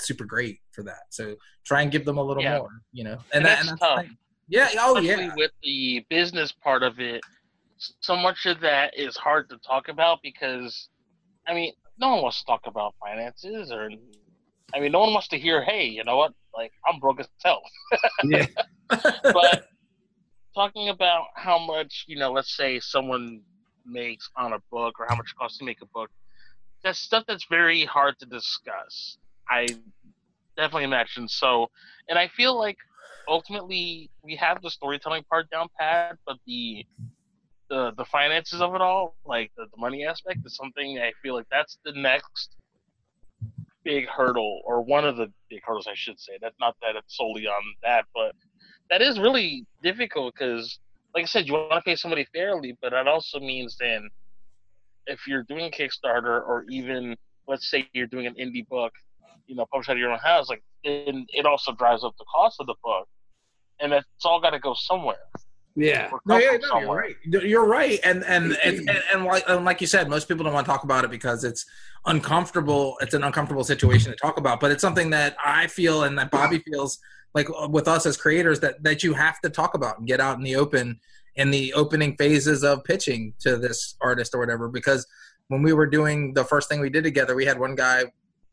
super 0.00 0.24
great 0.24 0.60
for 0.72 0.82
that. 0.84 1.00
So 1.10 1.34
try 1.66 1.82
and 1.82 1.90
give 1.92 2.06
them 2.06 2.16
a 2.16 2.22
little 2.22 2.42
Yeah. 2.42 2.58
more, 2.58 2.70
you 2.92 3.04
know. 3.04 3.18
And, 3.34 3.44
that- 3.44 3.58
that's 3.66 3.70
the 3.72 3.76
tough. 3.76 4.06
Thing. 4.50 4.60
Yeah. 4.60 4.68
Oh 4.78 4.96
especially 4.96 5.24
yeah. 5.24 5.34
with 5.36 5.52
the 5.62 6.06
business 6.08 6.52
part 6.52 6.82
of 6.82 6.98
it 7.00 7.20
so 7.78 8.16
much 8.16 8.46
of 8.46 8.60
that 8.60 8.96
is 8.96 9.16
hard 9.16 9.48
to 9.50 9.58
talk 9.58 9.88
about 9.88 10.18
because 10.22 10.88
i 11.46 11.54
mean 11.54 11.72
no 11.98 12.08
one 12.10 12.22
wants 12.22 12.40
to 12.40 12.46
talk 12.46 12.62
about 12.66 12.94
finances 13.00 13.70
or 13.70 13.90
i 14.74 14.80
mean 14.80 14.92
no 14.92 15.00
one 15.00 15.12
wants 15.12 15.28
to 15.28 15.38
hear 15.38 15.62
hey 15.62 15.86
you 15.86 16.02
know 16.04 16.16
what 16.16 16.32
like 16.54 16.72
i'm 16.86 16.98
broke 16.98 17.20
as 17.20 17.28
hell 17.44 17.62
yeah. 18.24 18.46
but 18.88 19.68
talking 20.54 20.88
about 20.88 21.26
how 21.34 21.58
much 21.58 22.04
you 22.08 22.18
know 22.18 22.32
let's 22.32 22.56
say 22.56 22.80
someone 22.80 23.40
makes 23.86 24.28
on 24.36 24.52
a 24.52 24.58
book 24.70 24.98
or 24.98 25.06
how 25.08 25.16
much 25.16 25.30
it 25.30 25.38
costs 25.38 25.58
to 25.58 25.64
make 25.64 25.80
a 25.82 25.86
book 25.86 26.10
that's 26.82 26.98
stuff 26.98 27.24
that's 27.26 27.46
very 27.48 27.84
hard 27.84 28.18
to 28.18 28.26
discuss 28.26 29.18
i 29.48 29.66
definitely 30.56 30.84
imagine 30.84 31.28
so 31.28 31.68
and 32.08 32.18
i 32.18 32.26
feel 32.28 32.58
like 32.58 32.76
ultimately 33.28 34.10
we 34.22 34.34
have 34.34 34.60
the 34.62 34.70
storytelling 34.70 35.22
part 35.30 35.48
down 35.50 35.68
pat 35.78 36.16
but 36.26 36.36
the 36.46 36.84
the 37.68 37.92
the 37.96 38.04
finances 38.06 38.60
of 38.60 38.74
it 38.74 38.80
all 38.80 39.16
like 39.26 39.50
the, 39.56 39.64
the 39.64 39.80
money 39.80 40.04
aspect 40.04 40.40
is 40.44 40.56
something 40.56 40.98
i 40.98 41.12
feel 41.22 41.34
like 41.34 41.46
that's 41.50 41.78
the 41.84 41.92
next 41.92 42.56
big 43.84 44.06
hurdle 44.08 44.60
or 44.64 44.82
one 44.82 45.04
of 45.04 45.16
the 45.16 45.30
big 45.48 45.60
hurdles 45.64 45.86
i 45.88 45.94
should 45.94 46.18
say. 46.18 46.32
That's 46.40 46.56
not 46.60 46.76
that 46.82 46.96
it's 46.96 47.16
solely 47.16 47.46
on 47.46 47.62
that 47.82 48.04
but 48.14 48.32
that 48.90 49.02
is 49.02 49.18
really 49.18 49.66
difficult 49.82 50.34
because 50.34 50.78
like 51.14 51.24
i 51.24 51.26
said 51.26 51.46
you 51.46 51.52
want 51.52 51.72
to 51.72 51.82
pay 51.82 51.96
somebody 51.96 52.26
fairly 52.32 52.76
but 52.80 52.90
that 52.90 53.06
also 53.06 53.38
means 53.38 53.76
then 53.78 54.08
if 55.06 55.26
you're 55.26 55.44
doing 55.44 55.70
kickstarter 55.70 56.46
or 56.46 56.64
even 56.68 57.16
let's 57.46 57.70
say 57.70 57.86
you're 57.92 58.06
doing 58.06 58.26
an 58.26 58.34
indie 58.34 58.66
book 58.68 58.92
you 59.48 59.56
know 59.56 59.66
published 59.72 59.90
out 59.90 59.94
of 59.94 59.98
your 59.98 60.12
own 60.12 60.18
house 60.18 60.48
like 60.48 60.62
then 60.84 61.26
it 61.30 61.46
also 61.46 61.72
drives 61.72 62.04
up 62.04 62.14
the 62.18 62.24
cost 62.32 62.56
of 62.60 62.66
the 62.66 62.74
book 62.84 63.08
and 63.80 63.92
it's 63.92 64.06
all 64.24 64.40
got 64.40 64.50
to 64.50 64.58
go 64.58 64.74
somewhere 64.74 65.16
Yeah. 65.78 66.10
No, 66.26 66.38
yeah, 66.38 66.50
from 66.50 66.60
no, 66.62 66.80
you're 66.80 66.96
right. 66.96 67.16
You're 67.24 67.66
right, 67.66 68.00
and 68.02 68.24
and 68.24 68.50
mm-hmm. 68.50 68.68
and, 68.68 68.78
and, 68.90 69.02
and, 69.12 69.24
like, 69.24 69.44
and 69.46 69.64
like 69.64 69.80
you 69.80 69.86
said, 69.86 70.08
most 70.08 70.26
people 70.26 70.42
don't 70.42 70.52
want 70.52 70.66
to 70.66 70.72
talk 70.72 70.82
about 70.82 71.04
it 71.04 71.10
because 71.10 71.44
it's 71.44 71.64
uncomfortable. 72.04 72.96
It's 73.00 73.14
an 73.14 73.22
uncomfortable 73.22 73.62
situation 73.62 74.10
to 74.10 74.16
talk 74.16 74.38
about, 74.38 74.58
but 74.58 74.72
it's 74.72 74.82
something 74.82 75.10
that 75.10 75.36
I 75.44 75.68
feel 75.68 76.02
and 76.02 76.18
that 76.18 76.32
Bobby 76.32 76.58
feels 76.58 76.98
like 77.32 77.48
uh, 77.50 77.68
with 77.68 77.86
us 77.86 78.06
as 78.06 78.16
creators 78.16 78.58
that 78.60 78.82
that 78.82 79.04
you 79.04 79.14
have 79.14 79.40
to 79.42 79.50
talk 79.50 79.74
about 79.74 79.98
and 79.98 80.06
get 80.08 80.18
out 80.18 80.36
in 80.36 80.42
the 80.42 80.56
open 80.56 80.98
in 81.36 81.52
the 81.52 81.72
opening 81.74 82.16
phases 82.16 82.64
of 82.64 82.82
pitching 82.82 83.32
to 83.38 83.56
this 83.56 83.94
artist 84.00 84.34
or 84.34 84.40
whatever. 84.40 84.68
Because 84.68 85.06
when 85.46 85.62
we 85.62 85.72
were 85.72 85.86
doing 85.86 86.34
the 86.34 86.44
first 86.44 86.68
thing 86.68 86.80
we 86.80 86.90
did 86.90 87.04
together, 87.04 87.36
we 87.36 87.46
had 87.46 87.58
one 87.58 87.76
guy 87.76 88.04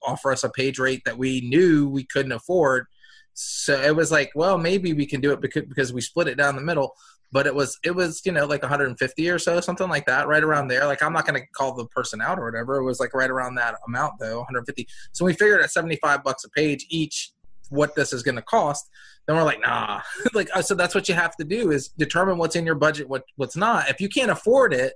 offer 0.06 0.32
us 0.32 0.44
a 0.44 0.50
page 0.50 0.80
rate 0.80 1.02
that 1.06 1.18
we 1.18 1.42
knew 1.42 1.88
we 1.90 2.04
couldn't 2.06 2.32
afford. 2.32 2.86
So 3.34 3.80
it 3.82 3.96
was 3.96 4.12
like, 4.12 4.32
well, 4.36 4.58
maybe 4.58 4.94
we 4.94 5.06
can 5.06 5.22
do 5.22 5.32
it 5.34 5.42
because 5.42 5.64
because 5.64 5.92
we 5.94 6.02
split 6.02 6.28
it 6.28 6.36
down 6.38 6.56
the 6.56 6.62
middle 6.62 6.94
but 7.32 7.48
it 7.48 7.54
was 7.56 7.78
it 7.84 7.92
was 7.94 8.22
you 8.24 8.32
know 8.32 8.46
like 8.46 8.62
150 8.62 9.30
or 9.30 9.40
so 9.40 9.60
something 9.60 9.90
like 9.90 10.06
that 10.06 10.28
right 10.28 10.44
around 10.44 10.68
there. 10.70 10.86
Like 10.86 11.04
i'm 11.04 11.12
not 11.12 11.26
going 11.28 11.42
to 11.42 11.46
call 11.48 11.74
the 11.74 11.86
person 11.88 12.22
out 12.22 12.40
or 12.40 12.46
whatever. 12.46 12.78
It 12.78 12.84
was 12.86 13.00
like 13.00 13.14
right 13.14 13.30
around 13.30 13.56
that 13.56 13.76
amount 13.88 14.14
though 14.20 14.38
150 14.38 14.88
so 15.12 15.26
we 15.26 15.34
figured 15.34 15.62
at 15.62 15.72
75 15.72 16.24
bucks 16.24 16.46
a 16.46 16.50
page 16.50 16.86
each 16.90 17.32
what 17.70 17.96
this 17.96 18.14
is 18.14 18.24
going 18.24 18.36
to 18.36 18.42
cost 18.44 18.88
then 19.28 19.36
we're 19.36 19.44
like 19.44 19.60
nah. 19.60 20.02
Like 20.34 20.50
uh, 20.56 20.62
so 20.62 20.76
that's 20.76 20.94
what 20.96 21.10
you 21.10 21.16
have 21.16 21.36
to 21.38 21.44
do 21.44 21.72
is 21.72 21.90
determine 21.90 22.38
what's 22.38 22.56
in 22.56 22.66
your 22.66 22.76
budget 22.76 23.10
what 23.10 23.24
what's 23.36 23.58
not. 23.58 23.90
If 23.90 24.00
you 24.00 24.08
can't 24.08 24.32
afford 24.32 24.74
it 24.74 24.94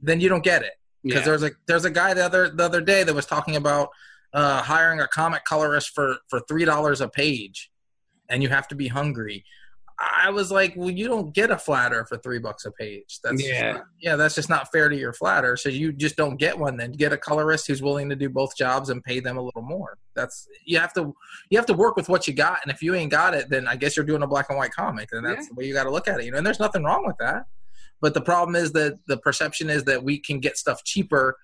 then 0.00 0.20
you 0.20 0.28
don't 0.28 0.44
get 0.44 0.62
it. 0.62 0.72
Because 1.02 1.20
Yeah. 1.20 1.24
there's 1.24 1.42
a 1.44 1.50
there's 1.68 1.84
a 1.86 1.90
guy 1.90 2.12
the 2.12 2.24
other 2.24 2.50
the 2.50 2.64
other 2.64 2.80
day 2.82 3.02
that 3.04 3.14
was 3.14 3.24
talking 3.24 3.56
about 3.56 3.88
uh, 4.32 4.62
hiring 4.62 5.00
a 5.00 5.08
comic 5.08 5.44
colorist 5.44 5.90
for 5.94 6.16
for 6.28 6.40
three 6.48 6.64
dollars 6.64 7.00
a 7.00 7.08
page, 7.08 7.70
and 8.28 8.42
you 8.42 8.48
have 8.48 8.68
to 8.68 8.74
be 8.74 8.88
hungry. 8.88 9.44
I 10.00 10.30
was 10.30 10.52
like, 10.52 10.74
well, 10.76 10.90
you 10.90 11.08
don't 11.08 11.34
get 11.34 11.50
a 11.50 11.58
flatter 11.58 12.04
for 12.06 12.18
three 12.18 12.38
bucks 12.38 12.64
a 12.64 12.70
page. 12.70 13.18
That's 13.24 13.44
Yeah. 13.44 13.72
not- 13.72 13.84
yeah, 13.98 14.14
that's 14.14 14.36
just 14.36 14.48
not 14.48 14.70
fair 14.70 14.88
to 14.88 14.94
your 14.96 15.12
flatter. 15.12 15.56
So 15.56 15.70
you 15.70 15.90
just 15.92 16.14
don't 16.14 16.36
get 16.36 16.56
one. 16.56 16.76
Then 16.76 16.92
get 16.92 17.12
a 17.12 17.16
colorist 17.16 17.66
who's 17.66 17.82
willing 17.82 18.08
to 18.10 18.14
do 18.14 18.28
both 18.28 18.56
jobs 18.56 18.90
and 18.90 19.02
pay 19.02 19.18
them 19.18 19.38
a 19.38 19.42
little 19.42 19.62
more. 19.62 19.98
That's 20.14 20.46
you 20.64 20.78
have 20.78 20.92
to 20.94 21.16
you 21.50 21.58
have 21.58 21.66
to 21.66 21.74
work 21.74 21.96
with 21.96 22.08
what 22.08 22.28
you 22.28 22.34
got. 22.34 22.60
And 22.62 22.70
if 22.70 22.80
you 22.80 22.94
ain't 22.94 23.10
got 23.10 23.34
it, 23.34 23.50
then 23.50 23.66
I 23.66 23.74
guess 23.74 23.96
you're 23.96 24.06
doing 24.06 24.22
a 24.22 24.26
black 24.28 24.46
and 24.50 24.56
white 24.58 24.70
comic, 24.72 25.08
and 25.10 25.26
that's 25.26 25.46
Yeah. 25.46 25.48
the 25.48 25.54
way 25.56 25.64
you 25.66 25.74
got 25.74 25.84
to 25.84 25.90
look 25.90 26.06
at 26.06 26.20
it. 26.20 26.26
You 26.26 26.30
know, 26.30 26.38
and 26.38 26.46
there's 26.46 26.60
nothing 26.60 26.84
wrong 26.84 27.04
with 27.04 27.16
that. 27.18 27.46
But 28.00 28.14
the 28.14 28.20
problem 28.20 28.54
is 28.54 28.70
that 28.74 29.00
the 29.08 29.16
perception 29.16 29.68
is 29.68 29.82
that 29.84 30.04
we 30.04 30.20
can 30.20 30.38
get 30.38 30.56
stuff 30.56 30.84
cheaper 30.84 31.36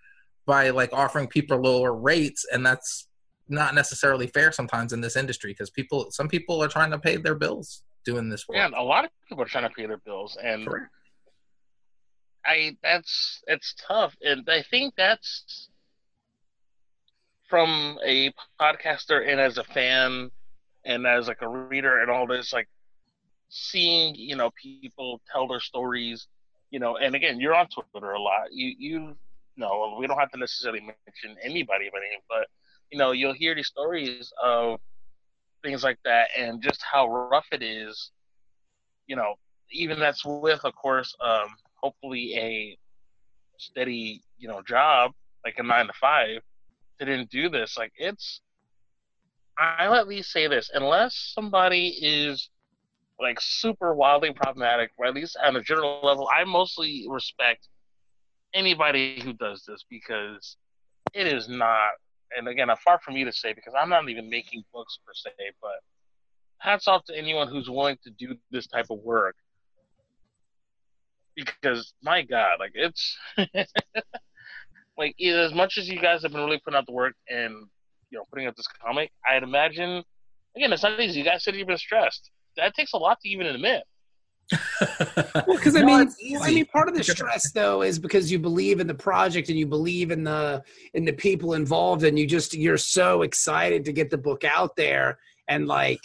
by 0.47 0.71
like 0.71 0.93
offering 0.93 1.27
people 1.27 1.59
lower 1.59 1.95
rates, 1.95 2.45
and 2.53 2.65
that's 2.65 3.09
not 3.49 3.75
necessarily 3.75 4.27
fair 4.27 4.53
sometimes 4.53 4.93
in 4.93 5.01
this 5.01 5.17
industry 5.17 5.53
because 5.53 5.71
people 5.71 6.11
some 6.11 6.29
people 6.29 6.63
are 6.63 6.69
trying 6.69 6.91
to 6.91 6.99
pay 6.99 7.17
their 7.17 7.35
bills 7.35 7.83
doing 8.05 8.29
this 8.29 8.47
work. 8.49 8.57
Yeah, 8.57 8.71
a 8.77 8.83
lot 8.83 9.05
of 9.05 9.11
people 9.29 9.43
are 9.43 9.49
trying 9.49 9.69
to 9.69 9.75
pay 9.75 9.87
their 9.87 9.99
bills, 9.99 10.37
and 10.43 10.67
Correct. 10.67 10.87
I 12.45 12.77
that's 12.83 13.43
it's 13.47 13.75
tough, 13.87 14.15
and 14.23 14.49
I 14.49 14.63
think 14.63 14.95
that's 14.97 15.69
from 17.49 17.99
a 18.05 18.33
podcaster 18.61 19.29
and 19.29 19.41
as 19.41 19.59
a 19.59 19.65
fan 19.65 20.31
and 20.85 21.07
as 21.07 21.29
like 21.29 21.43
a 21.43 21.49
reader 21.49 22.01
and 22.01 22.11
all 22.11 22.27
this, 22.27 22.53
like 22.53 22.69
seeing 23.49 24.15
you 24.15 24.37
know 24.37 24.51
people 24.61 25.21
tell 25.31 25.49
their 25.49 25.61
stories, 25.61 26.27
you 26.71 26.79
know, 26.79 26.97
and 26.97 27.15
again, 27.15 27.41
you're 27.41 27.55
on 27.55 27.69
Twitter 27.69 28.13
a 28.13 28.21
lot. 28.21 28.53
You 28.53 28.75
you 28.79 29.17
know 29.57 29.97
we 29.99 30.07
don't 30.07 30.19
have 30.19 30.31
to 30.33 30.39
necessarily 30.39 30.81
mention 30.81 31.37
anybody 31.43 31.91
by 31.93 32.01
name, 32.01 32.21
but 32.29 32.49
you 32.91 32.99
know 32.99 33.13
you'll 33.13 33.33
hear 33.33 33.55
these 33.55 33.69
stories 33.69 34.33
of 34.43 34.81
things 35.63 35.83
like 35.83 35.99
that 36.05 36.29
and 36.39 36.63
just 36.63 36.83
how 36.83 37.09
rough 37.09 37.47
it 37.53 37.63
is. 37.63 38.11
You 39.07 39.17
know, 39.17 39.35
even 39.71 39.99
that's 39.99 40.25
with, 40.25 40.65
of 40.65 40.75
course, 40.75 41.15
um, 41.23 41.49
hopefully 41.75 42.35
a 42.37 42.79
steady, 43.59 44.23
you 44.39 44.49
know, 44.49 44.63
job 44.67 45.13
like 45.45 45.55
a 45.59 45.63
nine 45.63 45.87
to 45.87 45.93
five. 46.01 46.41
To 47.01 47.05
didn't 47.05 47.31
do 47.31 47.49
this, 47.49 47.77
like 47.77 47.93
it's. 47.97 48.41
I'll 49.59 49.95
at 49.95 50.09
least 50.09 50.31
say 50.31 50.47
this: 50.47 50.71
unless 50.73 51.33
somebody 51.35 51.89
is 52.01 52.49
like 53.21 53.39
super 53.41 53.95
wildly 53.95 54.33
problematic, 54.33 54.91
or 54.97 55.07
at 55.07 55.15
least 55.15 55.37
on 55.45 55.57
a 55.57 55.63
general 55.63 56.01
level, 56.03 56.29
I 56.33 56.45
mostly 56.45 57.07
respect 57.09 57.69
anybody 58.55 59.21
who 59.23 59.33
does 59.33 59.65
this 59.67 59.85
because 59.89 60.57
it 61.13 61.27
is 61.27 61.49
not. 61.49 61.91
And 62.37 62.49
again, 62.49 62.69
far 62.85 62.99
from 63.05 63.15
me 63.15 63.25
to 63.25 63.33
say 63.33 63.53
because 63.53 63.75
I'm 63.79 63.89
not 63.89 64.09
even 64.09 64.29
making 64.29 64.65
books 64.73 64.99
per 65.07 65.13
se, 65.15 65.31
but 65.61 65.81
hats 66.59 66.89
off 66.89 67.05
to 67.07 67.17
anyone 67.17 67.49
who's 67.49 67.69
willing 67.69 67.99
to 68.05 68.11
do 68.11 68.35
this 68.51 68.67
type 68.67 68.87
of 68.91 68.99
work. 69.01 69.37
Because 71.37 71.93
my 72.01 72.23
god 72.23 72.59
like 72.61 72.71
it's 72.75 73.17
like 74.97 75.17
as 75.21 75.53
much 75.53 75.79
as 75.79 75.89
you 75.89 76.01
guys 76.01 76.23
have 76.23 76.31
been 76.31 76.45
really 76.45 76.61
putting 76.65 76.79
out 76.79 76.87
the 76.87 76.93
work 76.93 77.15
and 77.29 77.67
you 78.11 78.19
know 78.19 78.25
putting 78.31 78.47
out 78.47 78.57
this 78.57 78.69
comic 78.81 79.11
i'd 79.29 79.43
imagine 79.43 80.05
again 80.55 80.73
it's 80.73 80.85
not 80.85 81.01
easy. 81.01 81.19
You 81.19 81.25
guys 81.25 81.43
said 81.43 81.57
you've 81.57 81.67
been 81.67 81.77
stressed. 81.77 82.31
That 82.57 82.75
takes 82.75 82.93
a 82.93 82.99
lot 82.99 83.19
to 83.21 83.29
even 83.29 83.47
admit 83.47 83.83
Well, 85.47 85.57
because 85.57 85.77
I 85.77 85.83
mean. 85.83 86.09
I 86.41 86.51
mean, 86.51 86.67
part 86.67 86.89
of 86.89 86.97
the 86.97 87.05
stress 87.05 87.51
though 87.53 87.83
is 87.83 87.99
because 87.99 88.31
you 88.31 88.39
believe 88.39 88.81
in 88.81 88.87
the 88.87 88.95
project 88.95 89.49
and 89.49 89.59
you 89.59 89.67
believe 89.67 90.11
in 90.11 90.25
the 90.25 90.63
in 90.93 91.05
the 91.05 91.13
people 91.13 91.55
involved, 91.55 92.05
and 92.05 92.19
you 92.19 92.27
just 92.27 92.55
you're 92.55 92.77
so 92.79 93.23
excited 93.23 93.85
to 93.85 93.93
get 93.93 94.11
the 94.11 94.19
book 94.19 94.45
out 94.45 94.77
there 94.77 95.19
and 95.49 95.67
like 95.67 96.01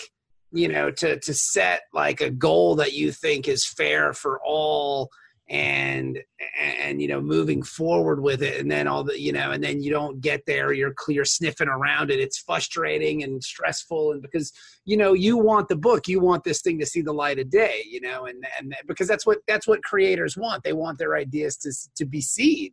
you 0.51 0.67
know 0.67 0.91
to 0.91 1.19
to 1.19 1.33
set 1.33 1.81
like 1.93 2.21
a 2.21 2.29
goal 2.29 2.75
that 2.75 2.93
you 2.93 3.11
think 3.11 3.47
is 3.47 3.65
fair 3.65 4.13
for 4.13 4.39
all 4.45 5.09
and 5.49 6.19
and 6.59 7.01
you 7.01 7.07
know 7.07 7.19
moving 7.19 7.63
forward 7.63 8.21
with 8.21 8.43
it. 8.43 8.59
And 8.59 8.69
then 8.69 8.87
all 8.87 9.03
the 9.03 9.19
you 9.19 9.31
know 9.31 9.51
and 9.51 9.63
then 9.63 9.81
you 9.81 9.91
don't 9.91 10.21
get 10.21 10.45
there 10.45 10.71
you're 10.73 10.93
clear 10.93 11.25
sniffing 11.25 11.67
around 11.67 12.11
it 12.11 12.19
it's 12.19 12.37
frustrating 12.37 13.23
and 13.23 13.43
stressful. 13.43 14.11
And 14.11 14.21
because 14.21 14.53
you 14.85 14.95
know 14.95 15.13
you 15.13 15.37
want 15.37 15.67
the 15.67 15.75
book 15.75 16.07
you 16.07 16.19
want 16.19 16.43
this 16.43 16.61
thing 16.61 16.79
to 16.79 16.85
see 16.85 17.01
the 17.01 17.13
light 17.13 17.39
of 17.39 17.49
day 17.49 17.83
you 17.89 17.99
know 17.99 18.25
and 18.25 18.45
and 18.59 18.75
because 18.87 19.07
that's 19.07 19.25
what 19.25 19.39
that's 19.47 19.67
what 19.67 19.83
creators 19.83 20.37
want. 20.37 20.63
They 20.63 20.73
want 20.73 20.99
their 20.99 21.15
ideas 21.15 21.57
to 21.57 21.73
to 21.95 22.05
be 22.05 22.21
seen 22.21 22.71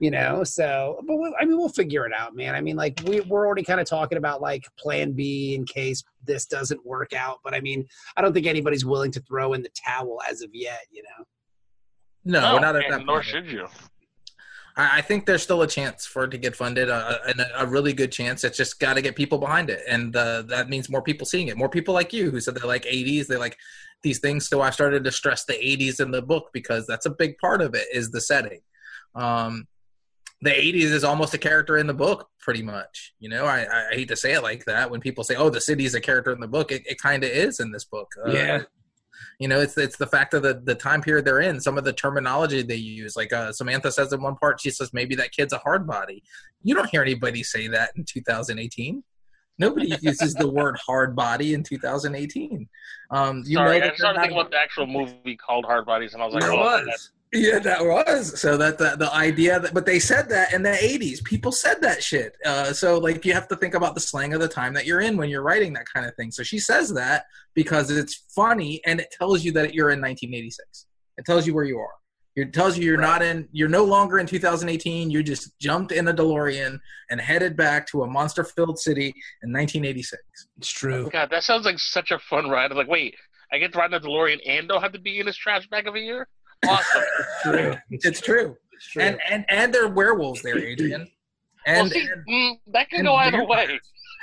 you 0.00 0.12
know? 0.12 0.44
So 0.44 1.00
but 1.06 1.16
we, 1.16 1.34
i 1.40 1.44
mean 1.44 1.56
we'll 1.56 1.68
figure 1.68 2.04
it 2.04 2.12
out 2.12 2.34
man. 2.34 2.56
I 2.56 2.60
mean 2.60 2.76
like 2.76 3.00
we, 3.06 3.20
we're 3.20 3.46
already 3.46 3.62
kind 3.62 3.80
of 3.80 3.86
talking 3.86 4.18
about 4.18 4.40
like 4.40 4.64
plan 4.76 5.12
b 5.12 5.54
in 5.54 5.64
case 5.64 6.02
this 6.24 6.46
doesn't 6.46 6.84
work 6.84 7.12
out. 7.12 7.38
But 7.44 7.54
i 7.54 7.60
mean 7.60 7.86
i 8.16 8.22
don't 8.22 8.32
think 8.32 8.46
anybody's 8.46 8.84
willing 8.84 9.12
to 9.12 9.20
throw 9.20 9.52
in 9.52 9.62
the 9.62 9.70
towel 9.86 10.18
as 10.28 10.42
of 10.42 10.50
yet 10.52 10.80
you 10.90 11.04
know 11.04 11.24
no, 12.24 12.54
we're 12.54 12.60
not 12.60 12.76
at 12.76 12.84
and 12.84 12.92
that 12.92 13.06
nor 13.06 13.16
point. 13.16 13.26
should 13.26 13.50
you 13.50 13.66
I 14.78 14.98
I 14.98 15.00
think 15.02 15.26
there's 15.26 15.42
still 15.42 15.62
a 15.62 15.66
chance 15.66 16.06
for 16.06 16.24
it 16.24 16.30
to 16.30 16.38
get 16.38 16.56
funded, 16.56 16.88
uh, 16.88 17.18
and 17.26 17.40
a, 17.40 17.62
a 17.62 17.66
really 17.66 17.92
good 17.92 18.12
chance. 18.12 18.44
It's 18.44 18.56
just 18.56 18.80
got 18.80 18.94
to 18.94 19.02
get 19.02 19.16
people 19.16 19.38
behind 19.38 19.68
it, 19.68 19.82
and 19.88 20.14
uh, 20.16 20.42
that 20.42 20.70
means 20.70 20.88
more 20.88 21.02
people 21.02 21.26
seeing 21.26 21.48
it. 21.48 21.58
More 21.58 21.68
people 21.68 21.92
like 21.92 22.12
you 22.12 22.30
who 22.30 22.40
said 22.40 22.54
they 22.54 22.66
like 22.66 22.84
80s, 22.84 23.26
they 23.26 23.36
like 23.36 23.58
these 24.02 24.20
things. 24.20 24.48
So 24.48 24.62
I 24.62 24.70
started 24.70 25.04
to 25.04 25.12
stress 25.12 25.44
the 25.44 25.54
80s 25.54 26.00
in 26.00 26.12
the 26.12 26.22
book 26.22 26.50
because 26.52 26.86
that's 26.86 27.06
a 27.06 27.10
big 27.10 27.36
part 27.38 27.60
of 27.60 27.74
it 27.74 27.86
is 27.92 28.10
the 28.10 28.20
setting. 28.20 28.60
Um, 29.16 29.66
the 30.40 30.50
80s 30.50 30.92
is 30.92 31.02
almost 31.02 31.34
a 31.34 31.38
character 31.38 31.78
in 31.78 31.88
the 31.88 31.94
book, 31.94 32.28
pretty 32.38 32.62
much. 32.62 33.12
You 33.18 33.28
know, 33.28 33.44
I, 33.44 33.66
I 33.66 33.94
hate 33.94 34.08
to 34.08 34.16
say 34.16 34.34
it 34.34 34.42
like 34.44 34.64
that. 34.66 34.88
When 34.88 35.00
people 35.00 35.24
say, 35.24 35.34
"Oh, 35.34 35.50
the 35.50 35.60
city 35.60 35.84
is 35.84 35.96
a 35.96 36.00
character 36.00 36.30
in 36.30 36.38
the 36.38 36.46
book," 36.46 36.70
it, 36.70 36.82
it 36.86 37.00
kind 37.00 37.24
of 37.24 37.30
is 37.30 37.58
in 37.58 37.72
this 37.72 37.84
book. 37.84 38.08
Uh, 38.24 38.30
Yeah. 38.30 38.62
You 39.38 39.48
know 39.48 39.60
it's 39.60 39.76
it's 39.76 39.96
the 39.96 40.06
fact 40.06 40.34
of 40.34 40.42
the 40.42 40.60
the 40.64 40.74
time 40.74 41.00
period 41.00 41.24
they're 41.24 41.40
in 41.40 41.60
some 41.60 41.78
of 41.78 41.84
the 41.84 41.92
terminology 41.92 42.62
they 42.62 42.74
use 42.74 43.16
like 43.16 43.32
uh, 43.32 43.52
samantha 43.52 43.90
says 43.90 44.12
in 44.12 44.22
one 44.22 44.36
part 44.36 44.60
she 44.60 44.70
says 44.70 44.92
maybe 44.92 45.14
that 45.14 45.32
kid's 45.32 45.52
a 45.52 45.58
hard 45.58 45.86
body. 45.86 46.22
You 46.62 46.74
don't 46.74 46.88
hear 46.90 47.02
anybody 47.02 47.42
say 47.42 47.68
that 47.68 47.90
in 47.96 48.04
2018 48.04 49.02
nobody 49.58 49.94
uses 50.00 50.34
the 50.34 50.48
word 50.48 50.76
hard 50.84 51.14
body 51.14 51.54
in 51.54 51.62
2018 51.62 52.68
um 53.10 53.42
you 53.46 53.56
sorry 53.56 53.80
know 53.80 53.86
i 53.86 53.94
started 53.94 54.20
thinking 54.20 54.38
about 54.38 54.50
the 54.50 54.58
actual 54.58 54.86
movie 54.86 55.36
called 55.36 55.64
hard 55.64 55.86
bodies 55.86 56.14
and 56.14 56.22
i 56.22 56.26
was 56.26 56.34
like 56.34 56.42
there 56.42 56.52
oh, 56.52 56.56
was 56.56 57.12
yeah, 57.32 57.58
that 57.58 57.84
was 57.84 58.40
so 58.40 58.56
that 58.56 58.78
the, 58.78 58.96
the 58.96 59.12
idea 59.14 59.60
that, 59.60 59.74
but 59.74 59.84
they 59.84 59.98
said 59.98 60.28
that 60.30 60.52
in 60.52 60.62
the 60.62 60.70
'80s. 60.70 61.22
People 61.24 61.52
said 61.52 61.80
that 61.82 62.02
shit. 62.02 62.36
Uh, 62.44 62.72
so 62.72 62.98
like 62.98 63.24
you 63.24 63.32
have 63.34 63.48
to 63.48 63.56
think 63.56 63.74
about 63.74 63.94
the 63.94 64.00
slang 64.00 64.32
of 64.32 64.40
the 64.40 64.48
time 64.48 64.72
that 64.74 64.86
you're 64.86 65.00
in 65.00 65.16
when 65.16 65.28
you're 65.28 65.42
writing 65.42 65.72
that 65.74 65.86
kind 65.92 66.06
of 66.06 66.14
thing. 66.14 66.30
So 66.30 66.42
she 66.42 66.58
says 66.58 66.92
that 66.94 67.24
because 67.54 67.90
it's 67.90 68.24
funny 68.34 68.80
and 68.86 69.00
it 69.00 69.08
tells 69.10 69.44
you 69.44 69.52
that 69.52 69.74
you're 69.74 69.90
in 69.90 70.00
1986. 70.00 70.86
It 71.18 71.24
tells 71.26 71.46
you 71.46 71.54
where 71.54 71.64
you 71.64 71.78
are. 71.78 71.92
It 72.36 72.52
tells 72.52 72.78
you 72.78 72.84
you're 72.84 73.00
not 73.00 73.20
in. 73.20 73.48
You're 73.52 73.68
no 73.68 73.84
longer 73.84 74.18
in 74.18 74.26
2018. 74.26 75.10
You 75.10 75.22
just 75.22 75.58
jumped 75.58 75.90
in 75.92 76.06
a 76.08 76.14
DeLorean 76.14 76.78
and 77.10 77.20
headed 77.20 77.56
back 77.56 77.86
to 77.88 78.04
a 78.04 78.06
monster-filled 78.06 78.78
city 78.78 79.08
in 79.42 79.52
1986. 79.52 80.22
it's 80.58 80.70
true 80.70 81.08
god 81.12 81.30
that 81.30 81.42
sounds 81.42 81.64
like 81.64 81.78
such 81.78 82.10
a 82.10 82.18
fun 82.18 82.48
ride 82.48 82.70
i'm 82.70 82.76
like 82.76 82.88
wait 82.88 83.14
i 83.52 83.58
get 83.58 83.72
to 83.72 83.78
ride 83.78 83.92
in 83.92 83.94
a 83.94 84.00
delorean 84.00 84.38
and 84.46 84.68
don't 84.68 84.82
have 84.82 84.92
to 84.92 85.00
be 85.00 85.18
in 85.20 85.26
this 85.26 85.36
trash 85.36 85.66
bag 85.68 85.86
of 85.86 85.94
a 85.94 86.00
year 86.00 86.28
awesome 86.66 87.02
true 87.42 87.74
It's 87.90 88.20
true. 88.20 88.56
it's 88.72 88.86
true 88.90 89.02
And 89.02 89.18
and 89.30 89.44
and 89.48 89.72
they're 89.72 89.88
werewolves 89.88 90.42
there, 90.42 90.58
Adrian. 90.58 91.08
well, 91.66 91.82
And, 91.82 91.90
see, 91.90 92.00
and 92.10 92.26
mm, 92.26 92.54
that 92.72 92.88
can 92.90 93.04
go 93.04 93.14
either 93.14 93.44
way 93.44 93.78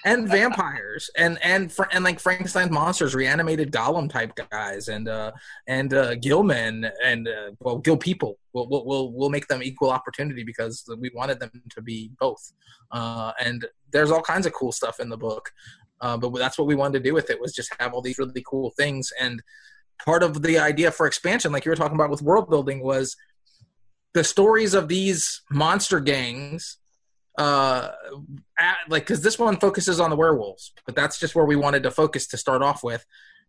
and 0.06 0.30
vampires 0.30 1.10
and 1.18 1.40
and 1.42 1.72
fr- 1.72 1.90
and 1.92 2.04
like 2.04 2.20
Frankenstein's 2.20 2.70
monsters, 2.72 3.16
reanimated 3.16 3.72
golem 3.72 4.08
type 4.08 4.34
guys, 4.52 4.88
and 4.88 5.08
uh 5.10 5.32
and 5.68 5.94
uh 5.96 6.14
Gilman 6.16 6.86
and 7.04 7.28
uh, 7.28 7.52
well 7.60 7.80
Gil 7.80 7.98
people. 7.98 8.38
We'll, 8.54 8.70
we'll 8.70 8.86
we'll 8.86 9.12
we'll 9.14 9.30
make 9.32 9.48
them 9.48 9.64
equal 9.64 9.90
opportunity 9.90 10.44
because 10.44 10.88
we 11.00 11.10
wanted 11.16 11.40
them 11.40 11.52
to 11.72 11.82
be 11.82 12.12
both. 12.20 12.54
Uh, 12.92 13.32
and 13.44 13.66
there's 13.92 14.12
all 14.12 14.22
kinds 14.22 14.46
of 14.46 14.54
cool 14.54 14.72
stuff 14.72 15.00
in 15.00 15.10
the 15.10 15.18
book. 15.18 15.50
Uh, 16.02 16.18
but 16.18 16.32
that's 16.36 16.58
what 16.60 16.68
we 16.68 16.76
wanted 16.76 17.00
to 17.02 17.10
do 17.10 17.14
with 17.16 17.30
it 17.32 17.42
was 17.42 17.54
just 17.54 17.74
have 17.80 17.94
all 17.94 18.02
these 18.02 18.20
really 18.20 18.44
cool 18.48 18.70
things 18.78 19.12
and 19.20 19.42
part 20.04 20.24
of 20.24 20.42
the 20.42 20.58
idea 20.58 20.92
for 20.92 21.06
expansion 21.08 21.52
like 21.52 21.66
you 21.66 21.72
were 21.72 21.76
talking 21.76 21.96
about 21.96 22.10
with 22.10 22.22
world 22.22 22.50
building 22.50 22.82
was 22.82 23.16
the 24.16 24.24
stories 24.24 24.74
of 24.74 24.88
these 24.88 25.42
monster 25.52 26.00
gangs 26.00 26.78
uh 27.38 27.90
at, 28.58 28.78
like 28.88 29.04
because 29.04 29.22
this 29.22 29.38
one 29.38 29.58
focuses 29.58 30.00
on 30.00 30.10
the 30.10 30.16
werewolves 30.16 30.72
but 30.86 30.96
that's 30.96 31.20
just 31.20 31.36
where 31.36 31.46
we 31.46 31.56
wanted 31.56 31.84
to 31.84 31.92
focus 31.92 32.28
to 32.28 32.38
start 32.38 32.62
off 32.62 32.84
with. 32.84 33.06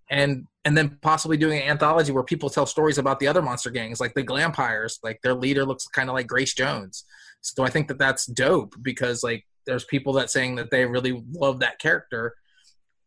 And 0.09 0.47
and 0.65 0.77
then 0.77 0.99
possibly 1.03 1.37
doing 1.37 1.61
an 1.61 1.69
anthology 1.69 2.13
where 2.13 2.23
people 2.23 2.49
tell 2.49 2.67
stories 2.67 2.99
about 2.99 3.19
the 3.19 3.27
other 3.27 3.43
monster 3.43 3.71
gangs 3.71 4.01
like 4.01 4.15
the 4.15 4.23
glampires 4.23 4.99
like 5.03 5.21
their 5.23 5.35
leader 5.35 5.65
looks 5.65 5.87
kind 5.87 6.09
of 6.09 6.15
like 6.15 6.27
grace 6.27 6.55
jones. 6.55 7.05
So 7.41 7.65
i 7.65 7.71
think 7.71 7.89
that 7.89 7.99
that's 7.99 8.27
dope 8.27 8.75
because 8.83 9.23
like 9.23 9.47
there's 9.67 9.85
people 9.85 10.13
that 10.15 10.31
saying 10.31 10.57
that 10.57 10.71
they 10.71 10.85
really 10.85 11.25
love 11.33 11.61
that 11.61 11.79
character 11.79 12.35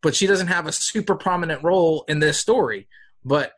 but 0.02 0.14
she 0.14 0.26
doesn't 0.26 0.48
have 0.48 0.66
a 0.66 0.72
super 0.72 1.14
prominent 1.14 1.62
role 1.62 2.04
in 2.08 2.20
this 2.20 2.38
story 2.38 2.86
but 3.24 3.52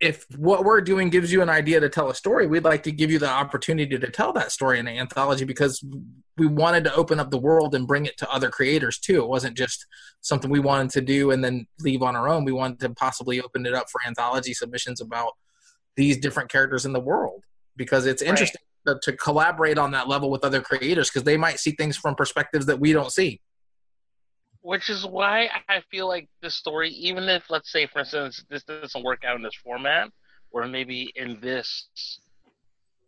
if 0.00 0.24
what 0.36 0.64
we're 0.64 0.80
doing 0.80 1.10
gives 1.10 1.30
you 1.30 1.42
an 1.42 1.50
idea 1.50 1.78
to 1.78 1.88
tell 1.88 2.08
a 2.08 2.14
story, 2.14 2.46
we'd 2.46 2.64
like 2.64 2.82
to 2.84 2.92
give 2.92 3.10
you 3.10 3.18
the 3.18 3.28
opportunity 3.28 3.98
to 3.98 4.10
tell 4.10 4.32
that 4.32 4.50
story 4.50 4.78
in 4.78 4.88
an 4.88 4.96
anthology 4.96 5.44
because 5.44 5.84
we 6.38 6.46
wanted 6.46 6.84
to 6.84 6.94
open 6.94 7.20
up 7.20 7.30
the 7.30 7.38
world 7.38 7.74
and 7.74 7.86
bring 7.86 8.06
it 8.06 8.16
to 8.16 8.30
other 8.32 8.48
creators 8.48 8.98
too. 8.98 9.22
It 9.22 9.28
wasn't 9.28 9.58
just 9.58 9.84
something 10.22 10.50
we 10.50 10.58
wanted 10.58 10.90
to 10.92 11.02
do 11.02 11.32
and 11.32 11.44
then 11.44 11.66
leave 11.80 12.02
on 12.02 12.16
our 12.16 12.28
own. 12.30 12.46
We 12.46 12.52
wanted 12.52 12.80
to 12.80 12.90
possibly 12.94 13.42
open 13.42 13.66
it 13.66 13.74
up 13.74 13.90
for 13.90 14.00
anthology 14.06 14.54
submissions 14.54 15.02
about 15.02 15.32
these 15.96 16.16
different 16.16 16.50
characters 16.50 16.86
in 16.86 16.94
the 16.94 17.00
world 17.00 17.44
because 17.76 18.06
it's 18.06 18.22
Right. 18.22 18.30
interesting 18.30 18.62
to, 18.86 18.98
to 19.02 19.12
collaborate 19.12 19.76
on 19.76 19.90
that 19.90 20.08
level 20.08 20.30
with 20.30 20.44
other 20.44 20.62
creators 20.62 21.10
because 21.10 21.24
they 21.24 21.36
might 21.36 21.58
see 21.60 21.72
things 21.72 21.98
from 21.98 22.14
perspectives 22.14 22.64
that 22.66 22.80
we 22.80 22.94
don't 22.94 23.12
see. 23.12 23.42
Which 24.62 24.90
is 24.90 25.06
why 25.06 25.48
I 25.68 25.82
feel 25.90 26.08
like 26.08 26.28
this 26.42 26.54
story, 26.54 26.90
even 26.90 27.24
if 27.28 27.44
let's 27.50 27.72
say 27.72 27.86
for 27.86 28.00
instance 28.00 28.44
this 28.50 28.62
doesn't 28.64 29.04
work 29.04 29.24
out 29.24 29.36
in 29.36 29.42
this 29.42 29.58
format, 29.62 30.10
or 30.50 30.66
maybe 30.66 31.12
in 31.16 31.40
this 31.40 32.20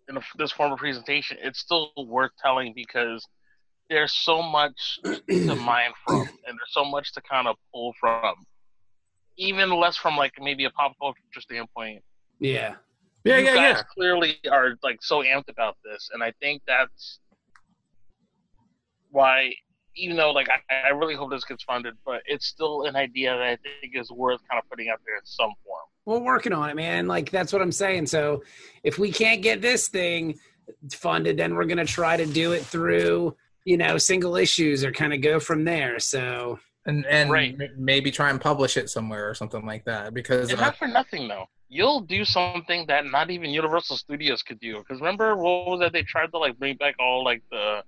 in 0.08 0.18
this 0.36 0.52
form 0.52 0.72
of 0.72 0.78
presentation, 0.78 1.36
it's 1.40 1.60
still 1.60 1.92
worth 1.96 2.32
telling 2.42 2.72
because 2.74 3.26
there's 3.88 4.12
so 4.12 4.42
much 4.42 4.98
to 5.04 5.54
mine 5.56 5.92
from, 6.06 6.20
and 6.20 6.28
there's 6.58 6.72
so 6.72 6.84
much 6.84 7.12
to 7.12 7.20
kind 7.22 7.46
of 7.46 7.56
pull 7.72 7.92
from, 8.00 8.34
even 9.36 9.70
less 9.70 9.96
from 9.96 10.16
like 10.16 10.32
maybe 10.40 10.64
a 10.64 10.70
pop 10.70 10.92
culture 11.00 11.20
standpoint. 11.40 12.02
Yeah. 12.38 12.74
Yeah, 13.24 13.38
you 13.38 13.44
yeah, 13.44 13.54
guys 13.54 13.76
yeah. 13.76 13.82
clearly 13.94 14.38
are 14.50 14.76
like 14.82 14.98
so 15.00 15.22
amped 15.22 15.48
about 15.48 15.76
this, 15.84 16.10
and 16.12 16.24
I 16.24 16.32
think 16.40 16.62
that's 16.66 17.20
why, 19.10 19.52
even 19.96 20.16
though 20.16 20.30
like 20.32 20.48
I, 20.48 20.86
I 20.86 20.90
really 20.90 21.14
hope 21.14 21.30
this 21.30 21.44
gets 21.44 21.62
funded, 21.64 21.94
but 22.04 22.22
it's 22.26 22.46
still 22.46 22.82
an 22.84 22.96
idea 22.96 23.32
that 23.34 23.42
I 23.42 23.56
think 23.80 23.94
is 23.94 24.10
worth 24.10 24.40
kind 24.50 24.62
of 24.62 24.68
putting 24.70 24.88
out 24.88 25.00
there 25.06 25.16
in 25.16 25.24
some 25.24 25.52
form. 25.64 25.82
We're 26.04 26.24
working 26.24 26.52
on 26.52 26.68
it, 26.70 26.76
man. 26.76 27.06
Like 27.06 27.30
that's 27.30 27.52
what 27.52 27.62
I'm 27.62 27.72
saying. 27.72 28.06
So 28.06 28.42
if 28.82 28.98
we 28.98 29.12
can't 29.12 29.42
get 29.42 29.60
this 29.62 29.88
thing 29.88 30.38
funded, 30.92 31.36
then 31.36 31.54
we're 31.54 31.66
gonna 31.66 31.84
try 31.84 32.16
to 32.16 32.26
do 32.26 32.52
it 32.52 32.64
through, 32.64 33.36
you 33.64 33.76
know, 33.76 33.98
single 33.98 34.36
issues 34.36 34.84
or 34.84 34.92
kind 34.92 35.12
of 35.12 35.20
go 35.20 35.38
from 35.38 35.64
there. 35.64 35.98
So 35.98 36.58
And 36.86 37.06
and 37.06 37.30
Right. 37.30 37.54
m- 37.60 37.68
maybe 37.78 38.10
try 38.10 38.30
and 38.30 38.40
publish 38.40 38.76
it 38.76 38.90
somewhere 38.90 39.28
or 39.30 39.34
something 39.34 39.64
like 39.64 39.84
that 39.84 40.14
because 40.14 40.50
And 40.50 40.58
uh, 40.60 40.64
not 40.64 40.76
for 40.76 40.88
nothing 40.88 41.28
though, 41.28 41.46
you'll 41.68 42.00
do 42.00 42.24
something 42.24 42.86
that 42.88 43.06
not 43.06 43.30
even 43.30 43.50
Universal 43.50 43.96
Studios 43.98 44.42
could 44.42 44.58
do. 44.58 44.78
Because 44.78 44.98
remember, 45.00 45.36
what 45.36 45.66
was 45.68 45.80
that? 45.80 45.92
They 45.92 46.02
tried 46.02 46.32
to 46.32 46.38
like 46.38 46.58
bring 46.58 46.76
back 46.76 46.96
all 46.98 47.22
like 47.24 47.42
the. 47.52 47.82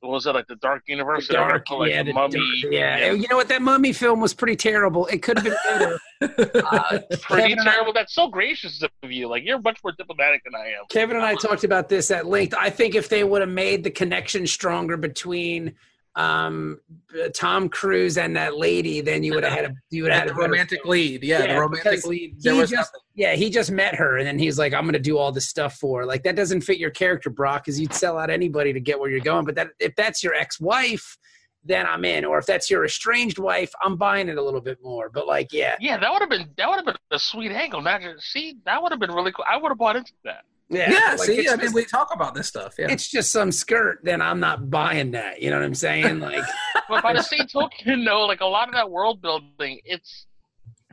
What 0.00 0.12
was 0.12 0.26
it 0.26 0.34
like 0.34 0.46
the 0.46 0.56
Dark 0.56 0.82
Universe? 0.86 1.28
the 1.28 1.34
They 1.34 1.38
were 1.38 1.44
gonna 1.44 1.52
dark, 1.58 1.66
put, 1.66 1.78
like, 1.80 1.90
yeah, 1.90 2.02
the 2.02 2.12
mummy. 2.14 2.34
dark- 2.62 2.72
yeah. 2.72 3.12
You 3.12 3.26
know 3.28 3.36
what? 3.36 3.48
That 3.48 3.60
mummy 3.60 3.92
film 3.92 4.18
was 4.20 4.32
pretty 4.32 4.56
terrible. 4.56 5.06
It 5.06 5.22
could 5.22 5.38
have 5.38 5.44
been 5.44 5.56
better. 5.68 5.98
Uh, 6.22 6.98
pretty 7.22 7.54
Kevin 7.54 7.58
and 7.60 7.60
I- 7.68 7.72
terrible. 7.72 7.92
That's 7.94 8.14
so 8.14 8.28
gracious 8.28 8.82
of 8.82 9.10
you. 9.12 9.26
Like 9.28 9.42
you're 9.44 9.58
much 9.60 9.78
more 9.82 9.92
diplomatic 9.92 10.44
than 10.44 10.54
I 10.54 10.66
am. 10.68 10.84
Kevin 10.90 11.16
and 11.16 11.24
I 11.24 11.34
talked 11.34 11.64
about 11.64 11.88
this 11.88 12.10
at 12.10 12.26
length. 12.26 12.54
I 12.58 12.68
think 12.70 12.94
if 12.94 13.08
they 13.08 13.24
would 13.24 13.40
have 13.40 13.48
made 13.50 13.84
the 13.84 13.90
connection 13.90 14.46
stronger 14.46 14.96
between 14.98 15.74
um, 16.20 16.80
Tom 17.34 17.68
Cruise 17.68 18.18
and 18.18 18.36
that 18.36 18.56
lady, 18.56 19.00
then 19.00 19.22
you 19.22 19.34
would 19.34 19.44
have 19.44 19.52
had 19.52 19.64
a 19.66 19.74
you 19.90 20.02
would 20.02 20.12
have 20.12 20.20
had 20.20 20.28
the 20.28 20.32
a 20.32 20.36
better 20.36 20.50
romantic 20.50 20.84
lead, 20.84 21.22
yeah, 21.24 21.44
Yeah, 21.44 21.54
the 21.54 21.60
romantic 21.60 22.04
lead. 22.06 22.36
There 22.42 22.54
he 22.54 22.60
was 22.60 22.70
just- 22.70 22.92
nothing. 22.92 23.00
Yeah, 23.14 23.34
he 23.34 23.50
just 23.50 23.70
met 23.70 23.94
her, 23.96 24.16
and 24.16 24.26
then 24.26 24.38
he's 24.38 24.58
like, 24.58 24.72
"I'm 24.72 24.84
going 24.84 24.94
to 24.94 24.98
do 24.98 25.18
all 25.18 25.30
this 25.32 25.46
stuff 25.48 25.76
for." 25.76 26.00
her." 26.00 26.06
Like 26.06 26.22
that 26.22 26.36
doesn't 26.36 26.62
fit 26.62 26.78
your 26.78 26.90
character, 26.90 27.28
Brock, 27.28 27.64
because 27.64 27.78
you'd 27.78 27.92
sell 27.92 28.16
out 28.18 28.30
anybody 28.30 28.72
to 28.72 28.80
get 28.80 28.98
where 28.98 29.10
you're 29.10 29.20
going. 29.20 29.44
But 29.44 29.56
that 29.56 29.68
if 29.78 29.94
that's 29.96 30.22
your 30.24 30.34
ex-wife, 30.34 31.18
then 31.64 31.84
I'm 31.86 32.04
in. 32.06 32.24
Or 32.24 32.38
if 32.38 32.46
that's 32.46 32.70
your 32.70 32.84
estranged 32.84 33.38
wife, 33.38 33.70
I'm 33.82 33.96
buying 33.96 34.28
it 34.30 34.38
a 34.38 34.42
little 34.42 34.62
bit 34.62 34.78
more. 34.82 35.10
But 35.10 35.26
like, 35.26 35.52
yeah, 35.52 35.76
Yeah, 35.80 35.98
that 35.98 36.10
would 36.10 36.20
have 36.20 36.30
been 36.30 36.48
that 36.56 36.68
would 36.68 36.76
have 36.76 36.86
been 36.86 36.96
a 37.10 37.18
sweet 37.18 37.50
angle. 37.50 37.82
Not 37.82 38.00
just, 38.00 38.24
see, 38.32 38.56
that 38.64 38.82
would 38.82 38.92
have 38.92 39.00
been 39.00 39.12
really 39.12 39.32
cool. 39.32 39.44
I 39.50 39.58
would 39.58 39.68
have 39.70 39.78
bought 39.78 39.96
into 39.96 40.12
that. 40.24 40.44
Yeah, 40.70 40.90
Yeah, 40.90 41.10
like, 41.10 41.20
see, 41.20 41.48
I 41.48 41.52
mean, 41.52 41.60
just- 41.60 41.74
we 41.74 41.84
talk 41.84 42.14
about 42.14 42.34
this 42.34 42.46
stuff. 42.48 42.74
Yeah, 42.78 42.90
it's 42.90 43.08
just 43.10 43.32
some 43.32 43.50
skirt. 43.52 44.00
Then 44.02 44.22
I'm 44.22 44.40
not 44.40 44.70
buying 44.70 45.10
that. 45.12 45.42
You 45.42 45.50
know 45.50 45.56
what 45.58 45.64
I'm 45.64 45.74
saying? 45.74 46.20
Like, 46.20 46.44
But 46.88 47.02
by 47.02 47.12
the 47.12 47.22
same 47.22 47.46
token, 47.46 48.04
no, 48.04 48.20
like 48.26 48.40
a 48.40 48.46
lot 48.46 48.68
of 48.68 48.74
that 48.74 48.90
world 48.90 49.20
building, 49.20 49.80
it's 49.84 50.26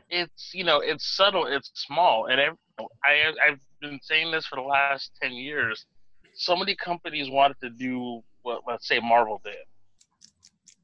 it's 0.10 0.52
you 0.54 0.64
know 0.64 0.80
it's 0.80 1.06
subtle, 1.16 1.46
it's 1.48 1.72
small, 1.76 2.28
and 2.28 2.40
ev- 2.40 2.58
I 3.04 3.34
I've 3.46 3.60
been 3.82 4.00
saying 4.02 4.32
this 4.32 4.46
for 4.46 4.56
the 4.56 4.62
last 4.62 5.12
ten 5.22 5.34
years. 5.34 5.86
So 6.34 6.56
many 6.56 6.76
companies 6.76 7.30
wanted 7.30 7.58
to 7.62 7.70
do 7.70 8.22
what 8.44 8.62
let's 8.68 8.88
say 8.88 9.00
Marvel 9.00 9.42
did, 9.44 9.56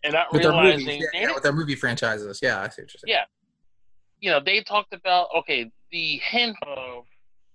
and 0.03 0.13
not 0.13 0.31
with 0.33 0.41
their 0.41 0.51
realizing 0.51 0.85
movies, 0.85 1.07
yeah, 1.13 1.21
yeah, 1.21 1.33
with 1.33 1.43
their 1.43 1.53
movie 1.53 1.75
franchises. 1.75 2.39
Yeah, 2.41 2.59
I 2.61 2.69
see 2.69 2.81
what 2.81 2.93
you're 2.93 2.99
saying. 3.05 3.07
Yeah. 3.07 3.23
you 4.19 4.31
know, 4.31 4.39
they 4.43 4.61
talked 4.61 4.93
about 4.93 5.27
okay, 5.37 5.71
the 5.91 6.17
hint 6.23 6.57
of 6.67 7.05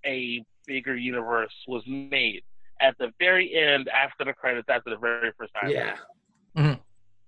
a 0.05 0.43
bigger 0.69 0.95
universe 0.95 1.51
was 1.67 1.83
made 1.87 2.43
at 2.79 2.95
the 2.99 3.11
very 3.19 3.53
end 3.55 3.89
after 3.89 4.23
the 4.23 4.33
credits, 4.33 4.69
after 4.69 4.91
the 4.91 4.97
very 4.97 5.31
first 5.37 5.51
time. 5.59 5.71
yeah, 5.71 5.95
mm-hmm. 6.55 6.79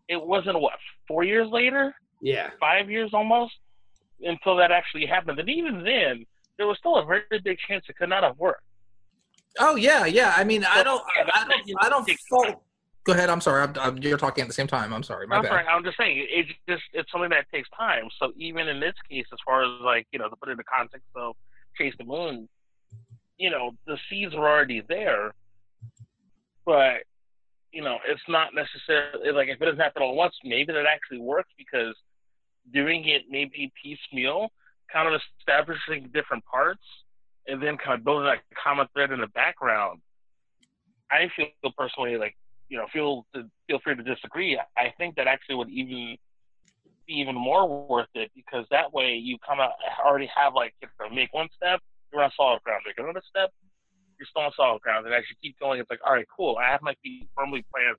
It 0.08 0.22
wasn't 0.22 0.62
what 0.62 0.74
four 1.08 1.24
years 1.24 1.50
later, 1.50 1.94
yeah, 2.22 2.52
five 2.60 2.89
years 2.89 3.10
almost, 3.14 3.54
until 4.22 4.56
that 4.58 4.72
actually 4.72 5.08
happened. 5.08 5.39
And 5.39 5.50
even 5.50 5.84
then, 5.84 6.26
there 6.58 6.68
was 6.68 6.78
still 6.78 6.98
a 6.98 7.06
very 7.06 7.24
big 7.44 7.58
chance 7.68 7.84
it 7.89 7.98
could 7.98 8.10
not 8.10 8.24
have 8.24 8.38
worked. 8.38 8.64
Oh 9.60 9.76
yeah, 9.76 10.06
yeah. 10.06 10.34
I 10.38 10.44
mean, 10.44 10.64
I 10.64 10.84
don't, 10.84 11.02
Yeah, 11.18 11.32
I 11.34 11.48
don't, 11.48 11.84
I 11.86 11.89
don't 11.89 12.10
fault. 12.30 12.64
Go 13.04 13.14
ahead. 13.14 13.32
I'm 13.32 13.42
sorry. 13.42 13.64
I'm, 13.64 13.74
I'm, 13.80 13.98
you're 13.98 14.18
talking 14.18 14.44
at 14.44 14.48
the 14.48 14.54
same 14.54 14.68
time. 14.68 14.94
I'm 14.94 15.02
sorry. 15.02 15.26
My 15.26 15.38
I'm 15.38 15.42
bad. 15.42 15.50
sorry, 15.50 15.66
I'm 15.66 15.84
just 15.84 15.98
saying 15.98 16.26
it's 16.30 16.52
just 16.70 16.84
it's 16.94 17.12
something 17.12 17.32
that 17.32 17.46
takes 17.52 17.68
time. 17.78 18.04
So 18.20 18.32
even 18.38 18.68
in 18.68 18.80
this 18.80 18.94
case, 19.10 19.26
as 19.34 19.39
far 19.44 19.64
as 19.64 19.82
like 19.82 20.06
you 20.12 20.20
know, 20.20 20.30
to 20.30 20.36
put 20.36 20.50
it 20.50 20.52
in 20.52 20.58
the 20.58 20.64
context 20.64 21.08
of 21.16 21.36
Chase 21.78 21.96
the 21.98 22.04
Moon, 22.04 22.48
you 23.42 23.50
know, 23.50 23.72
the 23.88 23.98
seeds 24.08 24.36
were 24.36 24.48
already 24.48 24.84
there, 24.88 25.34
but 26.64 26.98
you 27.72 27.82
know, 27.82 27.98
it's 28.08 28.22
not 28.30 28.50
necessarily 28.54 29.32
like 29.32 29.48
if 29.48 29.60
it 29.60 29.66
doesn't 29.66 29.80
happen 29.80 30.04
all 30.04 30.12
at 30.12 30.16
once, 30.16 30.36
maybe 30.44 30.72
that 30.72 30.86
actually 30.86 31.20
works 31.20 31.50
because 31.58 31.96
doing 32.72 33.08
it 33.08 33.24
maybe 33.32 33.72
piecemeal, 33.82 34.50
kind 34.94 35.12
of 35.12 35.20
establishing 35.39 36.12
different 36.14 36.46
parts, 36.46 36.84
and 37.48 37.62
then 37.64 37.78
kind 37.78 37.98
of 37.98 38.06
building 38.06 38.26
that 38.26 38.44
common 38.64 38.86
thread 38.94 39.12
in 39.12 39.22
the 39.22 39.28
background. 39.28 40.00
I 41.10 41.28
feel 41.36 41.48
personally 41.76 42.18
like 42.18 42.36
you 42.70 42.78
know, 42.78 42.86
feel 42.94 43.26
to, 43.34 43.50
feel 43.68 43.80
free 43.84 43.96
to 43.96 44.04
disagree. 44.04 44.60
I 44.78 44.94
think 45.00 45.16
that 45.16 45.26
actually 45.26 45.56
would 45.56 45.70
even 45.70 46.18
be 47.08 47.14
even 47.14 47.34
more 47.34 47.68
worth 47.88 48.08
it 48.14 48.30
because 48.36 48.66
that 48.70 48.94
way 48.94 49.16
you 49.16 49.38
kind 49.46 49.60
of 49.60 49.72
already 50.06 50.30
have 50.36 50.54
like 50.54 50.76
you 50.80 50.88
know, 51.00 51.10
make 51.10 51.34
one 51.34 51.50
step, 51.58 51.82
you're 52.12 52.24
on 52.24 52.32
solid 52.36 52.62
ground. 52.64 52.84
Make 52.86 52.97
another 52.97 53.22
step, 53.28 53.51
you're 54.20 54.28
still 54.30 54.43
on 54.43 54.51
solid 54.55 54.82
ground. 54.82 55.05
And 55.05 55.16
as 55.16 55.24
you 55.30 55.36
keep 55.41 55.59
going, 55.59 55.80
it's 55.80 55.89
like, 55.89 55.99
all 56.05 56.14
right, 56.14 56.28
cool. 56.36 56.57
I 56.57 56.70
have 56.70 56.82
my 56.82 56.95
feet 57.03 57.28
firmly 57.38 57.66
planted. 57.74 57.97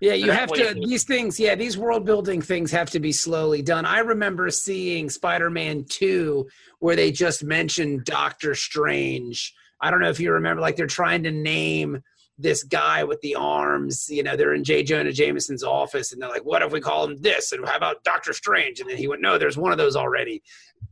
Yeah, 0.00 0.14
you 0.14 0.32
have 0.32 0.50
to. 0.52 0.74
These 0.74 1.04
things, 1.04 1.38
yeah, 1.38 1.54
these 1.54 1.78
world 1.78 2.04
building 2.04 2.42
things 2.42 2.72
have 2.72 2.90
to 2.90 2.98
be 2.98 3.12
slowly 3.12 3.62
done. 3.62 3.86
I 3.86 4.00
remember 4.00 4.50
seeing 4.50 5.08
Spider 5.08 5.48
Man 5.48 5.84
2 5.88 6.48
where 6.80 6.96
they 6.96 7.12
just 7.12 7.44
mentioned 7.44 8.04
Doctor 8.04 8.56
Strange. 8.56 9.54
I 9.80 9.92
don't 9.92 10.00
know 10.00 10.08
if 10.08 10.18
you 10.18 10.32
remember, 10.32 10.60
like 10.60 10.74
they're 10.74 10.88
trying 10.88 11.22
to 11.22 11.30
name 11.30 12.02
this 12.36 12.64
guy 12.64 13.04
with 13.04 13.20
the 13.20 13.36
arms. 13.36 14.08
You 14.10 14.24
know, 14.24 14.34
they're 14.34 14.54
in 14.54 14.64
J. 14.64 14.82
Jonah 14.82 15.12
Jameson's 15.12 15.62
office 15.62 16.12
and 16.12 16.20
they're 16.20 16.28
like, 16.28 16.44
what 16.44 16.62
if 16.62 16.72
we 16.72 16.80
call 16.80 17.04
him 17.04 17.20
this? 17.20 17.52
And 17.52 17.64
how 17.64 17.76
about 17.76 18.02
Doctor 18.02 18.32
Strange? 18.32 18.80
And 18.80 18.90
then 18.90 18.96
he 18.96 19.06
went, 19.06 19.22
no, 19.22 19.38
there's 19.38 19.56
one 19.56 19.70
of 19.70 19.78
those 19.78 19.94
already. 19.94 20.42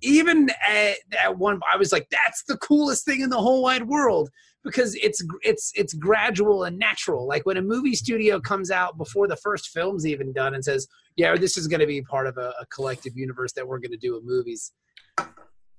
Even 0.02 0.50
at, 0.66 0.96
at 1.24 1.38
one, 1.38 1.60
I 1.72 1.76
was 1.76 1.92
like, 1.92 2.08
that's 2.10 2.42
the 2.44 2.56
coolest 2.58 3.04
thing 3.04 3.20
in 3.20 3.30
the 3.30 3.38
whole 3.38 3.62
wide 3.62 3.86
world 3.86 4.30
because 4.64 4.94
it's 4.96 5.22
it's 5.42 5.72
it's 5.74 5.94
gradual 5.94 6.64
and 6.64 6.78
natural. 6.78 7.26
Like 7.26 7.46
when 7.46 7.56
a 7.56 7.62
movie 7.62 7.94
studio 7.94 8.40
comes 8.40 8.70
out 8.70 8.98
before 8.98 9.26
the 9.28 9.36
first 9.36 9.68
film's 9.68 10.06
even 10.06 10.32
done 10.32 10.54
and 10.54 10.64
says, 10.64 10.86
"Yeah, 11.16 11.34
this 11.36 11.56
is 11.56 11.66
going 11.66 11.80
to 11.80 11.86
be 11.86 12.02
part 12.02 12.26
of 12.26 12.36
a, 12.36 12.52
a 12.60 12.66
collective 12.66 13.16
universe 13.16 13.52
that 13.54 13.66
we're 13.66 13.78
going 13.78 13.92
to 13.92 13.96
do 13.98 14.14
with 14.14 14.24
movies." 14.24 14.72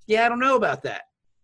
Yeah, 0.06 0.26
I 0.26 0.28
don't 0.28 0.40
know 0.40 0.56
about 0.56 0.82
that. 0.82 1.02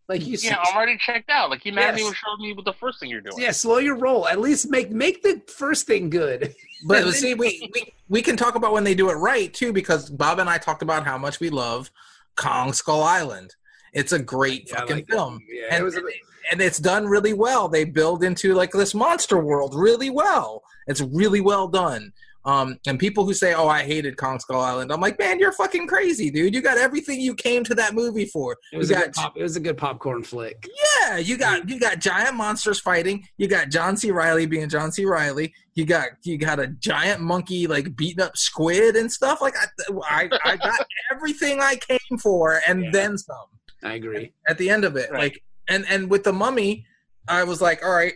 Like 0.08 0.26
you, 0.26 0.36
Yeah, 0.40 0.56
I'm 0.58 0.74
already 0.74 0.96
checked 0.96 1.28
out. 1.30 1.50
Like 1.50 1.64
you 1.64 1.72
haven't 1.72 1.98
Yes. 1.98 2.00
even 2.00 2.14
showed 2.14 2.40
me 2.40 2.54
what 2.54 2.64
the 2.64 2.72
first 2.72 2.98
thing 2.98 3.10
you're 3.10 3.20
doing. 3.20 3.36
yeah, 3.38 3.50
slow 3.50 3.76
your 3.78 3.94
roll. 3.96 4.26
At 4.26 4.40
least 4.40 4.70
make 4.70 4.90
make 4.90 5.22
the 5.22 5.42
first 5.48 5.86
thing 5.86 6.08
good. 6.10 6.54
But 6.86 7.12
see, 7.12 7.34
we, 7.34 7.70
we 7.74 7.92
we 8.08 8.22
can 8.22 8.36
talk 8.36 8.54
about 8.54 8.72
when 8.72 8.84
they 8.84 8.94
do 8.94 9.10
it 9.10 9.14
right 9.14 9.52
too, 9.52 9.72
because 9.72 10.08
Bob 10.08 10.38
and 10.38 10.48
I 10.48 10.56
talked 10.58 10.82
about 10.82 11.04
how 11.04 11.18
much 11.18 11.40
we 11.40 11.50
love 11.50 11.90
Kong 12.38 12.72
Skull 12.72 13.02
Island. 13.02 13.54
It's 13.92 14.12
a 14.12 14.18
great 14.18 14.68
Yeah, 14.68 14.76
fucking 14.80 14.96
like 14.96 15.08
film. 15.08 15.40
Yeah, 15.50 15.66
and, 15.70 15.80
it 15.80 15.84
was 15.84 15.96
a- 15.96 16.02
and 16.50 16.60
it's 16.60 16.78
done 16.78 17.06
really 17.06 17.32
well. 17.34 17.68
They 17.68 17.84
build 17.84 18.22
into 18.24 18.54
like 18.54 18.70
this 18.72 18.94
monster 18.94 19.38
world 19.38 19.74
really 19.74 20.08
well. 20.10 20.62
It's 20.86 21.00
really 21.02 21.40
well 21.40 21.68
done. 21.68 22.12
Um, 22.44 22.78
and 22.86 22.98
people 22.98 23.26
who 23.26 23.34
say, 23.34 23.52
"Oh, 23.52 23.68
I 23.68 23.82
hated 23.82 24.16
Kong 24.16 24.38
Skull 24.38 24.60
Island," 24.60 24.90
I'm 24.90 25.00
like, 25.02 25.18
"Man, 25.18 25.38
you're 25.38 25.52
fucking 25.52 25.86
crazy, 25.86 26.30
dude. 26.30 26.54
You 26.54 26.62
got 26.62 26.78
everything 26.78 27.20
you 27.20 27.34
came 27.34 27.62
to 27.64 27.74
that 27.74 27.94
movie 27.94 28.24
for. 28.24 28.56
It 28.72 28.78
was 28.78 28.88
you 28.88 28.96
a 28.96 28.98
got 29.00 29.04
good 29.06 29.14
pop, 29.14 29.36
it 29.36 29.42
was 29.42 29.56
a 29.56 29.60
good 29.60 29.76
popcorn 29.76 30.22
flick. 30.22 30.66
Yeah, 31.08 31.18
you 31.18 31.36
got 31.38 31.68
you 31.68 31.80
got 31.80 31.98
giant 32.00 32.34
monsters 32.34 32.80
fighting. 32.80 33.26
You 33.38 33.48
got 33.48 33.70
John 33.70 33.96
C. 33.96 34.10
Reilly 34.10 34.46
being 34.46 34.68
John 34.68 34.92
C. 34.92 35.04
Reilly. 35.06 35.54
You 35.74 35.84
got 35.86 36.08
you 36.22 36.36
got 36.38 36.58
a 36.60 36.66
giant 36.66 37.20
monkey 37.22 37.66
like 37.66 37.96
beating 37.96 38.22
up 38.22 38.36
squid 38.36 38.94
and 38.96 39.10
stuff. 39.10 39.40
Like 39.40 39.54
I 39.56 39.66
I, 40.08 40.28
I 40.44 40.56
got 40.56 40.86
everything 41.12 41.60
I 41.60 41.76
came 41.76 42.18
for 42.20 42.60
and 42.66 42.84
Yeah. 42.84 42.90
then 42.92 43.18
some. 43.18 43.36
I 43.82 43.94
agree. 43.94 44.32
at 44.48 44.58
the 44.58 44.68
end 44.70 44.84
of 44.84 44.96
it. 44.96 45.10
Right. 45.10 45.20
Like 45.20 45.42
and 45.68 45.86
and 45.88 46.10
with 46.10 46.24
the 46.24 46.32
mummy, 46.32 46.84
I 47.26 47.44
was 47.44 47.60
like, 47.62 47.82
all 47.84 47.92
right, 47.94 48.14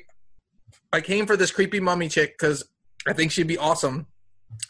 I 0.92 1.00
came 1.00 1.24
for 1.26 1.36
this 1.36 1.50
creepy 1.50 1.80
mummy 1.80 2.08
chick 2.08 2.36
because 2.38 2.64
I 3.06 3.12
think 3.14 3.30
she'd 3.32 3.46
be 3.46 3.58
awesome 3.58 4.06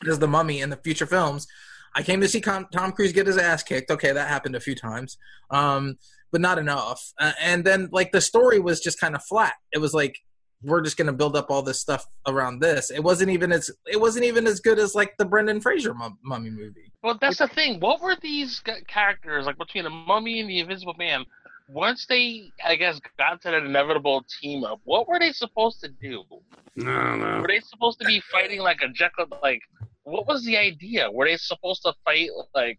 as 0.07 0.19
the 0.19 0.29
mummy 0.29 0.61
in 0.61 0.71
the 0.71 0.77
future 0.77 1.07
films. 1.07 1.47
I 1.95 2.03
came 2.03 2.21
to 2.23 2.29
see 2.29 2.41
Tom, 2.41 2.67
Tom 2.73 2.93
Cruise 2.93 3.13
get 3.13 3.27
his 3.27 3.37
ass 3.37 3.63
kicked. 3.63 3.91
Okay, 3.91 4.13
that 4.13 4.29
happened 4.29 4.55
a 4.57 4.61
few 4.61 4.75
times, 4.75 5.19
um, 5.51 5.99
but 6.33 6.41
not 6.41 6.59
enough. 6.59 7.13
Uh, 7.21 7.33
and 7.41 7.65
then 7.65 7.89
like 7.93 8.11
the 8.11 8.21
story 8.21 8.59
was 8.59 8.81
just 8.81 8.99
kind 8.99 9.15
of 9.15 9.23
flat. 9.25 9.53
It 9.73 9.79
was 9.79 9.95
like 9.95 10.19
we're 10.65 10.81
just 10.81 10.97
gonna 10.97 11.13
build 11.13 11.37
up 11.37 11.51
all 11.51 11.63
this 11.63 11.81
stuff 11.81 12.07
around 12.27 12.61
this. 12.61 12.91
It 12.91 13.03
wasn't 13.03 13.31
even 13.31 13.53
as 13.53 13.71
it 13.87 14.01
wasn't 14.01 14.25
even 14.25 14.47
as 14.47 14.61
good 14.61 14.79
as 14.79 14.95
like 14.95 15.15
the 15.19 15.25
Brendan 15.25 15.61
Fraser 15.61 15.95
mum- 15.95 16.19
mummy 16.23 16.51
movie. 16.51 16.93
Well, 17.03 17.19
that's 17.21 17.39
the 17.39 17.49
thing. 17.49 17.81
What 17.81 18.01
were 18.01 18.17
these 18.21 18.63
characters 18.89 19.47
like 19.47 19.59
between 19.59 19.85
the 19.85 19.91
Mummy 19.91 20.41
and 20.41 20.49
the 20.49 20.61
Invisible 20.61 20.95
Man? 20.99 21.25
Once 21.69 22.07
they, 22.07 22.51
I 22.65 22.77
guess, 22.77 23.01
got 23.19 23.41
to 23.43 23.51
that 23.51 23.63
inevitable 23.63 24.25
team 24.41 24.63
up, 24.65 24.81
what 24.85 25.09
were 25.09 25.19
they 25.19 25.33
supposed 25.33 25.81
to 25.81 25.89
do? 25.89 26.23
I 26.81 26.85
don't. 26.85 27.41
Were 27.41 27.49
they 27.49 27.61
supposed 27.61 27.99
to 28.01 28.07
be 28.07 28.21
fighting 28.31 28.61
like 28.61 28.81
a 28.83 28.89
Jekyll? 28.89 29.27
Like, 29.43 29.63
what 30.05 30.27
was 30.27 30.45
the 30.45 30.57
idea? 30.57 31.11
Were 31.11 31.27
they 31.27 31.37
supposed 31.37 31.83
to 31.83 31.95
fight 32.05 32.29
like? 32.55 32.79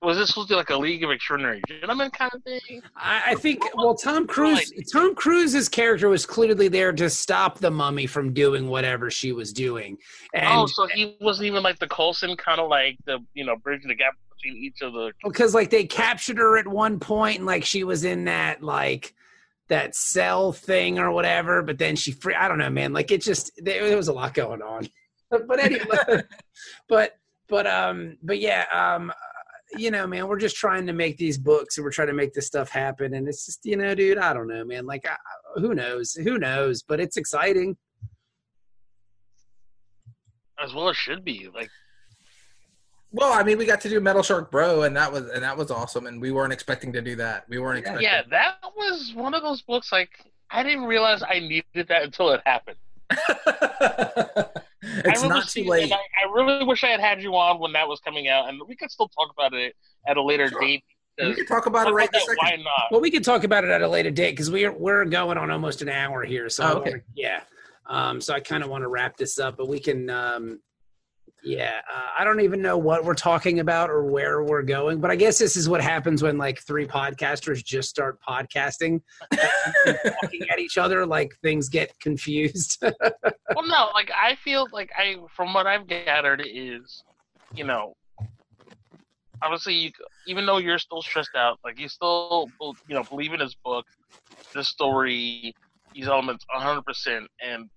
Was 0.00 0.16
this 0.16 0.28
supposed 0.28 0.48
to 0.48 0.52
be 0.52 0.56
like 0.56 0.70
a 0.70 0.76
League 0.76 1.02
of 1.02 1.10
Extraordinary 1.10 1.60
Gentlemen 1.66 2.10
kind 2.10 2.30
of 2.32 2.42
thing? 2.44 2.82
I, 2.96 3.22
I 3.28 3.34
think 3.34 3.64
well, 3.74 3.96
Tom 3.96 4.28
Cruise. 4.28 4.72
Tom 4.92 5.16
Cruise's 5.16 5.68
character 5.68 6.08
was 6.08 6.24
clearly 6.24 6.68
there 6.68 6.92
to 6.92 7.10
stop 7.10 7.58
the 7.58 7.70
mummy 7.70 8.06
from 8.06 8.32
doing 8.32 8.68
whatever 8.68 9.10
she 9.10 9.32
was 9.32 9.52
doing, 9.52 9.98
and 10.34 10.46
oh, 10.46 10.66
so 10.66 10.86
he 10.86 11.16
wasn't 11.20 11.46
even 11.46 11.64
like 11.64 11.80
the 11.80 11.88
Coulson 11.88 12.36
kind 12.36 12.60
of 12.60 12.68
like 12.68 12.96
the 13.06 13.18
you 13.34 13.44
know 13.44 13.56
bridging 13.56 13.88
the 13.88 13.96
gap 13.96 14.14
between 14.36 14.62
each 14.62 14.82
of 14.82 14.92
the. 14.92 15.12
because 15.24 15.52
like 15.52 15.70
they 15.70 15.84
captured 15.84 16.38
her 16.38 16.56
at 16.58 16.68
one 16.68 17.00
point, 17.00 17.38
and 17.38 17.46
like 17.46 17.64
she 17.64 17.82
was 17.82 18.04
in 18.04 18.26
that 18.26 18.62
like 18.62 19.14
that 19.66 19.96
cell 19.96 20.52
thing 20.52 21.00
or 21.00 21.10
whatever, 21.10 21.60
but 21.62 21.76
then 21.76 21.96
she 21.96 22.12
free. 22.12 22.36
I 22.36 22.46
don't 22.46 22.58
know, 22.58 22.70
man. 22.70 22.92
Like 22.92 23.10
it 23.10 23.20
just 23.20 23.50
there, 23.58 23.86
there 23.88 23.96
was 23.96 24.08
a 24.08 24.12
lot 24.12 24.32
going 24.32 24.62
on, 24.62 24.88
but 25.30 25.58
anyway, 25.58 26.22
but 26.88 27.18
but 27.48 27.66
um 27.66 28.16
but 28.22 28.38
yeah 28.38 28.64
um 28.72 29.12
you 29.76 29.90
know 29.90 30.06
man 30.06 30.26
we're 30.28 30.38
just 30.38 30.56
trying 30.56 30.86
to 30.86 30.92
make 30.92 31.16
these 31.18 31.36
books 31.36 31.76
and 31.76 31.84
we're 31.84 31.90
trying 31.90 32.08
to 32.08 32.14
make 32.14 32.32
this 32.32 32.46
stuff 32.46 32.70
happen 32.70 33.14
and 33.14 33.28
it's 33.28 33.44
just 33.46 33.60
you 33.64 33.76
know 33.76 33.94
dude 33.94 34.18
i 34.18 34.32
don't 34.32 34.48
know 34.48 34.64
man 34.64 34.86
like 34.86 35.06
I, 35.06 35.14
who 35.60 35.74
knows 35.74 36.14
who 36.14 36.38
knows 36.38 36.82
but 36.82 37.00
it's 37.00 37.16
exciting 37.16 37.76
As 40.62 40.72
well, 40.74 40.88
it 40.88 40.96
should 40.96 41.24
be 41.24 41.48
like 41.54 41.70
Well, 43.10 43.32
I 43.32 43.42
mean, 43.42 43.56
we 43.58 43.64
got 43.64 43.80
to 43.82 43.88
do 43.88 44.00
Metal 44.00 44.22
Shark 44.22 44.50
Bro, 44.50 44.82
and 44.82 44.96
that 44.96 45.10
was 45.10 45.28
and 45.30 45.42
that 45.42 45.56
was 45.56 45.70
awesome, 45.70 46.06
and 46.06 46.20
we 46.20 46.30
weren't 46.30 46.52
expecting 46.52 46.92
to 46.92 47.00
do 47.00 47.16
that. 47.16 47.44
We 47.48 47.58
weren't 47.58 47.78
expecting. 47.78 48.04
yeah, 48.04 48.22
that 48.30 48.56
was 48.76 49.12
one 49.14 49.34
of 49.34 49.42
those 49.42 49.62
books. 49.62 49.92
Like 49.92 50.10
I 50.50 50.62
didn't 50.62 50.84
realize 50.84 51.22
I 51.22 51.38
needed 51.40 51.88
that 51.88 52.02
until 52.02 52.30
it 52.30 52.42
happened. 52.44 52.76
it's 54.82 55.22
I 55.24 55.28
not 55.28 55.48
too 55.48 55.64
late. 55.64 55.92
I, 55.92 55.96
I 55.96 56.32
really 56.32 56.64
wish 56.64 56.84
I 56.84 56.88
had 56.88 57.00
had 57.00 57.22
you 57.22 57.34
on 57.36 57.58
when 57.58 57.72
that 57.72 57.88
was 57.88 58.00
coming 58.00 58.28
out, 58.28 58.48
and 58.48 58.60
we 58.68 58.76
could 58.76 58.90
still 58.90 59.08
talk 59.08 59.30
about 59.32 59.52
it 59.54 59.74
at 60.06 60.16
a 60.16 60.22
later 60.22 60.48
Sure. 60.48 60.60
date. 60.60 60.84
We 61.18 61.24
because- 61.24 61.36
can 61.36 61.46
talk 61.46 61.66
about 61.66 61.88
it 61.88 61.92
right 61.92 62.08
about 62.08 62.12
this 62.12 62.26
second. 62.26 62.38
Why 62.42 62.56
not? 62.62 62.92
well 62.92 63.00
we 63.00 63.10
can 63.10 63.22
talk 63.24 63.42
about 63.42 63.64
it 63.64 63.70
at 63.70 63.82
a 63.82 63.88
later 63.88 64.10
date 64.10 64.30
because 64.32 64.50
we're 64.52 64.70
we're 64.72 65.04
going 65.04 65.36
on 65.36 65.50
almost 65.50 65.82
an 65.82 65.88
hour 65.88 66.22
here 66.24 66.48
so 66.48 66.64
Oh, 66.64 66.76
okay. 66.78 66.90
wanna- 66.90 67.02
yeah 67.16 67.40
um 67.88 68.20
so 68.20 68.34
i 68.34 68.38
kind 68.40 68.62
of 68.62 68.68
want 68.70 68.82
to 68.82 68.88
wrap 68.88 69.16
this 69.16 69.36
up 69.40 69.56
but 69.56 69.66
we 69.66 69.80
can 69.80 70.08
um 70.10 70.60
yeah 71.44 71.80
uh, 71.94 72.08
i 72.18 72.24
don't 72.24 72.40
even 72.40 72.60
know 72.60 72.76
what 72.76 73.04
we're 73.04 73.14
talking 73.14 73.60
about 73.60 73.90
or 73.90 74.04
where 74.04 74.42
we're 74.42 74.62
going 74.62 75.00
but 75.00 75.10
i 75.10 75.16
guess 75.16 75.38
this 75.38 75.56
is 75.56 75.68
what 75.68 75.80
happens 75.80 76.22
when 76.22 76.36
like 76.36 76.60
three 76.60 76.86
podcasters 76.86 77.64
just 77.64 77.88
start 77.88 78.18
podcasting. 78.26 79.00
Talking 79.34 80.46
at 80.50 80.58
each 80.58 80.78
other 80.78 81.06
like 81.06 81.34
things 81.42 81.68
get 81.68 81.98
confused. 82.00 82.82
Well, 83.56 83.66
no, 83.66 83.88
like 83.94 84.10
I 84.14 84.36
feel 84.36 84.68
like 84.72 84.90
I, 84.96 85.16
from 85.34 85.54
what 85.54 85.66
I've 85.66 85.86
gathered, 85.88 86.42
is, 86.46 87.02
you 87.54 87.64
know, 87.64 87.94
obviously, 89.42 89.74
you, 89.74 89.90
even 90.26 90.44
though 90.44 90.58
you're 90.58 90.78
still 90.78 91.00
stressed 91.00 91.34
out, 91.34 91.58
like 91.64 91.80
you 91.80 91.88
still, 91.88 92.50
you 92.60 92.94
know, 92.94 93.02
believe 93.02 93.32
in 93.32 93.40
his 93.40 93.56
book, 93.64 93.86
this 94.54 94.68
story, 94.68 95.54
these 95.94 96.06
elements, 96.06 96.44
100, 96.52 96.82
percent 96.82 97.26
and 97.42 97.70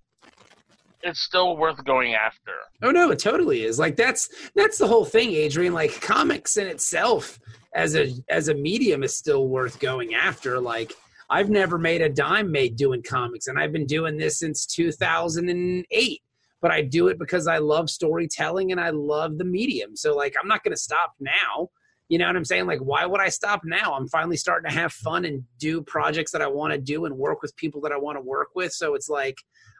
it's 1.03 1.21
still 1.21 1.57
worth 1.57 1.83
going 1.85 2.13
after. 2.13 2.51
Oh 2.81 2.91
no, 2.91 3.11
it 3.11 3.19
totally 3.19 3.63
is. 3.63 3.79
Like 3.79 3.95
that's 3.95 4.29
that's 4.55 4.77
the 4.77 4.87
whole 4.87 5.05
thing, 5.05 5.31
Adrian. 5.31 5.73
Like 5.73 6.01
comics 6.01 6.57
in 6.57 6.67
itself 6.67 7.39
as 7.73 7.95
a 7.95 8.11
as 8.29 8.47
a 8.47 8.53
medium 8.53 9.03
is 9.03 9.15
still 9.15 9.47
worth 9.47 9.79
going 9.79 10.13
after. 10.13 10.59
Like 10.59 10.93
I've 11.29 11.49
never 11.49 11.77
made 11.77 12.01
a 12.01 12.09
dime 12.09 12.51
made 12.51 12.75
doing 12.75 13.03
comics, 13.03 13.47
and 13.47 13.59
I've 13.59 13.71
been 13.71 13.85
doing 13.85 14.17
this 14.17 14.39
since 14.39 14.65
2008. 14.65 16.21
But 16.61 16.71
I 16.71 16.81
do 16.81 17.07
it 17.07 17.17
because 17.17 17.47
I 17.47 17.57
love 17.57 17.89
storytelling 17.89 18.71
and 18.71 18.79
I 18.79 18.91
love 18.91 19.39
the 19.39 19.45
medium. 19.45 19.95
So 19.95 20.15
like 20.15 20.35
I'm 20.39 20.47
not 20.47 20.63
going 20.63 20.75
to 20.75 20.79
stop 20.79 21.13
now. 21.19 21.69
You 22.07 22.19
know 22.19 22.27
what 22.27 22.35
I'm 22.35 22.45
saying? 22.45 22.67
Like 22.67 22.79
why 22.79 23.05
would 23.05 23.21
I 23.21 23.29
stop 23.29 23.61
now? 23.63 23.93
I'm 23.93 24.07
finally 24.07 24.37
starting 24.37 24.69
to 24.69 24.77
have 24.77 24.93
fun 24.93 25.25
and 25.25 25.43
do 25.57 25.81
projects 25.81 26.31
that 26.33 26.41
I 26.41 26.47
want 26.47 26.73
to 26.73 26.77
do 26.77 27.05
and 27.05 27.17
work 27.17 27.41
with 27.41 27.55
people 27.55 27.81
that 27.81 27.91
I 27.91 27.97
want 27.97 28.17
to 28.17 28.21
work 28.21 28.49
with. 28.53 28.73
So 28.73 28.93
it's 28.93 29.09
like 29.09 29.37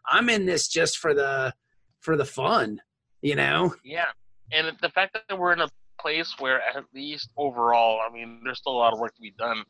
I'm 0.10 0.30
in 0.30 0.46
this 0.46 0.68
just 0.68 0.98
for 0.98 1.14
the 1.14 1.54
for 2.00 2.16
the 2.16 2.26
fun 2.26 2.82
you 3.22 3.36
know 3.36 3.74
Yeah, 3.84 4.08
and 4.52 4.76
the 4.82 4.90
fact 4.90 5.18
that 5.28 5.40
we're 5.40 5.54
in 5.54 5.62
a 5.62 5.70
place 6.02 6.36
where, 6.40 6.62
at 6.62 6.84
least 6.94 7.30
overall, 7.38 8.00
I 8.08 8.12
mean, 8.12 8.42
there's 8.44 8.60
still 8.60 8.74
a 8.74 8.78
lot 8.78 8.94
of 8.94 9.00
work 9.00 9.16
to 9.16 9.22
be 9.22 9.34
done. 9.38 9.64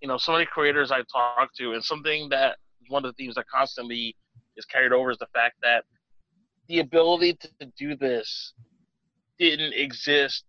You 0.00 0.08
know, 0.08 0.16
so 0.16 0.32
many 0.32 0.46
creators 0.46 0.90
I 0.90 1.02
talk 1.12 1.54
to, 1.58 1.72
and 1.72 1.84
something 1.84 2.28
that 2.30 2.56
one 2.88 3.04
of 3.04 3.14
the 3.14 3.22
themes 3.22 3.36
that 3.36 3.46
constantly 3.48 4.16
is 4.56 4.64
carried 4.64 4.92
over 4.92 5.10
is 5.10 5.18
the 5.18 5.28
fact 5.34 5.56
that 5.62 5.84
the 6.68 6.80
ability 6.80 7.34
to, 7.34 7.48
to 7.60 7.72
do 7.78 7.96
this 7.96 8.54
didn't 9.38 9.74
exist. 9.74 10.44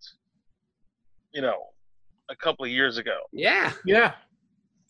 You 1.32 1.42
know, 1.42 1.58
a 2.30 2.36
couple 2.36 2.64
of 2.64 2.70
years 2.70 2.96
ago. 2.98 3.18
yeah 3.32 3.72
Yeah. 3.84 4.14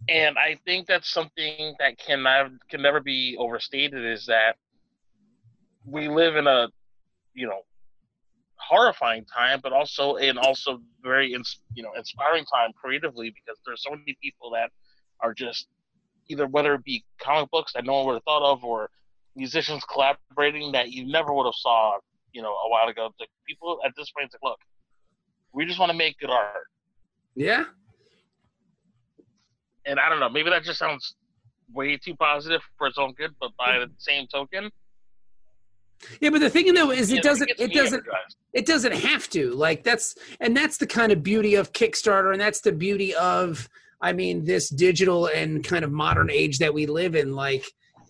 And 0.09 0.39
I 0.39 0.59
think 0.65 0.87
that's 0.87 1.11
something 1.13 1.75
that 1.79 1.99
can 1.99 2.23
nev- 2.23 2.59
can 2.71 2.83
never 2.83 3.01
be 3.01 3.37
overstated 3.39 4.05
is 4.05 4.27
that 4.27 4.57
we 5.85 6.09
live 6.09 6.37
in 6.37 6.47
a 6.47 6.69
you 7.35 7.47
know 7.47 7.61
horrifying 8.57 9.25
time, 9.25 9.61
but 9.63 9.73
also 9.73 10.17
and 10.17 10.39
also 10.39 10.81
very 11.03 11.31
you 11.75 11.83
know 11.83 11.93
inspiring 11.97 12.45
time 12.45 12.71
creatively 12.81 13.31
because 13.31 13.59
there's 13.67 13.83
so 13.83 13.91
many 13.91 14.17
people 14.23 14.51
that 14.51 14.71
are 15.21 15.35
just 15.35 15.67
either 16.29 16.47
whether 16.47 16.75
it 16.75 16.85
be 16.85 17.05
comic 17.21 17.51
books 17.51 17.73
that 17.73 17.85
no 17.85 17.95
one 17.95 18.07
would 18.07 18.15
have 18.15 18.25
thought 18.25 18.43
of 18.43 18.65
or 18.65 18.91
musicians 19.35 19.83
collaborating 19.93 20.73
that 20.73 20.91
you 20.91 21.07
never 21.07 21.33
would 21.33 21.47
have 21.47 21.55
saw 21.55 21.97
you 22.33 22.43
know 22.43 22.53
a 22.53 22.71
while 22.71 22.89
ago. 22.89 23.11
The 23.19 23.27
people 23.47 23.81
at 23.85 23.93
this 23.97 24.11
point, 24.11 24.27
it's 24.27 24.35
like, 24.35 24.51
look, 24.51 24.59
we 25.53 25.67
just 25.67 25.79
want 25.79 25.91
to 25.91 25.99
make 25.99 26.19
good 26.19 26.31
art, 26.31 26.67
yeah 27.35 27.65
and 29.87 29.99
I 30.01 30.09
don't 30.09 30.21
know, 30.21 30.29
maybe 30.29 30.51
that 30.51 30.65
just 30.65 30.79
sounds 30.79 31.15
way 31.73 31.97
too 31.97 32.15
positive 32.17 32.63
for 32.77 32.87
its 32.87 32.99
own 32.99 33.13
good, 33.13 33.35
but 33.41 33.51
by 33.57 33.79
the 33.79 33.91
same 33.99 34.27
token, 34.27 34.71
yeah 36.21 36.31
but 36.31 36.41
the 36.41 36.51
thing 36.51 36.73
though 36.75 36.91
is 36.91 37.13
it 37.13 37.23
doesn't 37.23 37.51
it 37.59 37.73
doesn't 37.73 38.05
it 38.53 38.67
doesn't 38.67 38.93
have 38.93 39.29
to. 39.31 39.51
Like 39.53 39.83
that's 39.83 40.15
and 40.41 40.57
that's 40.57 40.79
the 40.79 40.87
kind 40.87 41.13
of 41.13 41.23
beauty 41.23 41.55
of 41.55 41.73
kickstarter 41.73 42.33
and 42.33 42.41
that's 42.41 42.61
the 42.61 42.73
beauty 42.73 43.15
of 43.15 43.69
i 44.01 44.13
mean 44.13 44.45
this 44.45 44.69
digital 44.69 45.27
and 45.27 45.65
kind 45.65 45.85
of 45.85 45.93
modern 45.93 46.31
age 46.31 46.59
that 46.59 46.73
we 46.73 46.87
live 46.87 47.15
in. 47.15 47.35
Like 47.35 47.65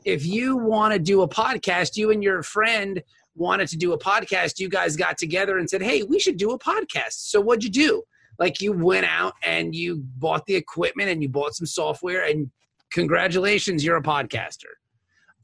if 0.05 0.25
you 0.27 0.57
want 0.57 0.93
to 0.95 0.99
do 0.99 1.23
a 1.23 1.29
podcast 1.29 1.97
you 1.97 2.11
and 2.11 2.23
your 2.23 2.43
friend 2.43 3.03
wanted 3.35 3.69
to 3.69 3.77
do 3.77 3.93
a 3.93 3.99
podcast 3.99 4.59
you 4.59 4.69
guys 4.69 4.97
got 4.97 5.19
together 5.19 5.59
and 5.59 5.69
said 5.69 5.83
hey 5.83 6.03
we 6.03 6.19
should 6.19 6.37
do 6.37 6.51
a 6.53 6.59
podcast. 6.59 7.15
So 7.31 7.41
what'd 7.41 7.65
you 7.65 7.71
do 7.71 8.03
like 8.39 8.61
you 8.61 8.73
went 8.73 9.07
out 9.07 9.35
and 9.45 9.75
you 9.75 10.03
bought 10.17 10.47
the 10.47 10.55
equipment 10.55 11.11
and 11.11 11.23
you 11.23 11.29
bought 11.29 11.55
some 11.55 11.67
software 11.67 12.25
and 12.25 12.51
congratulations 12.91 13.85
you're 13.85 13.97
a 13.97 14.03
podcaster. 14.03 14.73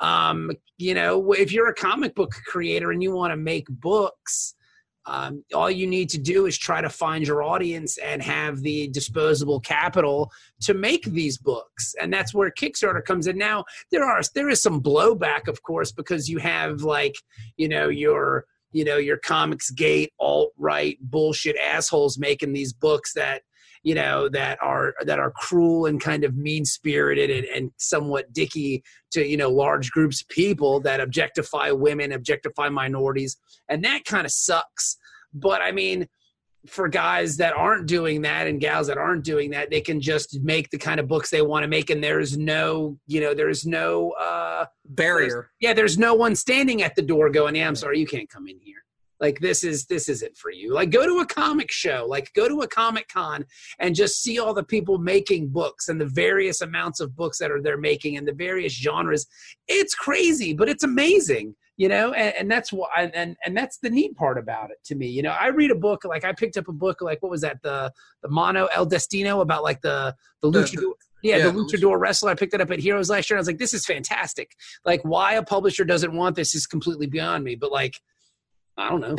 Um, 0.00 0.50
you 0.78 0.94
know 0.94 1.32
if 1.32 1.52
you're 1.52 1.68
a 1.68 1.74
comic 1.74 2.14
book 2.14 2.32
creator 2.46 2.90
and 2.90 3.02
you 3.02 3.12
want 3.12 3.32
to 3.32 3.36
make 3.36 3.66
books 3.68 4.54
um, 5.06 5.44
all 5.54 5.70
you 5.70 5.86
need 5.86 6.08
to 6.10 6.18
do 6.18 6.46
is 6.46 6.56
try 6.56 6.80
to 6.80 6.88
find 6.88 7.26
your 7.26 7.42
audience 7.42 7.98
and 7.98 8.22
have 8.22 8.60
the 8.60 8.88
disposable 8.88 9.58
capital 9.60 10.30
to 10.60 10.74
make 10.74 11.04
these 11.04 11.38
books. 11.38 11.94
And 12.00 12.12
that's 12.12 12.32
where 12.32 12.50
kickstarter 12.50 13.04
comes 13.04 13.26
in. 13.26 13.36
Now 13.36 13.64
there 13.90 14.04
are 14.04 14.20
there 14.34 14.48
is 14.48 14.62
some 14.62 14.80
blowback 14.80 15.48
of 15.48 15.62
course 15.62 15.90
because 15.90 16.28
you 16.28 16.38
have 16.38 16.82
like 16.82 17.16
you 17.56 17.68
know 17.68 17.88
your 17.88 18.46
you 18.72 18.84
know 18.84 18.96
your 18.96 19.16
comics 19.18 19.70
gate 19.70 20.12
alt 20.18 20.52
right 20.58 20.98
bullshit 21.00 21.56
assholes 21.56 22.18
making 22.18 22.52
these 22.52 22.72
books 22.72 23.12
that 23.14 23.42
you 23.82 23.94
know 23.94 24.28
that 24.28 24.58
are 24.62 24.94
that 25.04 25.18
are 25.18 25.30
cruel 25.32 25.86
and 25.86 26.00
kind 26.00 26.24
of 26.24 26.36
mean 26.36 26.64
spirited 26.64 27.30
and, 27.30 27.44
and 27.46 27.70
somewhat 27.78 28.32
dicky 28.32 28.82
to 29.10 29.26
you 29.26 29.36
know 29.36 29.50
large 29.50 29.90
groups 29.90 30.22
of 30.22 30.28
people 30.28 30.80
that 30.80 31.00
objectify 31.00 31.70
women 31.70 32.12
objectify 32.12 32.68
minorities 32.68 33.36
and 33.68 33.84
that 33.84 34.04
kind 34.04 34.24
of 34.24 34.32
sucks. 34.32 34.96
But 35.34 35.62
i 35.62 35.72
mean 35.72 36.08
for 36.66 36.88
guys 36.88 37.36
that 37.38 37.54
aren't 37.54 37.86
doing 37.86 38.22
that 38.22 38.46
and 38.46 38.60
gals 38.60 38.86
that 38.86 38.98
aren't 38.98 39.24
doing 39.24 39.50
that, 39.50 39.70
they 39.70 39.80
can 39.80 40.00
just 40.00 40.40
make 40.42 40.70
the 40.70 40.78
kind 40.78 41.00
of 41.00 41.08
books 41.08 41.30
they 41.30 41.42
want 41.42 41.64
to 41.64 41.68
make, 41.68 41.90
and 41.90 42.02
there's 42.02 42.38
no, 42.38 42.98
you 43.06 43.20
know, 43.20 43.34
there's 43.34 43.66
no, 43.66 44.10
uh, 44.12 44.66
Barrier. 44.84 45.50
yeah, 45.60 45.72
there's 45.72 45.98
no 45.98 46.14
one 46.14 46.36
standing 46.36 46.82
at 46.82 46.94
the 46.94 47.02
door 47.02 47.30
going, 47.30 47.56
"Yeah, 47.56 47.66
I'm 47.66 47.74
sorry, 47.74 47.98
you 47.98 48.06
can't 48.06 48.28
come 48.28 48.46
in 48.46 48.58
here." 48.60 48.82
Like 49.22 49.38
this 49.38 49.62
is 49.62 49.86
this 49.86 50.08
isn't 50.08 50.36
for 50.36 50.50
you. 50.50 50.74
Like 50.74 50.90
go 50.90 51.06
to 51.06 51.20
a 51.20 51.26
comic 51.26 51.70
show, 51.70 52.04
like 52.08 52.32
go 52.34 52.48
to 52.48 52.62
a 52.62 52.66
comic 52.66 53.06
con 53.08 53.46
and 53.78 53.94
just 53.94 54.20
see 54.20 54.40
all 54.40 54.52
the 54.52 54.64
people 54.64 54.98
making 54.98 55.50
books 55.50 55.88
and 55.88 56.00
the 56.00 56.06
various 56.06 56.60
amounts 56.60 56.98
of 56.98 57.14
books 57.14 57.38
that 57.38 57.52
are 57.52 57.62
they're 57.62 57.78
making 57.78 58.16
and 58.16 58.26
the 58.26 58.32
various 58.32 58.72
genres. 58.72 59.26
It's 59.68 59.94
crazy, 59.94 60.54
but 60.54 60.68
it's 60.68 60.82
amazing, 60.82 61.54
you 61.82 61.88
know. 61.88 62.12
And, 62.12 62.32
and 62.38 62.50
that's 62.50 62.72
why, 62.72 63.10
and, 63.12 63.36
and 63.44 63.56
that's 63.56 63.78
the 63.78 63.90
neat 63.90 64.14
part 64.16 64.38
about 64.38 64.70
it 64.70 64.78
to 64.84 64.94
me. 64.94 65.08
You 65.08 65.22
know, 65.22 65.30
I 65.32 65.48
read 65.48 65.72
a 65.72 65.74
book 65.74 66.04
like 66.04 66.24
I 66.24 66.32
picked 66.32 66.56
up 66.56 66.68
a 66.68 66.72
book 66.72 67.00
like 67.00 67.20
what 67.22 67.30
was 67.30 67.40
that 67.40 67.58
the 67.62 67.92
the 68.22 68.28
Mono 68.28 68.66
El 68.66 68.86
Destino 68.86 69.40
about 69.40 69.64
like 69.64 69.80
the 69.80 70.14
the 70.42 70.50
The- 70.50 70.60
luchador. 70.60 70.92
yeah, 71.24 71.38
yeah, 71.38 71.50
the 71.50 71.58
luchador 71.58 71.98
wrestler. 71.98 72.30
I 72.30 72.34
picked 72.36 72.54
it 72.54 72.60
up 72.60 72.70
at 72.70 72.78
Heroes 72.78 73.10
last 73.10 73.28
year. 73.28 73.36
I 73.36 73.40
was 73.40 73.48
like, 73.48 73.58
this 73.58 73.74
is 73.74 73.84
fantastic. 73.84 74.52
Like, 74.84 75.00
why 75.02 75.34
a 75.34 75.42
publisher 75.42 75.84
doesn't 75.84 76.14
want 76.14 76.36
this 76.36 76.54
is 76.54 76.66
completely 76.68 77.08
beyond 77.08 77.42
me. 77.42 77.56
But 77.56 77.72
like, 77.72 77.94
I 78.76 78.88
don't 78.88 79.00
know. 79.00 79.16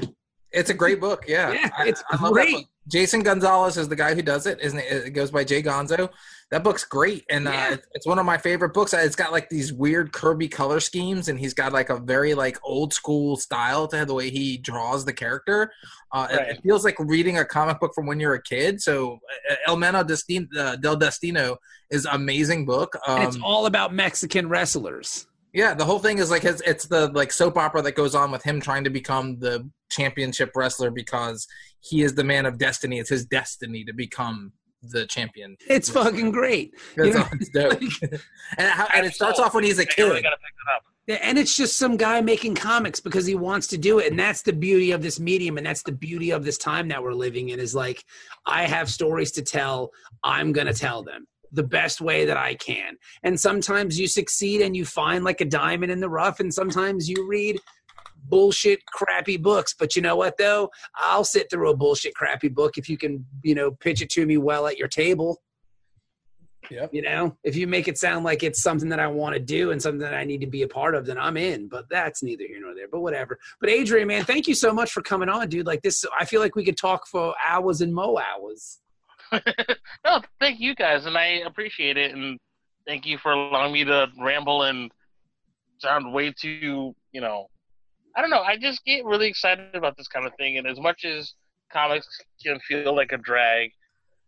It's 0.53 0.69
a 0.69 0.73
great 0.73 1.01
book. 1.01 1.25
Yeah, 1.27 1.51
Yeah, 1.51 1.69
I- 1.77 1.87
it's 1.87 2.03
I 2.09 2.15
love 2.21 2.35
that 2.35 2.43
great. 2.45 2.53
book. 2.55 2.65
Jason 2.87 3.23
Gonzalez 3.23 3.77
is 3.77 3.87
the 3.87 3.95
guy 3.95 4.13
who 4.13 4.21
does 4.21 4.45
it. 4.45 4.59
Isn't 4.61 4.77
it? 4.79 4.91
It 5.07 5.09
goes 5.11 5.31
by 5.31 5.43
Jay 5.45 5.63
Gonzo. 5.63 6.09
That 6.51 6.63
book's 6.63 6.83
great, 6.83 7.23
and 7.29 7.45
Yeah. 7.45 7.69
uh, 7.71 7.77
it's 7.93 8.05
one 8.05 8.19
of 8.19 8.25
my 8.25 8.37
favorite 8.37 8.73
books. 8.73 8.93
It's 8.93 9.15
got 9.15 9.31
like 9.31 9.49
these 9.49 9.71
weird 9.73 10.11
Kirby 10.11 10.49
color 10.49 10.79
schemes, 10.81 11.27
and 11.29 11.39
he's 11.39 11.53
got 11.53 11.71
like 11.73 11.89
a 11.89 11.95
very 11.97 12.33
like 12.35 12.59
old 12.61 12.93
school 12.93 13.37
style 13.37 13.87
to 13.87 14.05
the 14.05 14.13
way 14.13 14.29
he 14.29 14.57
draws 14.57 15.05
the 15.05 15.13
character. 15.13 15.71
Uh, 16.11 16.27
it- 16.29 16.35
Right. 16.35 16.47
it, 16.49 16.61
feels 16.61 16.83
like 16.85 16.95
reading 16.99 17.37
a 17.39 17.45
comic 17.45 17.79
book 17.79 17.93
from 17.95 18.05
when 18.05 18.19
you're 18.19 18.35
a 18.35 18.41
kid. 18.43 18.81
So, 18.81 19.19
uh, 19.49 19.55
El 19.67 19.77
Mano 19.77 20.03
Destin- 20.03 20.49
uh, 20.59 20.75
del 20.75 20.97
Destino 20.97 21.57
is 21.89 22.05
amazing 22.11 22.65
book. 22.65 22.95
Um, 23.07 23.21
And 23.21 23.27
it's 23.29 23.37
all 23.43 23.65
about 23.65 23.93
Mexican 23.93 24.47
wrestlers. 24.49 25.25
Yeah, 25.53 25.75
the 25.75 25.85
whole 25.85 25.99
thing 25.99 26.17
is 26.17 26.31
like 26.31 26.43
it's, 26.43 26.61
it's 26.61 26.87
the 26.87 27.07
like 27.09 27.31
soap 27.31 27.57
opera 27.57 27.81
that 27.83 27.95
goes 27.95 28.15
on 28.15 28.31
with 28.31 28.43
him 28.43 28.59
trying 28.59 28.83
to 28.85 28.89
become 28.89 29.39
the 29.39 29.69
championship 29.89 30.51
wrestler 30.55 30.89
because 30.89 31.47
he 31.79 32.01
is 32.01 32.15
the 32.15 32.23
man 32.23 32.45
of 32.45 32.57
destiny. 32.57 32.97
It's 32.97 33.09
his 33.09 33.25
destiny 33.25 33.83
to 33.85 33.93
become 33.93 34.53
the 34.81 35.05
champion. 35.05 35.55
It's 35.69 35.89
fucking 35.89 36.31
great. 36.31 36.73
You 36.97 37.13
know, 37.13 37.27
it's 37.33 37.49
dope. 37.49 37.79
and, 38.57 38.67
how, 38.67 38.87
and 38.93 39.05
it 39.05 39.13
starts 39.13 39.39
off 39.39 39.53
when 39.53 39.63
he's 39.63 39.79
a 39.79 39.85
really 39.97 40.15
kid. 40.15 40.23
gotta 40.23 40.37
pick 40.37 40.53
it 40.53 40.75
up. 40.75 40.83
Yeah, 41.05 41.19
And 41.21 41.37
it's 41.37 41.55
just 41.55 41.77
some 41.77 41.97
guy 41.97 42.21
making 42.21 42.55
comics 42.55 42.99
because 42.99 43.25
he 43.25 43.35
wants 43.35 43.67
to 43.67 43.77
do 43.77 43.99
it. 43.99 44.09
And 44.09 44.17
that's 44.17 44.41
the 44.41 44.53
beauty 44.53 44.91
of 44.91 45.01
this 45.01 45.19
medium. 45.19 45.57
And 45.57 45.67
that's 45.67 45.83
the 45.83 45.91
beauty 45.91 46.31
of 46.31 46.45
this 46.45 46.57
time 46.57 46.87
that 46.87 47.03
we're 47.03 47.13
living 47.13 47.49
in 47.49 47.59
is 47.59 47.75
like, 47.75 48.03
I 48.45 48.63
have 48.63 48.89
stories 48.89 49.31
to 49.33 49.41
tell. 49.41 49.91
I'm 50.23 50.53
going 50.53 50.67
to 50.67 50.73
tell 50.73 51.03
them 51.03 51.27
the 51.53 51.63
best 51.63 52.01
way 52.01 52.25
that 52.25 52.35
I 52.35 52.55
can. 52.55 52.97
And 53.21 53.39
sometimes 53.39 53.99
you 53.99 54.07
succeed 54.07 54.61
and 54.61 54.75
you 54.75 54.85
find 54.85 55.23
like 55.23 55.39
a 55.39 55.45
diamond 55.45 55.91
in 55.91 55.99
the 55.99 56.09
rough. 56.09 56.39
And 56.39 56.53
sometimes 56.53 57.07
you 57.07 57.27
read 57.27 57.59
bullshit, 58.27 58.85
crappy 58.87 59.37
books. 59.37 59.75
But 59.77 59.95
you 59.95 60.01
know 60.01 60.15
what, 60.15 60.37
though? 60.37 60.71
I'll 60.95 61.23
sit 61.23 61.49
through 61.49 61.69
a 61.69 61.77
bullshit, 61.77 62.15
crappy 62.15 62.49
book 62.49 62.77
if 62.77 62.89
you 62.89 62.97
can, 62.97 63.25
you 63.43 63.55
know, 63.55 63.71
pitch 63.71 64.01
it 64.01 64.09
to 64.11 64.25
me 64.25 64.37
well 64.37 64.67
at 64.67 64.77
your 64.77 64.87
table. 64.87 65.41
yeah 66.71 66.87
You 66.91 67.03
know, 67.03 67.37
if 67.43 67.55
you 67.55 67.67
make 67.67 67.87
it 67.87 67.99
sound 67.99 68.25
like 68.25 68.41
it's 68.41 68.61
something 68.61 68.89
that 68.89 68.99
I 68.99 69.07
want 69.07 69.35
to 69.35 69.39
do 69.39 69.71
and 69.71 69.81
something 69.81 69.99
that 69.99 70.15
I 70.15 70.23
need 70.23 70.41
to 70.41 70.47
be 70.47 70.63
a 70.63 70.67
part 70.67 70.95
of, 70.95 71.05
then 71.05 71.19
I'm 71.19 71.37
in. 71.37 71.67
But 71.67 71.87
that's 71.89 72.23
neither 72.23 72.45
here 72.47 72.61
nor 72.61 72.73
there. 72.73 72.87
But 72.91 73.01
whatever. 73.01 73.37
But 73.59 73.69
Adrian, 73.69 74.07
man, 74.07 74.25
thank 74.25 74.47
you 74.47 74.55
so 74.55 74.73
much 74.73 74.91
for 74.91 75.03
coming 75.03 75.29
on, 75.29 75.49
dude. 75.49 75.67
Like 75.67 75.83
this, 75.83 76.03
I 76.19 76.25
feel 76.25 76.41
like 76.41 76.55
we 76.55 76.65
could 76.65 76.77
talk 76.77 77.05
for 77.07 77.35
hours 77.47 77.81
and 77.81 77.93
mo 77.93 78.17
hours. 78.17 78.79
no, 80.05 80.21
thank 80.39 80.59
you 80.59 80.75
guys, 80.75 81.05
and 81.05 81.17
I 81.17 81.41
appreciate 81.45 81.97
it, 81.97 82.13
and 82.13 82.39
thank 82.87 83.05
you 83.05 83.17
for 83.17 83.31
allowing 83.31 83.73
me 83.73 83.83
to 83.85 84.07
ramble 84.19 84.63
and 84.63 84.91
sound 85.79 86.13
way 86.13 86.31
too, 86.31 86.95
you 87.11 87.21
know, 87.21 87.47
I 88.15 88.21
don't 88.21 88.29
know. 88.29 88.41
I 88.41 88.57
just 88.57 88.83
get 88.85 89.05
really 89.05 89.27
excited 89.27 89.73
about 89.75 89.97
this 89.97 90.07
kind 90.07 90.25
of 90.25 90.33
thing, 90.37 90.57
and 90.57 90.67
as 90.67 90.79
much 90.79 91.03
as 91.05 91.33
comics 91.71 92.07
can 92.43 92.59
feel 92.67 92.95
like 92.95 93.11
a 93.11 93.17
drag, 93.17 93.71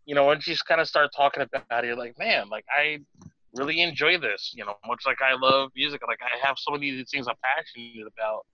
you 0.06 0.14
know, 0.14 0.24
once 0.24 0.46
you 0.46 0.54
just 0.54 0.66
kind 0.66 0.80
of 0.80 0.88
start 0.88 1.10
talking 1.16 1.42
about 1.42 1.84
it, 1.84 1.88
you're 1.88 1.96
like, 1.96 2.18
man, 2.18 2.48
like 2.48 2.64
I 2.70 2.98
really 3.54 3.80
enjoy 3.80 4.18
this, 4.18 4.52
you 4.56 4.64
know, 4.64 4.74
much 4.86 5.02
like 5.06 5.18
I 5.22 5.34
love 5.34 5.70
music, 5.76 6.00
like 6.06 6.18
I 6.20 6.46
have 6.46 6.56
so 6.58 6.72
many 6.72 6.90
of 6.90 6.96
these 6.96 7.10
things 7.10 7.28
I'm 7.28 7.34
passionate 7.42 8.06
about, 8.06 8.44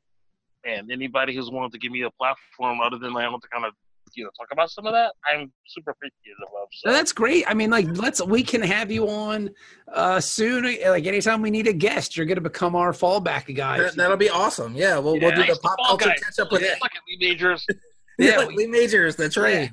and 0.64 0.92
anybody 0.92 1.34
who's 1.34 1.50
willing 1.50 1.70
to 1.70 1.78
give 1.78 1.92
me 1.92 2.03
a 2.03 2.11
platform 2.11 2.80
other 2.80 2.98
than 2.98 3.12
my 3.12 3.26
own 3.26 3.40
to 3.40 3.48
kind 3.48 3.64
of 3.64 3.72
you 4.14 4.24
know 4.24 4.30
talk 4.38 4.48
about 4.52 4.70
some 4.70 4.86
of 4.86 4.92
that, 4.92 5.12
I'm 5.30 5.52
super 5.66 5.90
appreciative 5.92 6.36
of. 6.40 6.68
So. 6.72 6.90
No, 6.90 6.94
that's 6.96 7.12
great. 7.12 7.44
I 7.48 7.54
mean, 7.54 7.70
like, 7.70 7.86
let's 7.96 8.24
we 8.24 8.42
can 8.42 8.62
have 8.62 8.90
you 8.90 9.08
on 9.08 9.50
uh 9.92 10.20
soon. 10.20 10.64
Like 10.64 11.06
anytime 11.06 11.42
we 11.42 11.50
need 11.50 11.66
a 11.66 11.72
guest, 11.72 12.16
you're 12.16 12.26
gonna 12.26 12.40
become 12.40 12.74
our 12.76 12.92
fallback 12.92 13.54
guy. 13.54 13.78
That, 13.78 13.96
that'll 13.96 14.16
be 14.16 14.30
awesome. 14.30 14.74
Yeah, 14.74 14.98
we'll 14.98 15.18
we'll 15.20 15.30
do 15.34 15.44
the 15.46 15.58
pop 15.62 15.76
Fall 15.78 15.86
culture 15.98 16.08
Guys. 16.10 16.20
catch 16.20 16.38
up 16.38 16.52
with 16.52 16.62
Yeah, 16.62 16.68
it. 16.72 16.78
fucking 16.78 17.00
Lee 17.08 17.28
Majors. 17.28 17.66
Yeah, 18.18 18.30
Yeah, 18.32 18.36
like 18.46 18.56
Lee 18.56 18.66
Majors. 18.66 19.16
That's 19.16 19.36
right. 19.38 19.70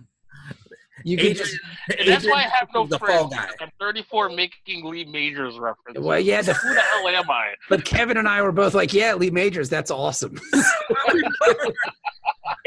you 1.04 1.18
can 1.18 1.28
Adrian, 1.28 1.36
just 1.46 1.60
And 2.00 2.08
that's 2.08 2.26
why 2.26 2.38
I 2.46 2.48
have 2.58 2.70
no 2.74 2.88
friends. 2.88 3.34
guy. 3.34 3.50
I'm 3.60 3.70
34 3.82 4.30
making 4.30 4.86
Lee 4.86 5.04
Majors 5.06 5.60
references. 5.60 6.02
well, 6.04 6.20
yeah. 6.20 6.42
The, 6.42 6.54
Who 6.54 6.74
the 6.74 6.80
hell 6.80 7.08
am 7.10 7.30
I? 7.30 7.50
but 7.70 7.84
Kevin 7.84 8.16
and 8.18 8.28
I 8.30 8.42
were 8.42 8.54
both 8.54 8.74
like, 8.74 8.94
yeah, 8.94 9.14
Lee 9.14 9.30
Majors, 9.30 9.68
that's 9.70 9.92
awesome. 9.92 10.40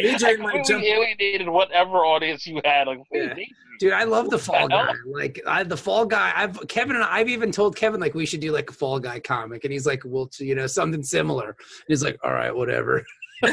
Adrian 0.06 0.40
I 0.40 0.42
might 0.42 0.52
jump. 0.56 0.66
completely 0.66 0.90
alienated 0.90 1.48
whatever 1.48 1.98
audience 1.98 2.46
you 2.46 2.60
had. 2.64 2.86
Like, 2.88 2.98
Yeah. 3.12 3.28
Majors. 3.28 3.46
Dude, 3.80 3.92
I 3.94 4.04
love 4.04 4.30
the 4.30 4.38
fall 4.38 4.68
hell? 4.68 4.86
guy. 4.86 4.92
Like 5.06 5.40
I, 5.46 5.64
the 5.64 5.76
fall 5.76 6.06
guy. 6.06 6.32
I've 6.36 6.68
Kevin 6.68 6.94
and 6.94 7.04
I've 7.04 7.28
even 7.28 7.50
told 7.50 7.74
Kevin 7.74 8.00
like 8.00 8.14
we 8.14 8.24
should 8.26 8.38
do 8.40 8.52
like 8.52 8.70
a 8.70 8.72
fall 8.72 9.00
guy 9.00 9.18
comic, 9.18 9.64
and 9.64 9.72
he's 9.72 9.86
like, 9.86 10.02
well, 10.04 10.30
you 10.38 10.54
know, 10.54 10.68
something 10.68 11.02
similar. 11.02 11.46
And 11.48 11.56
he's 11.88 12.04
like, 12.04 12.16
all 12.22 12.32
right, 12.32 12.54
whatever. 12.54 13.04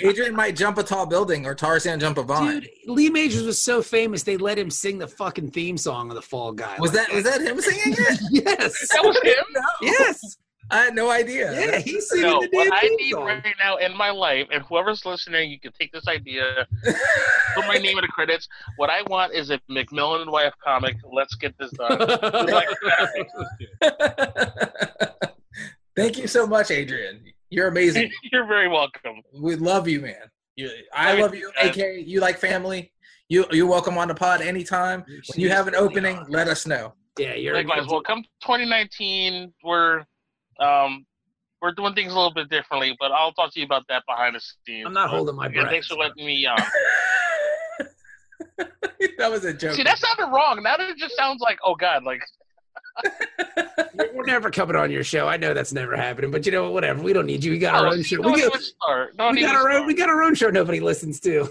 Adrian 0.00 0.34
might 0.34 0.56
jump 0.56 0.78
a 0.78 0.82
tall 0.82 1.06
building 1.06 1.46
or 1.46 1.54
Tarzan 1.54 2.00
jump 2.00 2.18
a 2.18 2.22
vine. 2.22 2.60
Dude, 2.60 2.68
Lee 2.86 3.08
Majors 3.08 3.44
was 3.44 3.60
so 3.62 3.80
famous 3.82 4.22
they 4.24 4.36
let 4.36 4.58
him 4.58 4.70
sing 4.70 4.98
the 4.98 5.06
fucking 5.06 5.50
theme 5.52 5.78
song 5.78 6.08
of 6.10 6.16
the 6.16 6.22
Fall 6.22 6.52
Guy. 6.52 6.76
Was 6.80 6.92
Like, 6.92 7.06
that 7.08 7.14
was 7.14 7.24
that 7.24 7.40
him 7.40 7.60
singing 7.60 7.94
it? 7.98 8.20
yes, 8.30 8.88
That 8.88 9.04
was 9.04 9.16
him? 9.22 9.44
yes, 9.80 10.36
I 10.70 10.78
had 10.82 10.94
no 10.94 11.10
idea. 11.10 11.52
yeah. 11.52 11.78
He's 11.78 12.08
singing 12.10 12.24
No, 12.26 12.40
the 12.40 12.48
what 12.52 12.64
damn 12.64 12.72
I 12.72 12.80
theme 12.80 12.96
need 12.96 13.12
song. 13.12 13.24
right 13.24 13.44
now 13.62 13.76
in 13.76 13.96
my 13.96 14.10
life, 14.10 14.48
and 14.52 14.62
whoever's 14.64 15.04
listening, 15.06 15.50
you 15.50 15.60
can 15.60 15.72
take 15.72 15.92
this 15.92 16.08
idea, 16.08 16.66
put 16.84 17.66
my 17.68 17.76
name 17.78 17.98
in 17.98 18.02
the 18.02 18.08
credits. 18.08 18.48
What 18.76 18.90
I 18.90 19.02
want 19.02 19.32
is 19.34 19.50
a 19.50 19.58
McMillan 19.70 20.22
and 20.22 20.30
Wife 20.30 20.54
comic. 20.64 20.96
Let's 21.12 21.34
get 21.36 21.54
this 21.58 21.70
done. 21.72 21.98
Who'd 21.98 22.50
like 22.50 22.68
to 22.68 23.26
Thank 25.96 26.18
you 26.18 26.26
so 26.26 26.46
much, 26.46 26.70
Adrian. 26.70 27.20
You're 27.50 27.68
amazing. 27.68 28.10
You're 28.32 28.46
very 28.46 28.68
welcome. 28.68 29.22
We 29.40 29.56
love 29.56 29.88
you, 29.88 30.00
man. 30.00 30.16
You, 30.56 30.70
I 30.92 31.10
Love 31.20 31.34
you 31.34 31.46
love 31.56 31.64
you, 31.76 31.80
man. 31.84 31.96
AK. 32.00 32.06
You 32.06 32.20
like 32.20 32.38
family. 32.38 32.92
You 33.28 33.44
you're 33.50 33.66
welcome 33.66 33.98
on 33.98 34.08
the 34.08 34.14
pod 34.14 34.40
anytime. 34.40 35.04
When 35.06 35.40
you 35.40 35.48
have 35.50 35.68
an 35.68 35.74
opening, 35.74 36.24
let 36.28 36.48
us 36.48 36.66
know. 36.66 36.94
yeah, 37.18 37.34
you're 37.34 37.54
Likewise, 37.54 37.86
well, 37.88 38.00
come 38.02 38.22
2019, 38.42 39.52
we're 39.64 40.04
um, 40.60 41.06
we're 41.62 41.72
doing 41.72 41.94
things 41.94 42.12
a 42.12 42.14
little 42.14 42.32
bit 42.32 42.50
differently, 42.50 42.96
but 42.98 43.12
I'll 43.12 43.32
talk 43.32 43.52
to 43.54 43.60
you 43.60 43.66
about 43.66 43.84
that 43.88 44.04
behind 44.06 44.36
the 44.36 44.40
scenes. 44.66 44.86
I'm 44.86 44.92
not 44.92 45.10
But, 45.10 45.16
holding 45.16 45.36
my 45.36 45.46
again, 45.46 45.62
breath. 45.62 45.72
thanks 45.72 45.86
for 45.88 45.96
letting 45.96 46.24
me. 46.24 46.46
Um, 46.46 46.58
that 49.18 49.30
was 49.30 49.44
a 49.44 49.54
joke. 49.54 49.74
see, 49.74 49.82
that 49.82 49.98
sounded 49.98 50.34
wrong. 50.34 50.62
Now 50.62 50.76
it 50.78 50.96
just 50.98 51.16
sounds 51.16 51.40
like, 51.40 51.58
oh 51.64 51.74
god, 51.74 52.04
like 52.04 52.20
We're 54.14 54.24
never 54.24 54.50
coming 54.50 54.76
on 54.76 54.90
your 54.90 55.04
show. 55.04 55.28
I 55.28 55.36
know 55.36 55.54
that's 55.54 55.72
never 55.72 55.96
happening, 55.96 56.30
but 56.30 56.46
you 56.46 56.52
know 56.52 56.64
what? 56.64 56.72
Whatever. 56.72 57.02
We 57.02 57.12
don't 57.12 57.26
need 57.26 57.44
you. 57.44 57.52
We 57.52 57.58
got 57.58 57.74
our 57.74 57.88
oh, 57.88 57.92
own 57.92 58.02
show. 58.02 58.20
We 58.20 58.42
got, 58.42 58.48
even 58.54 58.54
we 59.34 59.42
got 59.42 59.54
our 59.54 59.70
own. 59.70 59.86
We 59.86 59.94
got 59.94 60.08
our 60.08 60.22
own 60.22 60.34
show. 60.34 60.50
Nobody 60.50 60.80
listens 60.80 61.20
to. 61.20 61.42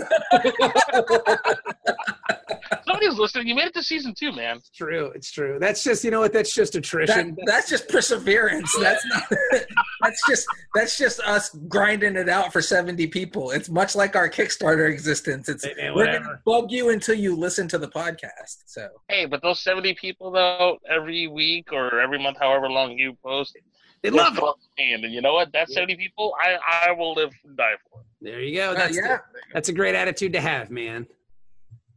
Somebody's 3.02 3.20
listening. 3.20 3.48
You 3.48 3.56
made 3.56 3.66
it 3.68 3.74
to 3.76 3.84
season 3.84 4.14
two, 4.18 4.32
man. 4.32 4.58
It's 4.58 4.70
true. 4.70 5.12
It's 5.16 5.32
true. 5.32 5.58
That's 5.60 5.84
just 5.84 6.04
you 6.04 6.12
know 6.12 6.20
what? 6.20 6.34
That's 6.34 6.54
just 6.54 6.74
That, 6.74 6.80
attrition. 6.80 7.38
that's 7.46 7.70
just 7.70 7.88
perseverance. 7.90 8.74
That's 8.80 9.06
not. 9.08 9.24
That's 10.02 10.22
just 10.28 10.46
that's 10.76 10.98
just 10.98 11.20
us 11.22 11.50
grinding 11.68 12.16
it 12.16 12.30
out 12.30 12.52
for 12.54 12.62
seventy 12.62 13.08
people. 13.08 13.52
It's 13.52 13.70
much 13.70 13.96
like 13.96 14.16
our 14.16 14.30
Kickstarter 14.30 14.92
existence. 14.92 15.50
It's 15.50 15.64
Hey, 15.66 15.74
man, 15.78 15.96
we're 15.96 16.06
gonna 16.12 16.40
bug 16.46 16.70
you 16.72 16.90
until 16.90 17.16
you 17.16 17.36
listen 17.36 17.68
to 17.70 17.78
the 17.80 17.88
podcast. 17.88 18.58
So 18.68 18.88
Hey, 19.08 19.26
but 19.26 19.42
those 19.42 19.62
70 19.64 19.96
people 19.96 20.32
though, 20.32 20.78
every 20.88 21.28
week 21.28 21.72
or 21.72 22.00
every 22.02 22.22
month, 22.22 22.38
however 22.40 22.70
long 22.70 22.92
you 22.98 23.18
post, 23.24 23.58
They 24.04 24.10
love 24.12 24.38
it. 24.38 24.42
what 24.44 24.58
I'm 24.58 24.62
saying. 24.78 25.04
And 25.06 25.14
you 25.14 25.22
know 25.22 25.34
what? 25.34 25.52
That 25.54 25.70
Yeah. 25.70 25.76
70 25.76 25.96
people, 25.96 26.36
I 26.40 26.58
I 26.88 26.92
will 26.92 27.14
live 27.14 27.32
and 27.44 27.58
die 27.58 27.74
for. 27.90 28.02
There 28.22 28.42
you 28.42 28.56
go. 28.58 28.72
uh, 28.72 28.74
That's 28.76 28.96
yeah, 28.98 29.18
that's 29.54 29.70
a 29.70 29.74
great 29.74 29.96
attitude 29.96 30.34
to 30.34 30.42
have, 30.42 30.70
man. 30.70 31.08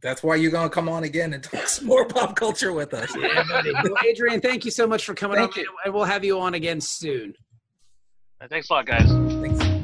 That's 0.01 0.23
why 0.23 0.35
you're 0.35 0.51
gonna 0.51 0.69
come 0.69 0.87
on 0.89 1.03
again 1.03 1.33
and 1.33 1.43
talk 1.43 1.67
some 1.67 1.87
more 1.87 2.05
pop 2.05 2.35
culture 2.35 2.73
with 2.73 2.93
us. 2.93 3.13
Yeah, 3.17 3.43
buddy. 3.49 3.73
Well, 3.73 3.95
Adrian, 4.07 4.41
thank 4.41 4.65
you 4.65 4.71
so 4.71 4.87
much 4.87 5.05
for 5.05 5.13
coming 5.13 5.37
Thank 5.37 5.57
on, 5.57 5.63
you. 5.63 5.69
and 5.85 5.93
we'll 5.93 6.05
have 6.05 6.23
you 6.23 6.39
on 6.39 6.53
again 6.53 6.81
soon. 6.81 7.33
Thanks 8.49 8.69
a 8.69 8.73
lot, 8.73 8.85
guys. 8.85 9.09
Thanks. 9.41 9.78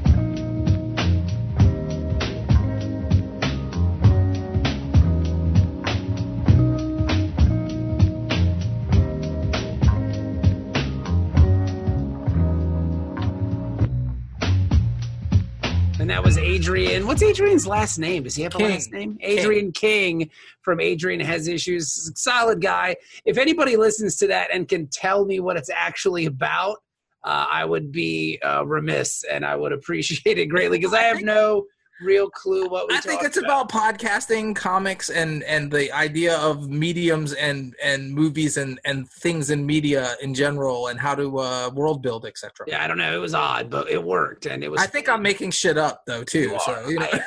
Was 16.26 16.40
Adrian. 16.40 17.06
What's 17.06 17.22
Adrian's 17.22 17.68
last 17.68 18.00
name? 18.00 18.24
Does 18.24 18.36
he 18.36 18.42
have 18.42 18.56
a 18.56 18.58
last 18.58 18.92
name? 18.92 19.20
Adrian 19.22 19.72
King 19.72 20.32
from 20.64 20.80
Adrian 20.80 21.20
Has 21.20 21.48
Issues. 21.48 22.12
Solid 22.20 22.62
guy. 22.62 22.96
If 23.26 23.38
anybody 23.38 23.78
listens 23.78 24.16
to 24.18 24.28
that 24.28 24.50
and 24.52 24.68
can 24.68 24.88
tell 24.88 25.26
me 25.26 25.40
what 25.40 25.56
it's 25.56 25.70
actually 25.70 26.26
about, 26.26 26.78
uh, 27.24 27.46
I 27.52 27.64
would 27.64 27.92
be 27.92 28.40
uh, 28.44 28.66
remiss 28.66 29.24
and 29.32 29.46
I 29.46 29.56
would 29.56 29.72
appreciate 29.72 30.40
it 30.40 30.48
greatly 30.48 30.80
because 30.80 30.96
I 30.96 31.04
have 31.04 31.22
no 31.22 31.68
real 32.02 32.30
clue 32.30 32.68
what 32.68 32.88
we 32.88 32.96
I 32.96 33.00
think 33.00 33.24
it's 33.24 33.38
about 33.38 33.70
podcasting, 33.70 34.56
comics, 34.56 35.10
and 35.10 35.44
and 35.44 35.72
the 35.72 35.92
idea 35.92 36.38
of 36.38 36.70
mediums 36.70 37.34
and 37.34 37.76
and 37.84 38.14
movies 38.14 38.58
and 38.58 38.80
and 38.86 39.10
things 39.10 39.50
in 39.50 39.66
media 39.66 40.16
in 40.22 40.34
general, 40.34 40.88
and 40.88 41.00
how 41.00 41.16
to 41.16 41.40
uh, 41.40 41.70
world 41.74 42.02
build, 42.02 42.26
etc. 42.26 42.66
Yeah, 42.68 42.84
I 42.84 42.88
don't 42.88 42.98
know. 42.98 43.16
It 43.16 43.20
was 43.22 43.34
odd, 43.34 43.70
but 43.70 43.90
it 43.90 44.04
worked, 44.04 44.46
and 44.46 44.64
it 44.64 44.72
was. 44.72 44.82
I 44.82 44.88
think 44.88 45.10
I'm 45.10 45.22
making 45.22 45.52
shit 45.52 45.78
up 45.78 46.06
though 46.06 46.24
too. 46.24 46.40
You 46.40 46.60
So 46.60 46.88
you 46.90 47.00
know, 47.00 47.08
I, 47.12 47.22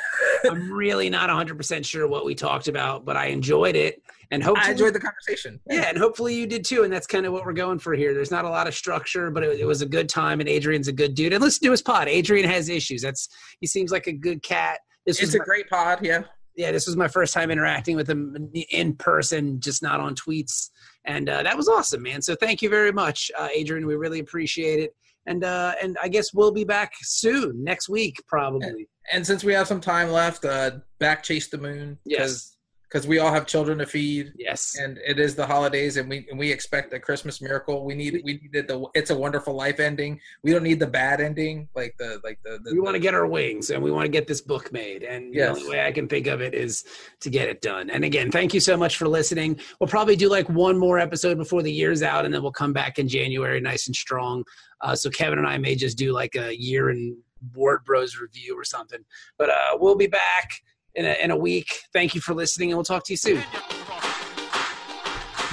I'm 0.49 0.71
really 0.71 1.09
not 1.09 1.29
100 1.29 1.57
percent 1.57 1.85
sure 1.85 2.07
what 2.07 2.25
we 2.25 2.35
talked 2.35 2.67
about, 2.67 3.05
but 3.05 3.15
I 3.17 3.27
enjoyed 3.27 3.75
it, 3.75 4.01
and 4.31 4.43
hopefully, 4.43 4.67
I 4.67 4.71
enjoyed 4.71 4.93
the 4.93 4.99
conversation. 4.99 5.59
yeah, 5.69 5.89
and 5.89 5.97
hopefully 5.97 6.35
you 6.35 6.45
did 6.47 6.63
too. 6.65 6.83
And 6.83 6.91
that's 6.93 7.07
kind 7.07 7.25
of 7.25 7.33
what 7.33 7.45
we're 7.45 7.53
going 7.53 7.79
for 7.79 7.93
here. 7.93 8.13
There's 8.13 8.31
not 8.31 8.45
a 8.45 8.49
lot 8.49 8.67
of 8.67 8.75
structure, 8.75 9.31
but 9.31 9.43
it, 9.43 9.59
it 9.61 9.65
was 9.65 9.81
a 9.81 9.85
good 9.85 10.09
time, 10.09 10.39
and 10.39 10.47
Adrian's 10.49 10.87
a 10.87 10.93
good 10.93 11.15
dude. 11.15 11.33
And 11.33 11.41
let's 11.41 11.59
do 11.59 11.71
his 11.71 11.81
pod. 11.81 12.07
Adrian 12.07 12.49
has 12.49 12.69
issues. 12.69 13.01
That's 13.01 13.29
he 13.59 13.67
seems 13.67 13.91
like 13.91 14.07
a 14.07 14.13
good 14.13 14.43
cat. 14.43 14.79
This 15.05 15.21
It's 15.21 15.33
a 15.33 15.39
my- 15.39 15.45
great 15.45 15.69
pod. 15.69 15.99
Yeah. 16.03 16.23
yeah, 16.55 16.71
this 16.71 16.85
was 16.87 16.95
my 16.97 17.07
first 17.07 17.33
time 17.33 17.49
interacting 17.51 17.95
with 17.95 18.09
him 18.09 18.49
in 18.71 18.95
person, 18.95 19.59
just 19.61 19.81
not 19.81 19.99
on 19.99 20.13
tweets, 20.15 20.69
and 21.05 21.29
uh, 21.29 21.41
that 21.43 21.55
was 21.57 21.67
awesome, 21.69 22.03
man. 22.03 22.21
So 22.21 22.35
thank 22.35 22.61
you 22.61 22.69
very 22.69 22.91
much, 22.91 23.31
uh, 23.39 23.47
Adrian. 23.53 23.87
We 23.87 23.95
really 23.95 24.19
appreciate 24.19 24.79
it, 24.79 24.95
and 25.25 25.43
uh, 25.43 25.75
and 25.81 25.97
I 26.01 26.07
guess 26.07 26.33
we'll 26.33 26.51
be 26.51 26.63
back 26.63 26.93
soon, 27.01 27.63
next 27.63 27.89
week 27.89 28.15
probably. 28.27 28.87
And 29.11 29.25
since 29.25 29.43
we 29.43 29.53
have 29.53 29.67
some 29.67 29.81
time 29.81 30.11
left, 30.11 30.45
uh, 30.45 30.71
back 30.99 31.23
chase 31.23 31.49
the 31.49 31.57
moon. 31.57 31.97
Yes. 32.05 32.57
Because 32.89 33.05
we 33.05 33.19
all 33.19 33.31
have 33.31 33.45
children 33.45 33.77
to 33.77 33.85
feed. 33.85 34.33
Yes, 34.37 34.75
and 34.79 34.97
it 35.05 35.19
is 35.19 35.35
the 35.35 35.45
holidays 35.45 35.97
and 35.97 36.09
we 36.09 36.25
and 36.29 36.39
we 36.39 36.51
expect 36.51 36.91
a 36.93 36.99
christmas 36.99 37.39
miracle 37.41 37.85
we 37.85 37.93
need 37.93 38.21
we 38.23 38.33
needed 38.41 38.67
the 38.67 38.85
it's 38.95 39.11
a 39.11 39.15
wonderful 39.15 39.53
life 39.53 39.79
ending 39.79 40.19
we 40.43 40.51
don't 40.51 40.63
need 40.63 40.79
the 40.79 40.87
bad 40.87 41.21
ending 41.21 41.67
like 41.75 41.95
the 41.99 42.19
like 42.23 42.39
the, 42.43 42.59
the 42.63 42.73
we 42.73 42.79
want 42.79 42.95
to 42.95 42.99
get 42.99 43.13
our 43.13 43.27
wings, 43.27 43.69
and 43.69 43.81
we 43.83 43.91
want 43.91 44.05
to 44.05 44.09
get 44.09 44.25
this 44.27 44.41
book 44.41 44.71
made, 44.71 45.03
and 45.03 45.33
Yes. 45.33 45.55
the 45.55 45.61
only 45.61 45.69
way 45.77 45.85
I 45.85 45.91
can 45.91 46.07
think 46.07 46.27
of 46.27 46.41
it 46.41 46.53
is 46.53 46.83
to 47.21 47.29
get 47.29 47.47
it 47.47 47.61
done. 47.61 47.89
And 47.89 48.03
again, 48.03 48.31
thank 48.31 48.53
you 48.53 48.59
so 48.59 48.75
much 48.75 48.97
for 48.97 49.07
listening. 49.07 49.59
We'll 49.79 49.87
probably 49.87 50.15
do 50.15 50.29
like 50.29 50.49
one 50.49 50.77
more 50.77 50.97
episode 50.99 51.37
before 51.37 51.61
the 51.61 51.71
year's 51.71 52.01
out, 52.01 52.25
and 52.25 52.33
then 52.33 52.41
we'll 52.41 52.51
come 52.51 52.73
back 52.73 52.97
in 52.99 53.07
January, 53.07 53.59
nice 53.61 53.87
and 53.87 53.95
strong. 53.95 54.43
Uh, 54.81 54.95
so 54.95 55.09
Kevin 55.09 55.37
and 55.39 55.47
I 55.47 55.57
may 55.57 55.75
just 55.75 55.97
do 55.97 56.11
like 56.13 56.35
a 56.35 56.57
year 56.59 56.89
in 56.89 57.17
Word 57.53 57.83
Bros 57.85 58.17
review 58.17 58.57
or 58.57 58.63
something. 58.63 58.99
But 59.37 59.49
uh, 59.49 59.77
we'll 59.79 59.95
be 59.95 60.07
back 60.07 60.51
in 60.99 61.05
a, 61.05 61.13
in 61.23 61.31
a 61.31 61.37
week. 61.37 61.79
Thank 61.93 62.13
you 62.13 62.21
for 62.21 62.35
listening, 62.35 62.71
and 62.71 62.77
we'll 62.77 62.83
talk 62.83 63.05
to 63.05 63.13
you 63.13 63.17
soon. 63.17 63.41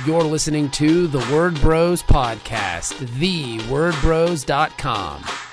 You're 0.05 0.25
listening 0.25 0.69
to 0.73 1.07
the 1.07 1.21
Word 1.33 1.59
Bros 1.61 2.03
podcast, 2.03 2.95
thewordbros.com. 3.19 5.46